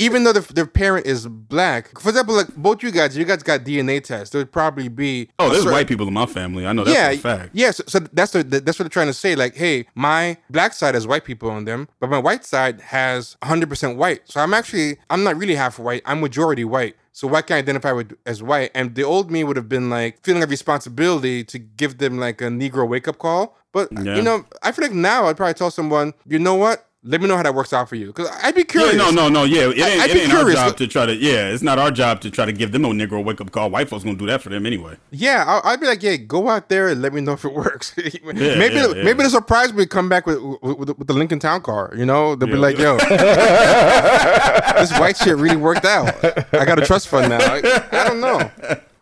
even 0.00 0.22
though 0.24 0.32
their, 0.32 0.42
their 0.42 0.66
parent 0.66 1.06
is 1.06 1.26
black, 1.26 1.98
for 1.98 2.10
example, 2.10 2.34
like 2.36 2.54
both 2.56 2.82
you 2.82 2.90
guys, 2.92 3.16
you 3.16 3.24
guys 3.24 3.42
got 3.42 3.60
DNA 3.60 4.02
tests. 4.02 4.30
There 4.30 4.40
would 4.40 4.52
probably 4.52 4.88
be 4.88 5.28
oh, 5.38 5.46
there's 5.48 5.58
certain- 5.62 5.72
white 5.72 5.88
people 5.88 6.07
in 6.08 6.14
my 6.14 6.26
family. 6.26 6.66
I 6.66 6.72
know 6.72 6.84
that's 6.84 6.96
yeah, 6.96 7.10
a 7.10 7.16
fact. 7.18 7.50
yeah. 7.52 7.70
So, 7.70 7.84
so 7.86 7.98
that's 8.12 8.32
the, 8.32 8.42
that's 8.42 8.78
what 8.78 8.84
they're 8.84 8.88
trying 8.88 9.06
to 9.06 9.12
say. 9.14 9.36
Like, 9.36 9.54
hey, 9.56 9.86
my 9.94 10.36
black 10.50 10.72
side 10.72 10.94
has 10.94 11.06
white 11.06 11.24
people 11.24 11.50
on 11.50 11.64
them, 11.64 11.88
but 12.00 12.10
my 12.10 12.18
white 12.18 12.44
side 12.44 12.80
has 12.80 13.36
100% 13.42 13.96
white. 13.96 14.22
So 14.24 14.40
I'm 14.40 14.52
actually 14.54 14.98
I'm 15.10 15.22
not 15.22 15.36
really 15.36 15.54
half 15.54 15.78
white. 15.78 16.02
I'm 16.04 16.20
majority 16.20 16.64
white. 16.64 16.96
So 17.12 17.26
why 17.26 17.42
can't 17.42 17.56
I 17.56 17.58
identify 17.58 17.92
with 17.92 18.16
as 18.26 18.42
white? 18.42 18.70
And 18.74 18.94
the 18.94 19.02
old 19.02 19.30
me 19.30 19.42
would 19.44 19.56
have 19.56 19.68
been 19.68 19.90
like 19.90 20.22
feeling 20.24 20.42
a 20.42 20.46
responsibility 20.46 21.44
to 21.44 21.58
give 21.58 21.98
them 21.98 22.18
like 22.18 22.40
a 22.40 22.44
Negro 22.46 22.88
wake 22.88 23.08
up 23.08 23.18
call. 23.18 23.56
But 23.72 23.88
Yeah. 23.92 24.16
you 24.16 24.22
know, 24.22 24.44
I 24.62 24.72
feel 24.72 24.84
like 24.84 24.94
now 24.94 25.26
I'd 25.26 25.36
probably 25.36 25.54
tell 25.54 25.70
someone, 25.70 26.14
you 26.26 26.38
know 26.38 26.54
what? 26.54 26.86
Let 27.04 27.20
me 27.20 27.28
know 27.28 27.36
how 27.36 27.44
that 27.44 27.54
works 27.54 27.72
out 27.72 27.88
for 27.88 27.94
you, 27.94 28.08
because 28.08 28.28
I'd 28.42 28.56
be 28.56 28.64
curious. 28.64 28.92
Yeah, 28.94 28.98
no, 28.98 29.10
no, 29.12 29.28
no. 29.28 29.44
Yeah, 29.44 29.70
it 29.70 29.78
I- 29.80 29.88
ain't, 29.88 30.02
I'd 30.02 30.10
it 30.10 30.16
ain't 30.16 30.32
our 30.34 30.50
job 30.50 30.76
to 30.78 30.86
try 30.88 31.06
to. 31.06 31.14
Yeah, 31.14 31.48
it's 31.50 31.62
not 31.62 31.78
our 31.78 31.92
job 31.92 32.20
to 32.22 32.30
try 32.30 32.44
to 32.44 32.52
give 32.52 32.72
them 32.72 32.82
no 32.82 32.88
Negro 32.90 33.22
wake 33.24 33.40
up 33.40 33.52
call. 33.52 33.70
White 33.70 33.88
folks 33.88 34.02
gonna 34.02 34.16
do 34.16 34.26
that 34.26 34.42
for 34.42 34.48
them 34.48 34.66
anyway. 34.66 34.96
Yeah, 35.12 35.44
I'll, 35.46 35.62
I'd 35.64 35.80
be 35.80 35.86
like, 35.86 36.02
yeah, 36.02 36.16
go 36.16 36.48
out 36.48 36.68
there 36.68 36.88
and 36.88 37.00
let 37.00 37.14
me 37.14 37.20
know 37.20 37.34
if 37.34 37.44
it 37.44 37.52
works. 37.54 37.94
maybe 37.96 38.40
yeah, 38.40 38.64
yeah. 38.94 39.04
maybe 39.04 39.22
the 39.22 39.30
surprise 39.30 39.72
would 39.72 39.90
come 39.90 40.08
back 40.08 40.26
with 40.26 40.38
with, 40.60 40.88
with 40.98 41.06
the 41.06 41.14
Lincoln 41.14 41.38
Town 41.38 41.62
car. 41.62 41.92
You 41.96 42.04
know, 42.04 42.34
they'll 42.34 42.48
be 42.48 42.56
like, 42.56 42.78
yo, 42.78 42.96
this 42.98 44.90
white 44.98 45.16
shit 45.16 45.36
really 45.36 45.56
worked 45.56 45.84
out. 45.84 46.14
I 46.52 46.64
got 46.64 46.80
a 46.82 46.84
trust 46.84 47.06
fund 47.08 47.28
now. 47.28 47.38
I, 47.40 47.58
I 47.92 48.04
don't 48.08 48.20
know. 48.20 48.50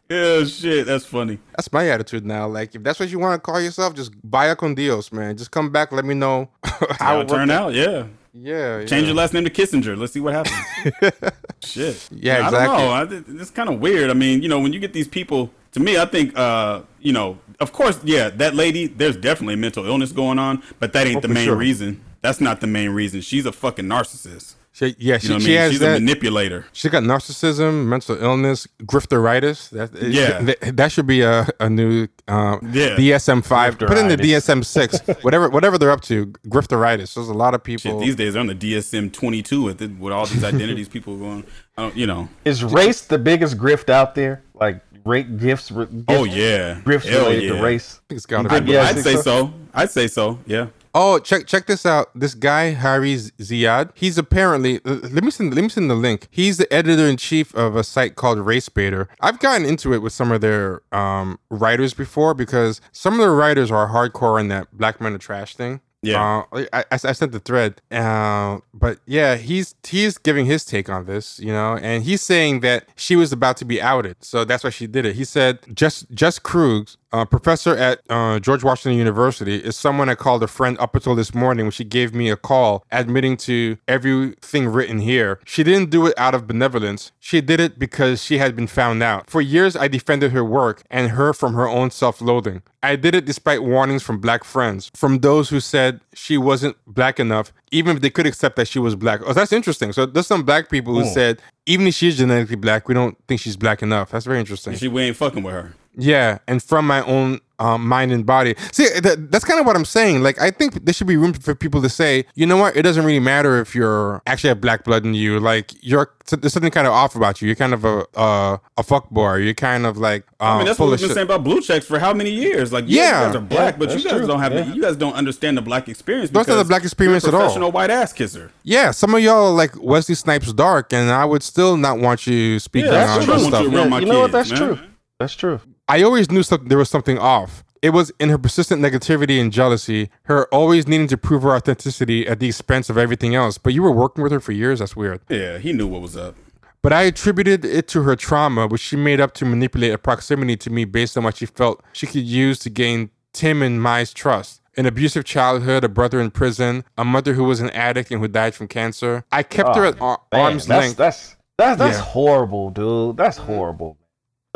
Yeah, 0.08 0.44
shit, 0.44 0.86
that's 0.86 1.04
funny. 1.04 1.38
That's 1.56 1.72
my 1.72 1.88
attitude 1.88 2.24
now. 2.24 2.46
Like, 2.46 2.74
if 2.74 2.82
that's 2.82 3.00
what 3.00 3.08
you 3.08 3.18
want 3.18 3.34
to 3.34 3.44
call 3.44 3.60
yourself, 3.60 3.94
just 3.94 4.12
buy 4.28 4.46
a 4.46 4.56
con 4.56 4.74
Dios, 4.74 5.10
man. 5.12 5.36
Just 5.36 5.50
come 5.50 5.70
back, 5.70 5.90
let 5.92 6.04
me 6.04 6.14
know 6.14 6.48
how 7.00 7.20
it 7.20 7.28
turned 7.28 7.50
out, 7.50 7.74
yeah. 7.74 8.06
Yeah, 8.38 8.80
Change 8.80 8.90
yeah. 8.92 8.98
your 9.06 9.14
last 9.14 9.32
name 9.32 9.44
to 9.44 9.50
Kissinger. 9.50 9.96
Let's 9.96 10.12
see 10.12 10.20
what 10.20 10.34
happens. 10.34 11.32
Shit. 11.64 12.08
Yeah, 12.12 12.34
I 12.34 12.44
exactly. 12.48 12.76
don't 12.78 13.24
know. 13.26 13.38
I, 13.38 13.40
it's 13.40 13.50
kind 13.50 13.70
of 13.70 13.80
weird. 13.80 14.10
I 14.10 14.12
mean, 14.12 14.42
you 14.42 14.48
know, 14.48 14.60
when 14.60 14.74
you 14.74 14.78
get 14.78 14.92
these 14.92 15.08
people, 15.08 15.50
to 15.72 15.80
me, 15.80 15.96
I 15.98 16.04
think, 16.04 16.36
uh, 16.38 16.82
you 17.00 17.12
know, 17.14 17.38
of 17.60 17.72
course, 17.72 17.98
yeah, 18.04 18.28
that 18.28 18.54
lady, 18.54 18.88
there's 18.88 19.16
definitely 19.16 19.56
mental 19.56 19.86
illness 19.86 20.12
going 20.12 20.38
on, 20.38 20.62
but 20.78 20.92
that 20.92 21.06
ain't 21.06 21.16
Oh, 21.16 21.20
the 21.20 21.28
main 21.28 21.46
sure. 21.46 21.56
reason. 21.56 22.02
That's 22.20 22.40
not 22.40 22.60
the 22.60 22.66
main 22.66 22.90
reason. 22.90 23.22
She's 23.22 23.46
a 23.46 23.52
fucking 23.52 23.86
narcissist. 23.86 24.54
She, 24.76 24.94
yeah, 24.98 25.14
You 25.14 25.20
she, 25.20 25.28
know 25.28 25.34
what 25.36 25.42
I 25.42 25.46
mean? 25.46 25.56
has 25.56 25.72
She's 25.72 25.80
a 25.80 25.88
manipulator. 25.92 26.66
She 26.74 26.90
got 26.90 27.02
narcissism, 27.02 27.86
mental 27.86 28.22
illness, 28.22 28.68
grifteritis. 28.82 29.70
That, 29.70 29.90
Yeah. 30.02 30.42
that, 30.42 30.76
that 30.76 30.92
should 30.92 31.06
be 31.06 31.22
a, 31.22 31.48
a 31.58 31.70
new 31.70 32.08
uh, 32.28 32.58
Yeah. 32.72 32.96
DSM 32.96 33.42
five. 33.42 33.78
Put 33.78 33.96
in 33.96 34.08
the 34.08 34.18
DSM 34.18 34.62
six, 34.62 34.98
whatever 35.22 35.48
whatever 35.48 35.78
they're 35.78 35.90
up 35.90 36.02
to. 36.02 36.26
Grifteritis. 36.48 37.14
There's 37.14 37.30
a 37.30 37.32
lot 37.32 37.54
of 37.54 37.62
Shit, 37.66 37.80
people. 37.84 38.00
these 38.00 38.16
days 38.16 38.34
they're 38.34 38.40
on 38.40 38.48
the 38.48 38.54
DSM 38.54 39.12
22 39.14 39.62
with 39.62 39.80
it, 39.80 39.98
with 39.98 40.12
all 40.12 40.26
these 40.26 40.44
identities 40.44 40.90
people 40.90 41.16
going, 41.16 41.44
uh, 41.78 41.90
you 41.94 42.06
know. 42.06 42.28
Is 42.44 42.62
race 42.62 43.00
the 43.00 43.18
biggest 43.18 43.56
grift 43.56 43.88
out 43.88 44.14
there? 44.14 44.42
Like 44.52 44.82
rate 45.06 45.38
gifts? 45.38 45.70
Re- 45.72 45.86
Oh 46.08 46.24
yeah, 46.24 46.80
grifts 46.82 47.04
Hell 47.08 47.22
related 47.24 47.44
yeah. 47.44 47.56
to 47.56 47.62
race. 47.62 48.00
it's 48.10 48.26
gotta 48.26 48.52
I'd 48.52 48.66
be. 48.66 48.72
Yeah, 48.72 48.82
I 48.82 48.88
I'd 48.88 48.98
say 48.98 49.14
so. 49.14 49.22
so. 49.22 49.52
I'd 49.72 49.90
say 49.90 50.06
so. 50.08 50.38
Yeah. 50.46 50.66
Oh, 50.98 51.18
check 51.18 51.46
check 51.46 51.66
this 51.66 51.84
out. 51.84 52.08
This 52.14 52.32
guy 52.32 52.72
Hari 52.72 53.16
Ziyad. 53.16 53.90
He's 53.92 54.16
apparently. 54.16 54.80
Let 54.82 55.22
me 55.22 55.30
send 55.30 55.54
let 55.54 55.60
me 55.60 55.68
send 55.68 55.90
the 55.90 55.94
link. 55.94 56.26
He's 56.30 56.56
the 56.56 56.72
editor 56.72 57.06
in 57.06 57.18
chief 57.18 57.54
of 57.54 57.76
a 57.76 57.84
site 57.84 58.16
called 58.16 58.38
RaceBaitr. 58.38 59.06
I've 59.20 59.38
gotten 59.38 59.66
into 59.66 59.92
it 59.92 59.98
with 59.98 60.14
some 60.14 60.32
of 60.32 60.40
their 60.40 60.80
um, 60.92 61.38
writers 61.50 61.92
before 61.92 62.32
because 62.32 62.80
some 62.92 63.12
of 63.12 63.20
the 63.20 63.28
writers 63.28 63.70
are 63.70 63.90
hardcore 63.90 64.40
in 64.40 64.48
that 64.48 64.74
black 64.74 64.98
men 64.98 65.12
are 65.12 65.18
trash 65.18 65.54
thing. 65.54 65.82
Yeah. 66.00 66.44
Uh, 66.52 66.66
I, 66.72 66.80
I, 66.80 66.84
I 66.92 67.12
sent 67.12 67.32
the 67.32 67.40
thread, 67.40 67.82
uh, 67.90 68.60
but 68.72 68.98
yeah, 69.06 69.36
he's 69.36 69.74
he's 69.86 70.16
giving 70.16 70.46
his 70.46 70.64
take 70.64 70.88
on 70.88 71.04
this, 71.04 71.38
you 71.40 71.52
know, 71.52 71.76
and 71.76 72.04
he's 72.04 72.22
saying 72.22 72.60
that 72.60 72.88
she 72.96 73.16
was 73.16 73.32
about 73.32 73.56
to 73.58 73.64
be 73.64 73.82
outed, 73.82 74.22
so 74.24 74.44
that's 74.44 74.62
why 74.62 74.70
she 74.70 74.86
did 74.86 75.04
it. 75.04 75.16
He 75.16 75.24
said, 75.24 75.58
"Just 75.74 76.10
Jess 76.12 76.38
Krugs, 76.38 76.96
uh, 77.12 77.24
professor 77.24 77.76
at 77.76 78.00
uh, 78.08 78.38
George 78.38 78.64
Washington 78.64 78.98
University, 78.98 79.56
is 79.56 79.76
someone 79.76 80.08
I 80.08 80.14
called 80.14 80.42
a 80.42 80.48
friend 80.48 80.76
up 80.78 80.94
until 80.94 81.14
this 81.14 81.34
morning 81.34 81.66
when 81.66 81.72
she 81.72 81.84
gave 81.84 82.14
me 82.14 82.30
a 82.30 82.36
call 82.36 82.84
admitting 82.90 83.36
to 83.38 83.78
everything 83.88 84.68
written 84.68 84.98
here. 84.98 85.40
She 85.44 85.62
didn't 85.62 85.90
do 85.90 86.06
it 86.06 86.14
out 86.18 86.34
of 86.34 86.46
benevolence. 86.46 87.12
She 87.18 87.40
did 87.40 87.60
it 87.60 87.78
because 87.78 88.22
she 88.22 88.38
had 88.38 88.54
been 88.56 88.66
found 88.66 89.02
out. 89.02 89.30
For 89.30 89.40
years, 89.40 89.76
I 89.76 89.88
defended 89.88 90.32
her 90.32 90.44
work 90.44 90.82
and 90.90 91.12
her 91.12 91.32
from 91.32 91.54
her 91.54 91.68
own 91.68 91.90
self-loathing. 91.90 92.62
I 92.82 92.94
did 92.94 93.14
it 93.16 93.24
despite 93.24 93.64
warnings 93.64 94.04
from 94.04 94.18
black 94.20 94.44
friends, 94.44 94.92
from 94.94 95.18
those 95.18 95.48
who 95.48 95.58
said 95.58 96.00
she 96.14 96.38
wasn't 96.38 96.76
black 96.86 97.18
enough, 97.18 97.52
even 97.72 97.96
if 97.96 98.02
they 98.02 98.10
could 98.10 98.26
accept 98.26 98.54
that 98.56 98.68
she 98.68 98.78
was 98.78 98.94
black. 98.94 99.20
Oh, 99.24 99.32
that's 99.32 99.52
interesting. 99.52 99.92
So 99.92 100.06
there's 100.06 100.28
some 100.28 100.44
black 100.44 100.70
people 100.70 100.94
who 100.94 101.04
said, 101.04 101.42
even 101.64 101.88
if 101.88 101.94
she's 101.94 102.16
genetically 102.16 102.54
black, 102.54 102.86
we 102.86 102.94
don't 102.94 103.16
think 103.26 103.40
she's 103.40 103.56
black 103.56 103.82
enough. 103.82 104.12
That's 104.12 104.24
very 104.24 104.38
interesting. 104.38 104.76
She 104.76 104.86
we 104.86 105.02
ain't 105.02 105.16
fucking 105.16 105.42
with 105.42 105.52
her. 105.52 105.74
Yeah, 105.96 106.38
and 106.46 106.62
from 106.62 106.86
my 106.86 107.02
own 107.04 107.40
um, 107.58 107.88
mind 107.88 108.12
and 108.12 108.26
body. 108.26 108.54
See, 108.70 108.86
that, 109.00 109.30
that's 109.30 109.44
kind 109.46 109.58
of 109.58 109.64
what 109.64 109.76
I'm 109.76 109.86
saying. 109.86 110.22
Like, 110.22 110.38
I 110.38 110.50
think 110.50 110.84
there 110.84 110.92
should 110.92 111.06
be 111.06 111.16
room 111.16 111.32
for 111.32 111.54
people 111.54 111.80
to 111.80 111.88
say, 111.88 112.26
you 112.34 112.44
know 112.44 112.58
what? 112.58 112.76
It 112.76 112.82
doesn't 112.82 113.02
really 113.02 113.18
matter 113.18 113.58
if 113.62 113.74
you're 113.74 114.20
actually 114.26 114.48
have 114.48 114.60
black 114.60 114.84
blood 114.84 115.06
in 115.06 115.14
you. 115.14 115.40
Like, 115.40 115.72
you're 115.82 116.12
there's 116.28 116.52
something 116.52 116.70
kind 116.70 116.86
of 116.86 116.92
off 116.92 117.16
about 117.16 117.40
you. 117.40 117.46
You're 117.46 117.54
kind 117.56 117.72
of 117.72 117.86
a 117.86 118.04
uh, 118.14 118.58
a 118.76 118.82
fuck 118.82 119.08
boy. 119.08 119.36
You're 119.36 119.54
kind 119.54 119.86
of 119.86 119.96
like 119.96 120.24
uh, 120.38 120.44
I 120.44 120.56
mean, 120.58 120.66
that's 120.66 120.78
what 120.78 120.86
of 120.86 120.90
we've 120.90 121.00
been 121.00 121.08
shit. 121.08 121.14
saying 121.14 121.26
about 121.28 121.44
blue 121.44 121.62
checks 121.62 121.86
for 121.86 121.98
how 121.98 122.12
many 122.12 122.30
years? 122.30 122.74
Like, 122.74 122.84
yeah, 122.88 123.00
Yeah. 123.02 123.20
you 123.20 123.26
guys 123.28 123.36
are 123.36 123.40
black, 123.40 123.74
Yeah, 123.74 123.78
but 123.78 123.88
you 123.96 124.04
guys 124.04 124.12
true. 124.18 124.26
don't 124.26 124.40
have, 124.40 124.52
the, 124.52 124.64
you 124.66 124.82
guys 124.82 124.96
don't 124.96 125.14
understand 125.14 125.56
the 125.56 125.62
black 125.62 125.88
experience. 125.88 126.28
Don't 126.28 126.40
understand 126.40 126.60
the 126.60 126.68
black 126.68 126.82
experience 126.84 127.24
you're 127.24 127.34
at 127.34 127.34
a 127.34 127.38
all. 127.38 127.42
Professional 127.44 127.72
white 127.72 127.88
ass 127.90 128.12
kisser. 128.12 128.50
Yeah, 128.64 128.90
some 128.90 129.14
of 129.14 129.20
y'all 129.22 129.46
are 129.46 129.54
like 129.54 129.72
Wesley 129.80 130.14
Snipes 130.14 130.52
dark, 130.52 130.92
and 130.92 131.10
I 131.10 131.24
would 131.24 131.42
still 131.42 131.78
not 131.78 132.00
want 132.00 132.26
you 132.26 132.58
speaking 132.58 132.92
Yeah, 132.92 133.00
on 133.00 133.06
that's 133.06 133.26
this 133.26 133.36
true. 133.40 133.48
stuff. 133.48 133.62
You 133.62 133.76
around 133.78 133.88
my 133.90 134.00
you 134.00 134.06
know 134.06 134.20
what? 134.20 134.32
That's 134.32 134.50
man. 134.50 134.58
true. 134.58 134.78
That's 135.18 135.34
true. 135.34 135.60
I 135.88 136.02
always 136.02 136.30
knew 136.30 136.42
something, 136.42 136.68
there 136.68 136.78
was 136.78 136.90
something 136.90 137.18
off. 137.18 137.62
It 137.82 137.90
was 137.90 138.10
in 138.18 138.28
her 138.30 138.38
persistent 138.38 138.82
negativity 138.82 139.40
and 139.40 139.52
jealousy, 139.52 140.10
her 140.24 140.46
always 140.52 140.88
needing 140.88 141.06
to 141.08 141.16
prove 141.16 141.42
her 141.42 141.54
authenticity 141.54 142.26
at 142.26 142.40
the 142.40 142.48
expense 142.48 142.90
of 142.90 142.98
everything 142.98 143.34
else. 143.34 143.58
But 143.58 143.72
you 143.74 143.82
were 143.82 143.92
working 143.92 144.22
with 144.22 144.32
her 144.32 144.40
for 144.40 144.52
years? 144.52 144.80
That's 144.80 144.96
weird. 144.96 145.20
Yeah, 145.28 145.58
he 145.58 145.72
knew 145.72 145.86
what 145.86 146.00
was 146.02 146.16
up. 146.16 146.34
But 146.82 146.92
I 146.92 147.02
attributed 147.02 147.64
it 147.64 147.86
to 147.88 148.02
her 148.02 148.16
trauma, 148.16 148.66
which 148.66 148.80
she 148.80 148.96
made 148.96 149.20
up 149.20 149.34
to 149.34 149.44
manipulate 149.44 149.92
a 149.92 149.98
proximity 149.98 150.56
to 150.58 150.70
me 150.70 150.84
based 150.84 151.16
on 151.16 151.24
what 151.24 151.36
she 151.36 151.46
felt 151.46 151.82
she 151.92 152.06
could 152.06 152.22
use 152.24 152.58
to 152.60 152.70
gain 152.70 153.10
Tim 153.32 153.62
and 153.62 153.80
Mai's 153.82 154.12
trust. 154.12 154.62
an 154.78 154.84
abusive 154.84 155.24
childhood, 155.24 155.84
a 155.84 155.88
brother 155.88 156.20
in 156.20 156.30
prison, 156.30 156.84
a 156.98 157.04
mother 157.04 157.32
who 157.32 157.44
was 157.44 157.60
an 157.62 157.70
addict 157.70 158.10
and 158.10 158.20
who 158.20 158.28
died 158.28 158.54
from 158.54 158.68
cancer. 158.68 159.24
I 159.32 159.42
kept 159.42 159.74
her 159.74 159.86
Oh, 159.86 159.88
at 159.88 160.00
ar- 160.02 160.20
Man, 160.32 160.40
arm's 160.42 160.66
that's, 160.66 160.84
length. 160.84 160.96
That's 160.98 161.36
that's 161.56 161.78
that's 161.78 161.96
Yeah. 161.96 162.02
horrible, 162.04 162.68
dude. 162.70 163.16
That's 163.16 163.38
horrible. 163.38 163.96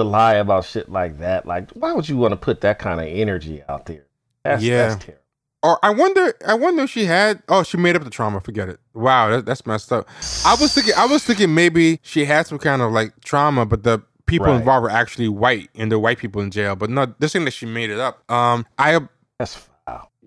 To 0.00 0.04
lie 0.04 0.34
about 0.34 0.64
shit 0.64 0.88
like 0.90 1.18
that. 1.18 1.44
Like, 1.46 1.70
why 1.72 1.92
would 1.92 2.08
you 2.08 2.16
want 2.16 2.32
to 2.32 2.36
put 2.36 2.62
that 2.62 2.78
kind 2.78 3.00
of 3.00 3.06
energy 3.06 3.62
out 3.68 3.84
there? 3.86 4.06
That's, 4.44 4.62
Yeah. 4.62 4.88
that's 4.88 5.04
terrible. 5.04 5.22
Or 5.62 5.78
I 5.82 5.90
wonder, 5.90 6.32
I 6.46 6.54
wonder 6.54 6.84
if 6.84 6.90
she 6.90 7.04
had. 7.04 7.42
Oh, 7.48 7.62
she 7.62 7.76
made 7.76 7.94
up 7.96 8.02
the 8.04 8.08
trauma. 8.08 8.40
Forget 8.40 8.70
it. 8.70 8.80
Wow, 8.94 9.28
that, 9.28 9.44
that's 9.44 9.66
messed 9.66 9.92
up. 9.92 10.08
I 10.46 10.56
was 10.58 10.72
thinking, 10.72 10.94
I 10.96 11.04
was 11.04 11.22
thinking 11.22 11.54
maybe 11.54 12.00
she 12.02 12.24
had 12.24 12.46
some 12.46 12.58
kind 12.58 12.80
of 12.80 12.92
like 12.92 13.12
trauma, 13.22 13.66
but 13.66 13.82
the 13.82 14.00
people 14.24 14.46
Right. 14.46 14.56
involved 14.56 14.84
were 14.84 14.90
actually 14.90 15.28
white, 15.28 15.68
and 15.74 15.90
they're 15.90 15.98
white 15.98 16.16
people 16.18 16.40
in 16.40 16.50
jail. 16.50 16.76
But 16.76 16.88
no, 16.88 17.12
this 17.18 17.34
thing 17.34 17.44
that 17.44 17.50
she 17.50 17.66
made 17.66 17.90
it 17.90 17.98
up. 18.00 18.22
Um, 18.30 18.64
I 18.78 19.00
That's. 19.38 19.68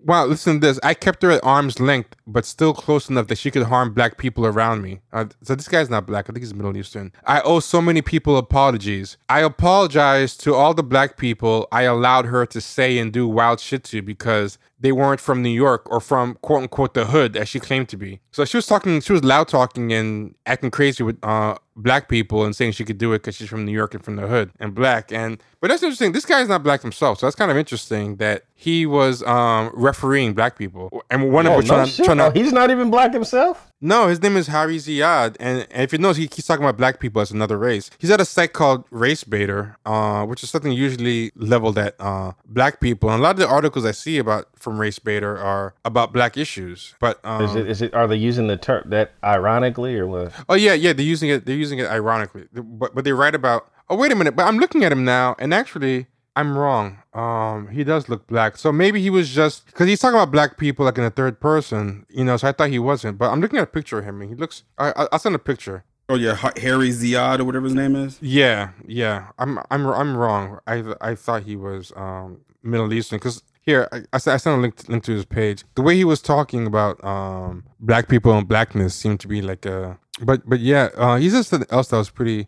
Wow, 0.05 0.25
listen 0.25 0.59
to 0.59 0.67
this. 0.67 0.79
I 0.83 0.95
kept 0.95 1.23
her 1.23 1.31
at 1.31 1.43
arm's 1.45 1.79
length, 1.79 2.17
but 2.27 2.45
still 2.45 2.73
close 2.73 3.09
enough 3.09 3.27
that 3.27 3.37
she 3.37 3.49
could 3.49 3.63
harm 3.63 3.93
black 3.93 4.17
people 4.17 4.45
around 4.45 4.81
me. 4.81 4.99
Uh, 5.13 5.25
so 5.43 5.55
this 5.55 5.69
guy's 5.69 5.89
not 5.89 6.05
black. 6.05 6.25
I 6.25 6.33
think 6.33 6.43
he's 6.43 6.53
Middle 6.53 6.75
Eastern. 6.75 7.13
I 7.25 7.39
owe 7.41 7.61
so 7.61 7.81
many 7.81 8.01
people 8.01 8.35
apologies. 8.35 9.15
I 9.29 9.39
apologize 9.41 10.35
to 10.37 10.55
all 10.55 10.73
the 10.73 10.83
black 10.83 11.15
people 11.15 11.69
I 11.71 11.83
allowed 11.83 12.25
her 12.25 12.45
to 12.47 12.59
say 12.59 12.97
and 12.97 13.13
do 13.13 13.29
wild 13.29 13.61
shit 13.61 13.85
to 13.85 14.01
because 14.01 14.57
they 14.83 14.91
weren't 14.91 15.19
from 15.19 15.41
New 15.41 15.49
York 15.49 15.89
or 15.89 15.99
from 15.99 16.35
quote 16.41 16.61
unquote 16.63 16.93
the 16.93 17.05
hood 17.05 17.35
as 17.35 17.49
she 17.49 17.59
claimed 17.59 17.89
to 17.89 17.97
be. 17.97 18.19
So 18.31 18.45
she 18.45 18.57
was 18.57 18.67
talking, 18.67 19.01
she 19.01 19.13
was 19.13 19.23
loud 19.23 19.47
talking 19.47 19.91
and 19.93 20.35
acting 20.45 20.69
crazy 20.71 21.03
with 21.03 21.17
uh, 21.23 21.55
black 21.75 22.07
people 22.09 22.43
and 22.45 22.55
saying 22.55 22.73
she 22.73 22.83
could 22.85 22.97
do 22.99 23.13
it 23.13 23.19
because 23.19 23.35
she's 23.35 23.49
from 23.49 23.63
New 23.65 23.71
York 23.71 23.93
and 23.95 24.03
from 24.03 24.15
the 24.17 24.27
hood 24.27 24.51
and 24.59 24.75
black. 24.75 25.11
And 25.11 25.41
but 25.61 25.69
that's 25.69 25.81
interesting. 25.81 26.11
This 26.11 26.25
guy's 26.25 26.49
not 26.49 26.61
black 26.61 26.81
himself, 26.81 27.19
so 27.19 27.25
that's 27.25 27.35
kind 27.35 27.49
of 27.49 27.55
interesting 27.57 28.17
that 28.17 28.43
he 28.53 28.85
was 28.85 29.23
um, 29.23 29.71
refereeing 29.73 30.33
black 30.33 30.57
people. 30.57 31.03
And 31.09 31.31
one 31.31 31.45
of 31.47 31.53
Oh, 31.53 31.57
which 31.57 31.67
no 31.69 31.75
trying, 31.75 31.87
shit. 31.87 32.05
trying 32.05 32.19
Oh, 32.19 32.31
to 32.31 32.37
he's 32.39 32.51
not 32.51 32.69
even 32.71 32.91
black 32.91 33.13
himself. 33.13 33.71
no, 33.79 34.07
his 34.07 34.21
name 34.21 34.35
is 34.35 34.47
Hari 34.47 34.77
Ziyad, 34.77 35.37
and, 35.39 35.65
and 35.71 35.83
if 35.83 35.93
you 35.93 35.99
notice, 35.99 36.17
he 36.17 36.27
keeps 36.27 36.47
talking 36.47 36.65
about 36.65 36.75
black 36.77 36.99
people 36.99 37.21
as 37.21 37.31
another 37.31 37.57
race. 37.57 37.89
He's 37.99 38.11
at 38.11 38.19
a 38.19 38.25
site 38.25 38.51
called 38.53 38.89
RaceBaitr, 38.89 39.75
uh, 39.85 40.25
which 40.25 40.43
is 40.43 40.49
something 40.49 40.71
usually 40.71 41.31
leveled 41.35 41.77
at 41.77 41.95
uh, 41.99 42.33
black 42.45 42.79
people. 42.81 43.09
And 43.09 43.19
a 43.19 43.23
lot 43.23 43.31
of 43.31 43.37
the 43.37 43.47
articles 43.47 43.85
I 43.85 43.91
see 43.91 44.17
about 44.17 44.47
from 44.57 44.72
RaceBaitr 44.77 45.23
are 45.41 45.73
about 45.85 46.13
black 46.13 46.37
issues. 46.37 46.95
But 46.99 47.19
um, 47.23 47.43
Is 47.43 47.55
it? 47.55 47.67
Is 47.69 47.81
it? 47.81 47.93
Are 47.93 48.07
they 48.07 48.15
using 48.15 48.47
the 48.47 48.57
term 48.57 48.83
that 48.89 49.11
ironically 49.23 49.95
or 49.97 50.07
what? 50.07 50.31
oh 50.49 50.55
yeah, 50.55 50.73
yeah, 50.73 50.93
they're 50.93 51.05
using 51.05 51.29
it. 51.29 51.45
They're 51.45 51.55
using 51.55 51.79
it 51.79 51.87
ironically, 51.87 52.47
but 52.53 52.93
but 52.95 53.03
they 53.05 53.13
write 53.13 53.35
about. 53.35 53.69
Oh 53.89 53.95
wait 53.97 54.11
a 54.11 54.15
minute, 54.15 54.35
but 54.35 54.45
I'm 54.47 54.57
looking 54.57 54.83
at 54.83 54.91
him 54.91 55.03
now, 55.05 55.35
and 55.39 55.53
actually. 55.53 56.07
I'm 56.35 56.57
wrong. 56.57 56.97
Um, 57.13 57.67
he 57.67 57.83
does 57.83 58.09
look 58.09 58.25
black, 58.25 58.57
so 58.57 58.71
maybe 58.71 58.99
he 58.99 59.11
was 59.11 59.29
just 59.29 59.67
because 59.67 59.87
he's 59.87 59.99
talking 59.99 60.15
about 60.15 60.31
black 60.31 60.57
people 60.57 60.83
like 60.83 60.97
in 60.97 61.03
the 61.03 61.11
third 61.11 61.39
person, 61.39 62.07
you 62.09 62.23
know. 62.23 62.37
So 62.37 62.47
I 62.47 62.51
thought 62.53 62.69
he 62.71 62.79
wasn't, 62.79 63.19
but 63.19 63.29
I'm 63.29 63.39
looking 63.39 63.59
at 63.59 63.63
a 63.65 63.67
picture 63.67 63.99
of 63.99 64.05
him, 64.05 64.19
and 64.19 64.31
he 64.31 64.35
looks. 64.35 64.63
I, 64.79 64.89
I- 64.95 65.07
I'll 65.11 65.19
send 65.19 65.35
a 65.35 65.37
picture. 65.37 65.83
Oh 66.09 66.15
yeah, 66.15 66.33
Hari 66.33 66.89
Ziyad 66.89 67.39
or 67.39 67.43
whatever 67.43 67.65
his 67.65 67.75
name 67.75 67.95
is. 67.95 68.17
Yeah, 68.19 68.71
yeah. 68.87 69.27
I'm 69.37 69.59
I'm 69.69 69.85
I'm 69.85 70.17
wrong. 70.17 70.57
I 70.65 70.95
I 71.01 71.13
thought 71.13 71.43
he 71.43 71.55
was 71.55 71.93
um 71.95 72.39
Middle 72.63 72.91
Eastern 72.91 73.19
because 73.19 73.43
here 73.63 73.87
I, 73.91 74.03
I 74.13 74.17
sent 74.19 74.45
a 74.45 74.61
link 74.61 74.75
to, 74.77 74.91
link 74.91 75.03
to 75.05 75.13
his 75.13 75.25
page. 75.25 75.63
The 75.75 75.81
way 75.81 75.95
he 75.95 76.05
was 76.05 76.21
talking 76.21 76.67
about 76.67 77.03
um 77.03 77.63
black 77.79 78.07
people 78.07 78.37
and 78.37 78.47
blackness 78.47 78.93
seemed 78.93 79.19
to 79.21 79.27
be 79.27 79.41
like 79.41 79.65
a 79.65 79.97
but 80.21 80.47
but 80.47 80.59
yeah. 80.59 80.89
Uh, 80.95 81.17
he 81.17 81.29
said 81.29 81.45
something 81.45 81.69
else 81.71 81.87
that 81.89 81.97
was 81.97 82.09
pretty. 82.09 82.47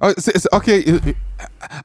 Oh, 0.00 0.08
it's, 0.08 0.28
it's 0.28 0.46
okay. 0.52 1.14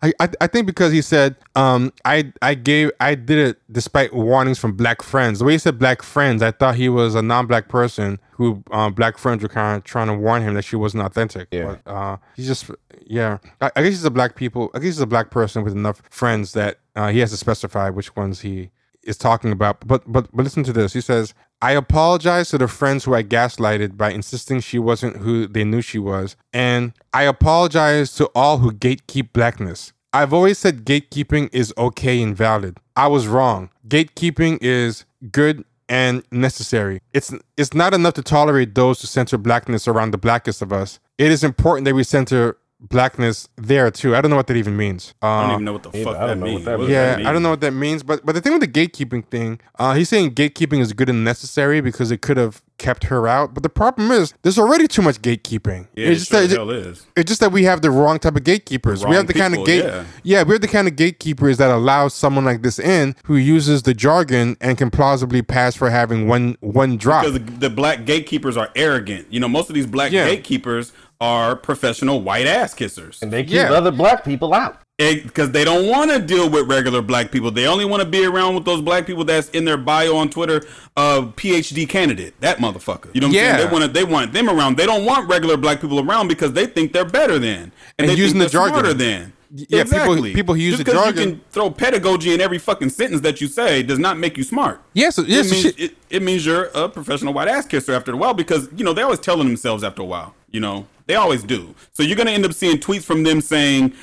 I, 0.01 0.13
I 0.19 0.29
I 0.41 0.47
think 0.47 0.67
because 0.67 0.91
he 0.91 1.01
said 1.01 1.35
um 1.55 1.91
I 2.05 2.31
I 2.41 2.53
gave 2.53 2.91
I 2.99 3.15
did 3.15 3.37
it 3.37 3.61
despite 3.71 4.13
warnings 4.13 4.59
from 4.59 4.73
black 4.73 5.01
friends. 5.01 5.39
The 5.39 5.45
way 5.45 5.53
he 5.53 5.57
said 5.57 5.79
black 5.79 6.01
friends, 6.01 6.41
I 6.41 6.51
thought 6.51 6.75
he 6.75 6.89
was 6.89 7.15
a 7.15 7.21
non-black 7.21 7.67
person 7.67 8.19
who 8.31 8.63
um, 8.71 8.93
black 8.93 9.17
friends 9.17 9.43
were 9.43 9.49
kind 9.49 9.77
of 9.77 9.83
trying 9.83 10.07
to 10.07 10.13
warn 10.13 10.41
him 10.41 10.53
that 10.53 10.63
she 10.63 10.75
wasn't 10.75 11.03
authentic. 11.03 11.49
Yeah. 11.51 11.75
But, 11.83 11.91
uh, 11.91 12.17
he's 12.35 12.47
just 12.47 12.71
yeah. 13.05 13.39
I, 13.61 13.71
I 13.75 13.81
guess 13.83 13.91
he's 13.91 14.05
a 14.05 14.11
black 14.11 14.35
people. 14.35 14.71
I 14.73 14.79
guess 14.79 14.85
he's 14.85 15.01
a 15.01 15.07
black 15.07 15.29
person 15.29 15.63
with 15.63 15.73
enough 15.73 16.01
friends 16.09 16.53
that 16.53 16.79
uh, 16.95 17.09
he 17.09 17.19
has 17.19 17.31
to 17.31 17.37
specify 17.37 17.89
which 17.89 18.15
ones 18.15 18.41
he 18.41 18.71
is 19.03 19.17
talking 19.17 19.51
about. 19.51 19.87
But 19.87 20.03
but 20.11 20.31
but 20.31 20.43
listen 20.43 20.63
to 20.63 20.73
this. 20.73 20.93
He 20.93 21.01
says, 21.01 21.33
"I 21.61 21.71
apologize 21.71 22.49
to 22.49 22.57
the 22.57 22.67
friends 22.67 23.05
who 23.05 23.13
I 23.13 23.23
gaslighted 23.23 23.97
by 23.97 24.11
insisting 24.11 24.59
she 24.59 24.79
wasn't 24.79 25.17
who 25.17 25.47
they 25.47 25.63
knew 25.63 25.81
she 25.81 25.99
was, 25.99 26.35
and 26.53 26.93
I 27.13 27.23
apologize 27.23 28.13
to 28.15 28.25
all 28.35 28.59
who 28.59 28.71
gatekeep 28.71 29.33
blackness." 29.33 29.93
I've 30.11 30.33
always 30.33 30.57
said 30.57 30.85
gatekeeping 30.85 31.49
is 31.53 31.73
okay 31.77 32.21
and 32.21 32.35
valid. 32.35 32.79
I 32.95 33.07
was 33.07 33.27
wrong. 33.27 33.69
Gatekeeping 33.87 34.57
is 34.61 35.05
good 35.31 35.63
and 35.87 36.23
necessary. 36.31 37.01
It's 37.13 37.33
it's 37.57 37.73
not 37.73 37.93
enough 37.93 38.13
to 38.15 38.21
tolerate 38.21 38.75
those 38.75 39.01
who 39.01 39.07
center 39.07 39.37
blackness 39.37 39.87
around 39.87 40.11
the 40.11 40.17
blackest 40.17 40.61
of 40.61 40.71
us. 40.71 40.99
It 41.17 41.31
is 41.31 41.43
important 41.43 41.85
that 41.85 41.95
we 41.95 42.03
center 42.03 42.57
blackness 42.79 43.49
there 43.57 43.91
too. 43.91 44.15
I 44.15 44.21
don't 44.21 44.29
know 44.31 44.37
what 44.37 44.47
that 44.47 44.57
even 44.57 44.77
means. 44.77 45.13
I 45.21 45.41
don't 45.43 45.51
even 45.51 45.65
know 45.65 45.73
what 45.73 45.83
the 45.83 45.91
fuck 45.91 46.15
I 46.15 46.27
don't 46.27 46.27
that 46.27 46.35
know 46.37 46.45
what 46.45 46.51
means. 46.53 46.65
that 46.65 46.79
yeah, 46.89 47.15
that? 47.17 47.25
I 47.25 47.33
don't 47.33 47.43
know 47.43 47.49
what 47.49 47.61
that 47.61 47.73
means, 47.73 48.03
but 48.03 48.25
but 48.25 48.33
the 48.35 48.41
thing 48.41 48.53
with 48.53 48.61
the 48.61 48.67
gatekeeping 48.67 49.25
thing, 49.25 49.59
uh, 49.77 49.93
he's 49.93 50.09
saying 50.09 50.35
gatekeeping 50.35 50.79
is 50.79 50.93
good 50.93 51.09
and 51.09 51.23
necessary 51.23 51.81
because 51.81 52.11
it 52.11 52.21
could 52.21 52.37
have 52.37 52.61
kept 52.77 53.05
her 53.05 53.27
out. 53.27 53.53
But 53.53 53.63
the 53.63 53.69
problem 53.69 54.11
is, 54.11 54.33
there's 54.41 54.57
already 54.57 54.87
too 54.87 55.01
much 55.01 55.21
gatekeeping. 55.21 55.87
Yeah, 55.95 56.07
it's 56.09 56.11
it 56.11 56.13
just 56.19 56.31
sure 56.31 56.41
that 56.41 56.47
the 56.47 56.55
hell 56.55 56.69
is. 56.69 57.05
it's 57.17 57.27
just 57.27 57.41
that 57.41 57.51
we 57.51 57.63
have 57.63 57.81
the 57.81 57.91
wrong 57.91 58.17
type 58.19 58.35
of 58.37 58.43
gatekeepers. 58.45 59.05
we 59.05 59.15
have 59.15 59.27
the 59.27 59.33
kind 59.33 59.55
of 59.55 59.65
gate, 59.65 59.83
yeah. 59.83 60.05
yeah, 60.23 60.43
we're 60.43 60.57
the 60.59 60.67
kind 60.67 60.87
of 60.87 60.95
gatekeepers 60.95 61.57
that 61.57 61.69
allow 61.71 62.07
someone 62.07 62.45
like 62.45 62.61
this 62.61 62.79
in 62.79 63.15
who 63.25 63.35
uses 63.35 63.83
the 63.83 63.93
jargon 63.93 64.55
and 64.61 64.77
can 64.77 64.89
plausibly 64.89 65.41
pass 65.41 65.75
for 65.75 65.89
having 65.89 66.27
one 66.27 66.55
one 66.61 66.95
drop. 66.97 67.25
Because 67.25 67.39
the, 67.39 67.51
the 67.51 67.69
black 67.69 68.05
gatekeepers 68.05 68.55
are 68.55 68.69
arrogant. 68.75 69.27
You 69.29 69.41
know, 69.41 69.49
most 69.49 69.69
of 69.69 69.75
these 69.75 69.87
black 69.87 70.11
Yeah. 70.13 70.25
gatekeepers 70.27 70.93
are 71.21 71.55
professional 71.55 72.21
white 72.21 72.47
ass 72.47 72.73
kissers. 72.73 73.21
And 73.21 73.31
they 73.31 73.43
keep 73.43 73.53
Yeah. 73.55 73.71
other 73.73 73.91
black 73.91 74.23
people 74.23 74.53
out. 74.53 74.77
Because 74.97 75.51
they 75.51 75.63
don't 75.63 75.87
want 75.87 76.11
to 76.11 76.19
deal 76.19 76.49
with 76.49 76.67
regular 76.67 77.01
black 77.01 77.31
people. 77.31 77.51
They 77.51 77.67
only 77.67 77.85
want 77.85 78.03
to 78.03 78.07
be 78.07 78.25
around 78.25 78.55
with 78.55 78.65
those 78.65 78.81
black 78.81 79.05
people 79.07 79.23
that's 79.23 79.47
in 79.49 79.63
their 79.63 79.77
bio 79.77 80.15
on 80.17 80.29
Twitter, 80.29 80.61
uh, 80.97 81.21
PhD 81.37 81.87
candidate. 81.87 82.33
That 82.41 82.57
motherfucker. 82.57 83.07
You 83.13 83.21
know 83.21 83.27
what 83.27 83.31
I'm 83.37 83.43
Yeah. 83.43 83.57
saying? 83.57 83.67
They 83.67 83.71
want 83.73 83.85
to, 83.85 83.89
they 83.91 84.03
want 84.03 84.33
them 84.33 84.49
around. 84.49 84.75
They 84.75 84.85
don't 84.85 85.05
want 85.05 85.29
regular 85.29 85.55
black 85.55 85.79
people 85.79 86.01
around 86.01 86.27
because 86.27 86.51
they 86.51 86.65
think 86.65 86.91
they're 86.91 87.05
better 87.05 87.39
than 87.39 87.71
And 87.97 88.09
they 88.09 88.13
using 88.13 88.39
think 88.39 88.51
the 88.51 88.57
they're 88.57 88.67
jargon. 88.67 88.73
smarter 88.79 88.93
than. 88.93 89.33
Yeah, 89.55 89.83
people- 89.85 90.21
people 90.21 90.53
who 90.55 90.61
use 90.61 90.75
Just 90.77 90.85
the 90.85 90.91
'cause 90.91 91.03
jargon- 91.05 91.21
You 91.23 91.29
can 91.37 91.41
throw 91.51 91.69
pedagogy 91.71 92.33
in 92.33 92.41
every 92.41 92.59
fucking 92.59 92.89
sentence 92.89 93.21
that 93.21 93.41
you 93.41 93.47
say 93.47 93.81
does 93.81 93.97
not 93.99 94.19
make 94.19 94.37
you 94.37 94.43
smart. 94.43 94.79
yes, 94.93 95.17
It 95.17 95.27
yes, 95.27 95.49
means, 95.49 95.63
shit. 95.63 95.79
it, 95.79 95.91
it 96.09 96.21
means 96.21 96.45
you're 96.45 96.65
a 96.75 96.87
professional 96.87 97.33
white 97.33 97.47
ass 97.47 97.65
kisser 97.65 97.93
after 97.93 98.11
a 98.11 98.17
while 98.17 98.33
because 98.35 98.67
you 98.75 98.83
know 98.83 98.93
they're 98.93 99.05
always 99.05 99.19
telling 99.19 99.47
themselves 99.47 99.83
after 99.83 100.01
a 100.03 100.05
while. 100.05 100.35
You 100.51 100.59
know 100.59 100.87
they 101.05 101.15
always 101.15 101.43
do. 101.43 101.73
So 101.93 102.03
you're 102.03 102.17
gonna 102.17 102.31
end 102.31 102.45
up 102.45 102.53
seeing 102.53 102.77
tweets 102.77 103.03
from 103.03 103.23
them 103.23 103.41
saying 103.41 103.93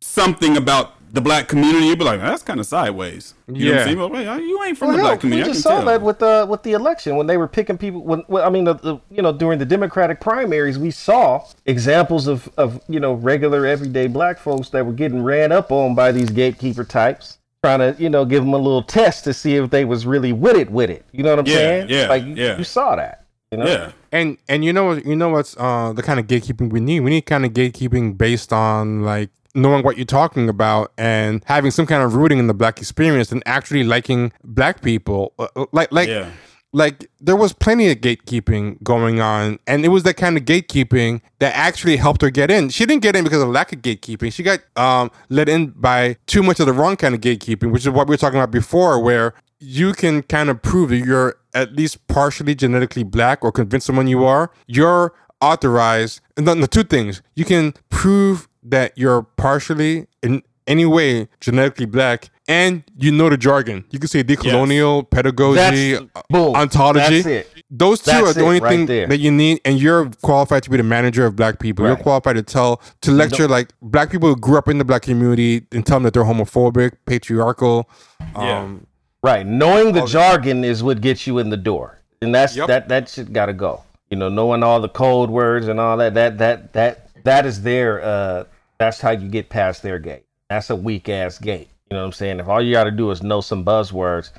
something 0.00 0.56
about 0.56 0.94
the 1.12 1.20
black 1.20 1.48
community. 1.48 1.86
You'll 1.86 1.96
be 1.96 2.04
like, 2.04 2.20
that's 2.20 2.42
kind 2.42 2.60
of 2.60 2.66
sideways. 2.66 3.34
You 3.48 3.52
know 3.54 3.58
what 3.58 3.64
Yeah. 3.64 3.80
I'm 3.80 4.14
saying? 4.38 4.48
You 4.48 4.62
ain't 4.62 4.78
from 4.78 4.88
Well, 4.88 4.96
the 4.96 5.02
hell, 5.02 5.10
black 5.10 5.20
community. 5.20 5.48
we 5.48 5.52
just 5.54 5.64
saw 5.64 5.78
tell. 5.78 5.84
that 5.86 6.02
with 6.02 6.20
the 6.20 6.46
with 6.48 6.62
the 6.62 6.72
election 6.72 7.16
when 7.16 7.26
they 7.26 7.36
were 7.36 7.48
picking 7.48 7.76
people. 7.76 8.02
When, 8.02 8.20
when 8.28 8.44
I 8.44 8.48
mean, 8.50 8.64
the, 8.64 8.74
the 8.74 8.98
you 9.10 9.20
know 9.22 9.32
during 9.32 9.58
the 9.58 9.64
Democratic 9.66 10.20
primaries, 10.20 10.78
we 10.78 10.92
saw 10.92 11.44
examples 11.66 12.28
of 12.28 12.48
of 12.56 12.80
you 12.88 13.00
know 13.00 13.14
regular 13.14 13.66
everyday 13.66 14.06
black 14.06 14.38
folks 14.38 14.68
that 14.70 14.86
were 14.86 14.92
getting 14.92 15.22
ran 15.22 15.50
up 15.50 15.72
on 15.72 15.94
by 15.96 16.12
these 16.12 16.30
gatekeeper 16.30 16.84
types, 16.84 17.38
trying 17.64 17.80
to 17.80 18.00
you 18.00 18.08
know 18.08 18.24
give 18.24 18.44
them 18.44 18.54
a 18.54 18.58
little 18.58 18.82
test 18.82 19.24
to 19.24 19.34
see 19.34 19.56
if 19.56 19.68
they 19.70 19.84
was 19.84 20.06
really 20.06 20.32
with 20.32 20.56
it 20.56 20.70
with 20.70 20.90
it. 20.90 21.04
You 21.10 21.24
know 21.24 21.30
what 21.30 21.40
I'm 21.40 21.46
Yeah, 21.46 21.54
saying? 21.54 21.86
yeah, 21.88 22.08
like 22.08 22.24
you, 22.24 22.34
yeah. 22.36 22.56
you 22.56 22.64
saw 22.64 22.94
that. 22.94 23.24
You 23.50 23.58
know? 23.58 23.66
yeah. 23.66 23.90
And 24.12 24.38
and 24.48 24.64
you 24.64 24.72
know 24.72 24.92
you 24.94 25.14
know 25.16 25.28
what's 25.28 25.56
uh 25.56 25.92
the 25.92 26.02
kind 26.02 26.18
of 26.18 26.26
gatekeeping 26.26 26.70
we 26.70 26.80
need? 26.80 27.00
We 27.00 27.10
need 27.10 27.22
kind 27.26 27.44
of 27.44 27.52
gatekeeping 27.52 28.18
based 28.18 28.52
on 28.52 29.02
like 29.02 29.30
knowing 29.54 29.84
what 29.84 29.96
you're 29.96 30.04
talking 30.06 30.48
about 30.48 30.92
and 30.98 31.42
having 31.46 31.70
some 31.70 31.86
kind 31.86 32.02
of 32.02 32.14
rooting 32.14 32.38
in 32.38 32.46
the 32.46 32.54
black 32.54 32.78
experience 32.78 33.32
and 33.32 33.42
actually 33.46 33.84
liking 33.84 34.32
black 34.44 34.80
people. 34.82 35.32
Uh, 35.38 35.46
uh, 35.56 35.66
Like 35.72 35.92
like 35.92 36.08
Yeah. 36.08 36.30
like 36.72 37.10
there 37.20 37.34
was 37.36 37.52
plenty 37.52 37.90
of 37.90 37.98
gatekeeping 37.98 38.80
going 38.82 39.20
on 39.20 39.58
and 39.66 39.84
it 39.84 39.88
was 39.88 40.02
that 40.04 40.14
kind 40.16 40.36
of 40.36 40.44
gatekeeping 40.44 41.20
that 41.40 41.54
actually 41.56 41.96
helped 41.96 42.22
her 42.22 42.30
get 42.30 42.50
in. 42.50 42.68
She 42.68 42.86
didn't 42.86 43.02
get 43.02 43.16
in 43.16 43.24
because 43.24 43.42
of 43.42 43.48
lack 43.48 43.72
of 43.72 43.80
gatekeeping. 43.80 44.32
She 44.32 44.42
got 44.42 44.60
um 44.76 45.10
let 45.28 45.48
in 45.48 45.68
by 45.70 46.16
too 46.26 46.42
much 46.42 46.60
of 46.60 46.66
the 46.66 46.72
wrong 46.72 46.96
kind 46.96 47.14
of 47.14 47.20
gatekeeping, 47.20 47.70
which 47.72 47.82
is 47.86 47.90
what 47.90 48.06
we 48.08 48.12
were 48.14 48.18
talking 48.18 48.38
about 48.38 48.50
before 48.52 49.00
where 49.02 49.34
you 49.58 49.92
can 49.92 50.22
kind 50.22 50.48
of 50.48 50.62
prove 50.62 50.90
that 50.90 50.98
you're 50.98 51.36
at 51.54 51.74
least 51.74 52.06
partially 52.08 52.54
genetically 52.54 53.02
black 53.02 53.44
or 53.44 53.52
convince 53.52 53.84
someone 53.84 54.06
you 54.06 54.24
are, 54.24 54.50
you're 54.66 55.12
authorized. 55.40 56.20
And 56.36 56.46
then 56.46 56.60
the 56.60 56.68
two 56.68 56.84
things 56.84 57.22
you 57.34 57.44
can 57.44 57.74
prove 57.88 58.48
that 58.62 58.92
you're 58.96 59.22
partially 59.22 60.06
in 60.22 60.42
any 60.66 60.84
way 60.84 61.26
genetically 61.40 61.86
black 61.86 62.30
and 62.46 62.82
you 62.98 63.12
know 63.12 63.28
the 63.28 63.36
jargon. 63.36 63.84
You 63.90 63.98
can 64.00 64.08
say 64.08 64.24
decolonial, 64.24 65.08
pedagogy, 65.08 65.92
That's- 65.94 66.10
ontology. 66.32 67.22
That's 67.22 67.26
it. 67.26 67.64
Those 67.70 68.00
two 68.00 68.10
That's 68.10 68.26
are 68.30 68.32
the 68.34 68.42
only 68.42 68.58
right 68.58 68.70
thing 68.70 68.86
there. 68.86 69.06
that 69.06 69.18
you 69.18 69.30
need, 69.30 69.60
and 69.64 69.80
you're 69.80 70.10
qualified 70.22 70.64
to 70.64 70.70
be 70.70 70.76
the 70.76 70.82
manager 70.82 71.24
of 71.24 71.36
black 71.36 71.60
people. 71.60 71.86
You're 71.86 71.96
qualified 71.96 72.34
to 72.36 72.42
tell, 72.42 72.82
to 73.02 73.12
lecture 73.12 73.46
like 73.46 73.70
black 73.80 74.10
people 74.10 74.28
who 74.28 74.34
grew 74.36 74.58
up 74.58 74.68
in 74.68 74.78
the 74.78 74.84
black 74.84 75.02
community 75.02 75.66
and 75.70 75.86
tell 75.86 75.96
them 75.96 76.02
that 76.02 76.14
they're 76.14 76.24
homophobic, 76.24 76.94
patriarchal. 77.06 77.88
Yeah. 78.34 78.58
Um, 78.58 78.86
Right. 79.22 79.46
Knowing 79.46 79.92
the 79.92 80.00
All 80.00 80.06
jargon 80.06 80.64
is 80.64 80.82
what 80.82 81.00
gets 81.00 81.26
you 81.26 81.38
in 81.38 81.50
the 81.50 81.56
door. 81.56 81.98
And 82.22 82.34
that's 82.34 82.56
Yep. 82.56 82.66
that 82.68 82.88
that 82.88 83.08
shit 83.08 83.32
gotta 83.32 83.52
go. 83.52 83.82
You 84.10 84.16
know, 84.16 84.28
knowing 84.28 84.62
all 84.62 84.80
the 84.80 84.88
code 84.88 85.30
words 85.30 85.68
and 85.68 85.78
all 85.78 85.96
that, 85.98 86.14
that 86.14 86.38
that 86.38 86.72
that 86.72 87.08
that 87.24 87.46
is 87.46 87.62
their 87.62 88.02
uh 88.02 88.44
that's 88.78 89.00
how 89.00 89.10
you 89.10 89.28
get 89.28 89.50
past 89.50 89.82
their 89.82 89.98
gate. 89.98 90.24
That's 90.48 90.70
a 90.70 90.76
weak 90.76 91.08
ass 91.08 91.38
gate. 91.38 91.68
You 91.90 91.96
know 91.96 92.00
what 92.02 92.06
I'm 92.06 92.12
saying? 92.12 92.40
If 92.40 92.48
all 92.48 92.62
you 92.62 92.72
gotta 92.72 92.90
do 92.90 93.10
is 93.10 93.22
know 93.22 93.40
some 93.40 93.64
buzzwords, 93.64 94.30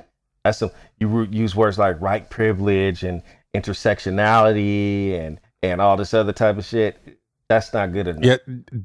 that's 0.44 0.58
some 0.60 0.72
you 1.00 1.24
use 1.32 1.56
words 1.56 1.78
like 1.78 2.02
right 2.02 2.28
privilege 2.30 3.04
and 3.04 3.22
intersectionality 3.56 5.20
and 5.20 5.40
and 5.64 5.80
all 5.80 5.96
this 5.98 6.14
other 6.14 6.34
type 6.34 6.58
of 6.58 6.66
shit. 6.66 6.98
That's 7.52 7.74
not 7.74 7.92
good 7.92 8.08
enough. 8.08 8.24
Yeah, 8.24 8.38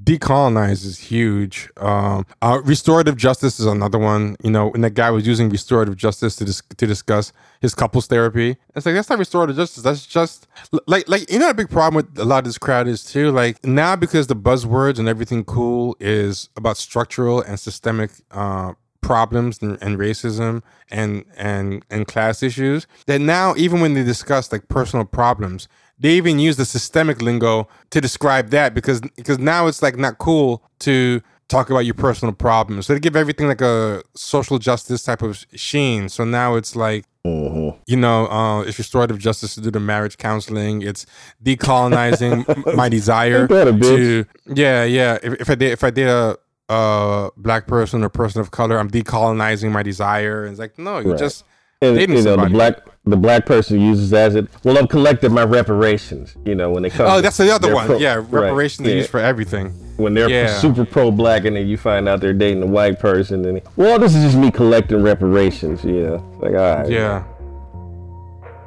decolonize 0.02 0.84
is 0.84 0.98
huge. 0.98 1.70
Um, 1.76 2.26
uh, 2.42 2.60
restorative 2.64 3.16
justice 3.16 3.60
is 3.60 3.66
another 3.66 3.96
one. 3.96 4.34
You 4.42 4.50
know, 4.50 4.72
and 4.72 4.82
that 4.82 4.94
guy 4.94 5.08
was 5.12 5.24
using 5.24 5.48
restorative 5.50 5.94
justice 5.94 6.34
to 6.36 6.44
dis- 6.44 6.62
to 6.76 6.84
discuss 6.84 7.32
his 7.60 7.76
couples 7.76 8.08
therapy. 8.08 8.56
It's 8.74 8.84
like 8.84 8.96
that's 8.96 9.08
not 9.08 9.20
restorative 9.20 9.54
justice. 9.54 9.84
That's 9.84 10.04
just 10.04 10.48
like 10.88 11.08
like 11.08 11.30
you 11.30 11.38
know 11.38 11.48
a 11.48 11.54
big 11.54 11.70
problem 11.70 11.94
with 11.94 12.18
a 12.18 12.24
lot 12.24 12.38
of 12.38 12.46
this 12.46 12.58
crowd 12.58 12.88
is 12.88 13.04
too. 13.04 13.30
Like 13.30 13.64
now 13.64 13.94
because 13.94 14.26
the 14.26 14.34
buzzwords 14.34 14.98
and 14.98 15.08
everything 15.08 15.44
cool 15.44 15.96
is 16.00 16.48
about 16.56 16.76
structural 16.76 17.40
and 17.42 17.60
systemic 17.60 18.10
uh, 18.32 18.72
problems 19.00 19.62
and, 19.62 19.78
and 19.80 19.96
racism 19.96 20.60
and 20.90 21.24
and 21.36 21.84
and 21.88 22.08
class 22.08 22.42
issues. 22.42 22.88
That 23.06 23.20
now 23.20 23.54
even 23.56 23.80
when 23.80 23.94
they 23.94 24.02
discuss 24.02 24.50
like 24.50 24.66
personal 24.66 25.04
problems, 25.04 25.68
they 25.98 26.10
even 26.12 26.38
use 26.38 26.56
the 26.56 26.64
systemic 26.64 27.22
lingo 27.22 27.68
to 27.90 28.00
describe 28.00 28.50
that 28.50 28.74
because 28.74 29.00
because 29.16 29.38
now 29.38 29.66
it's 29.66 29.82
like 29.82 29.96
not 29.96 30.18
cool 30.18 30.62
to 30.80 31.20
talk 31.48 31.70
about 31.70 31.84
your 31.84 31.94
personal 31.94 32.34
problems. 32.34 32.86
So 32.86 32.92
they 32.94 33.00
give 33.00 33.14
everything 33.16 33.46
like 33.46 33.60
a 33.60 34.02
social 34.16 34.58
justice 34.58 35.04
type 35.04 35.22
of 35.22 35.46
sheen. 35.54 36.08
So 36.08 36.24
now 36.24 36.56
it's 36.56 36.74
like 36.76 37.04
Mhm. 37.24 37.76
you 37.86 37.96
know, 37.96 38.26
uh, 38.28 38.62
it's 38.62 38.78
restorative 38.78 39.18
justice 39.18 39.54
to 39.56 39.60
do 39.60 39.70
the 39.70 39.80
marriage 39.80 40.16
counseling. 40.18 40.82
It's 40.82 41.06
decolonizing 41.44 42.44
my 42.76 42.88
desire 42.88 43.40
Ain't 43.40 43.48
that 43.50 43.68
a 43.68 43.72
to 43.72 44.26
yeah, 44.46 44.84
yeah. 44.84 45.18
If, 45.22 45.32
if 45.40 45.50
I 45.50 45.54
did 45.54 45.72
if 45.72 45.84
I 45.84 45.90
did 45.90 46.08
a 46.08 46.36
a 46.68 47.30
black 47.36 47.66
person 47.68 48.02
or 48.02 48.08
person 48.08 48.40
of 48.40 48.50
color, 48.50 48.76
I'm 48.78 48.90
decolonizing 48.90 49.70
my 49.70 49.82
desire. 49.84 50.42
And 50.42 50.50
it's 50.52 50.58
like 50.60 50.78
no, 50.78 50.98
you 50.98 51.10
Right. 51.10 51.18
just 51.18 51.44
And 51.82 51.96
dating 51.96 52.16
you 52.16 52.22
know, 52.22 52.36
the 52.36 52.48
black 52.50 52.78
the 53.04 53.16
black 53.16 53.46
person 53.46 53.80
uses 53.80 54.12
as 54.12 54.34
it. 54.34 54.48
Well, 54.64 54.76
I've 54.78 54.88
collected 54.88 55.30
my 55.30 55.44
reparations. 55.44 56.34
You 56.44 56.54
know, 56.56 56.70
when 56.70 56.82
they 56.82 56.90
come. 56.90 57.06
Oh, 57.08 57.20
that's 57.20 57.36
the 57.36 57.50
other 57.54 57.72
one. 57.74 57.86
pro- 57.86 57.98
yeah, 57.98 58.14
right, 58.16 58.30
reparations 58.30 58.86
are 58.88 58.90
yeah. 58.90 58.96
used 58.96 59.10
for 59.10 59.20
everything. 59.20 59.68
when 59.96 60.12
they're 60.14 60.28
Yeah. 60.28 60.58
super 60.58 60.84
pro 60.84 61.10
black 61.10 61.44
and 61.46 61.56
then 61.56 61.66
you 61.68 61.76
find 61.78 62.08
out 62.08 62.20
they're 62.20 62.32
dating 62.34 62.62
a 62.62 62.66
white 62.66 62.98
person 63.00 63.44
and 63.46 63.62
well 63.76 63.98
this 63.98 64.14
is 64.14 64.22
just 64.24 64.36
me 64.36 64.50
collecting 64.50 65.02
reparations 65.02 65.82
you 65.84 66.02
know 66.02 66.38
like 66.42 66.52
all 66.52 66.76
right 66.82 66.90
Yeah. 66.90 67.24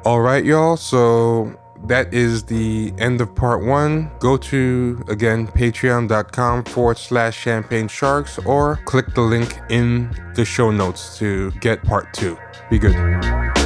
All 0.04 0.20
right, 0.20 0.44
y'all. 0.44 0.76
So 0.78 1.54
that 1.86 2.12
is 2.14 2.42
the 2.44 2.92
end 2.98 3.20
of 3.20 3.34
part 3.34 3.62
one. 3.64 4.10
Go 4.18 4.36
to, 4.38 5.04
again, 5.08 5.46
patreon.com 5.46 6.64
forward 6.64 6.96
slash 6.98 7.36
champagne 7.38 7.86
sharks 7.86 8.38
or 8.46 8.76
click 8.86 9.14
the 9.14 9.20
link 9.20 9.58
in 9.68 10.10
the 10.36 10.44
show 10.44 10.70
notes 10.70 11.18
to 11.18 11.50
get 11.60 11.82
part 11.84 12.12
two. 12.14 12.38
Be 12.70 12.78
good. 12.78 13.59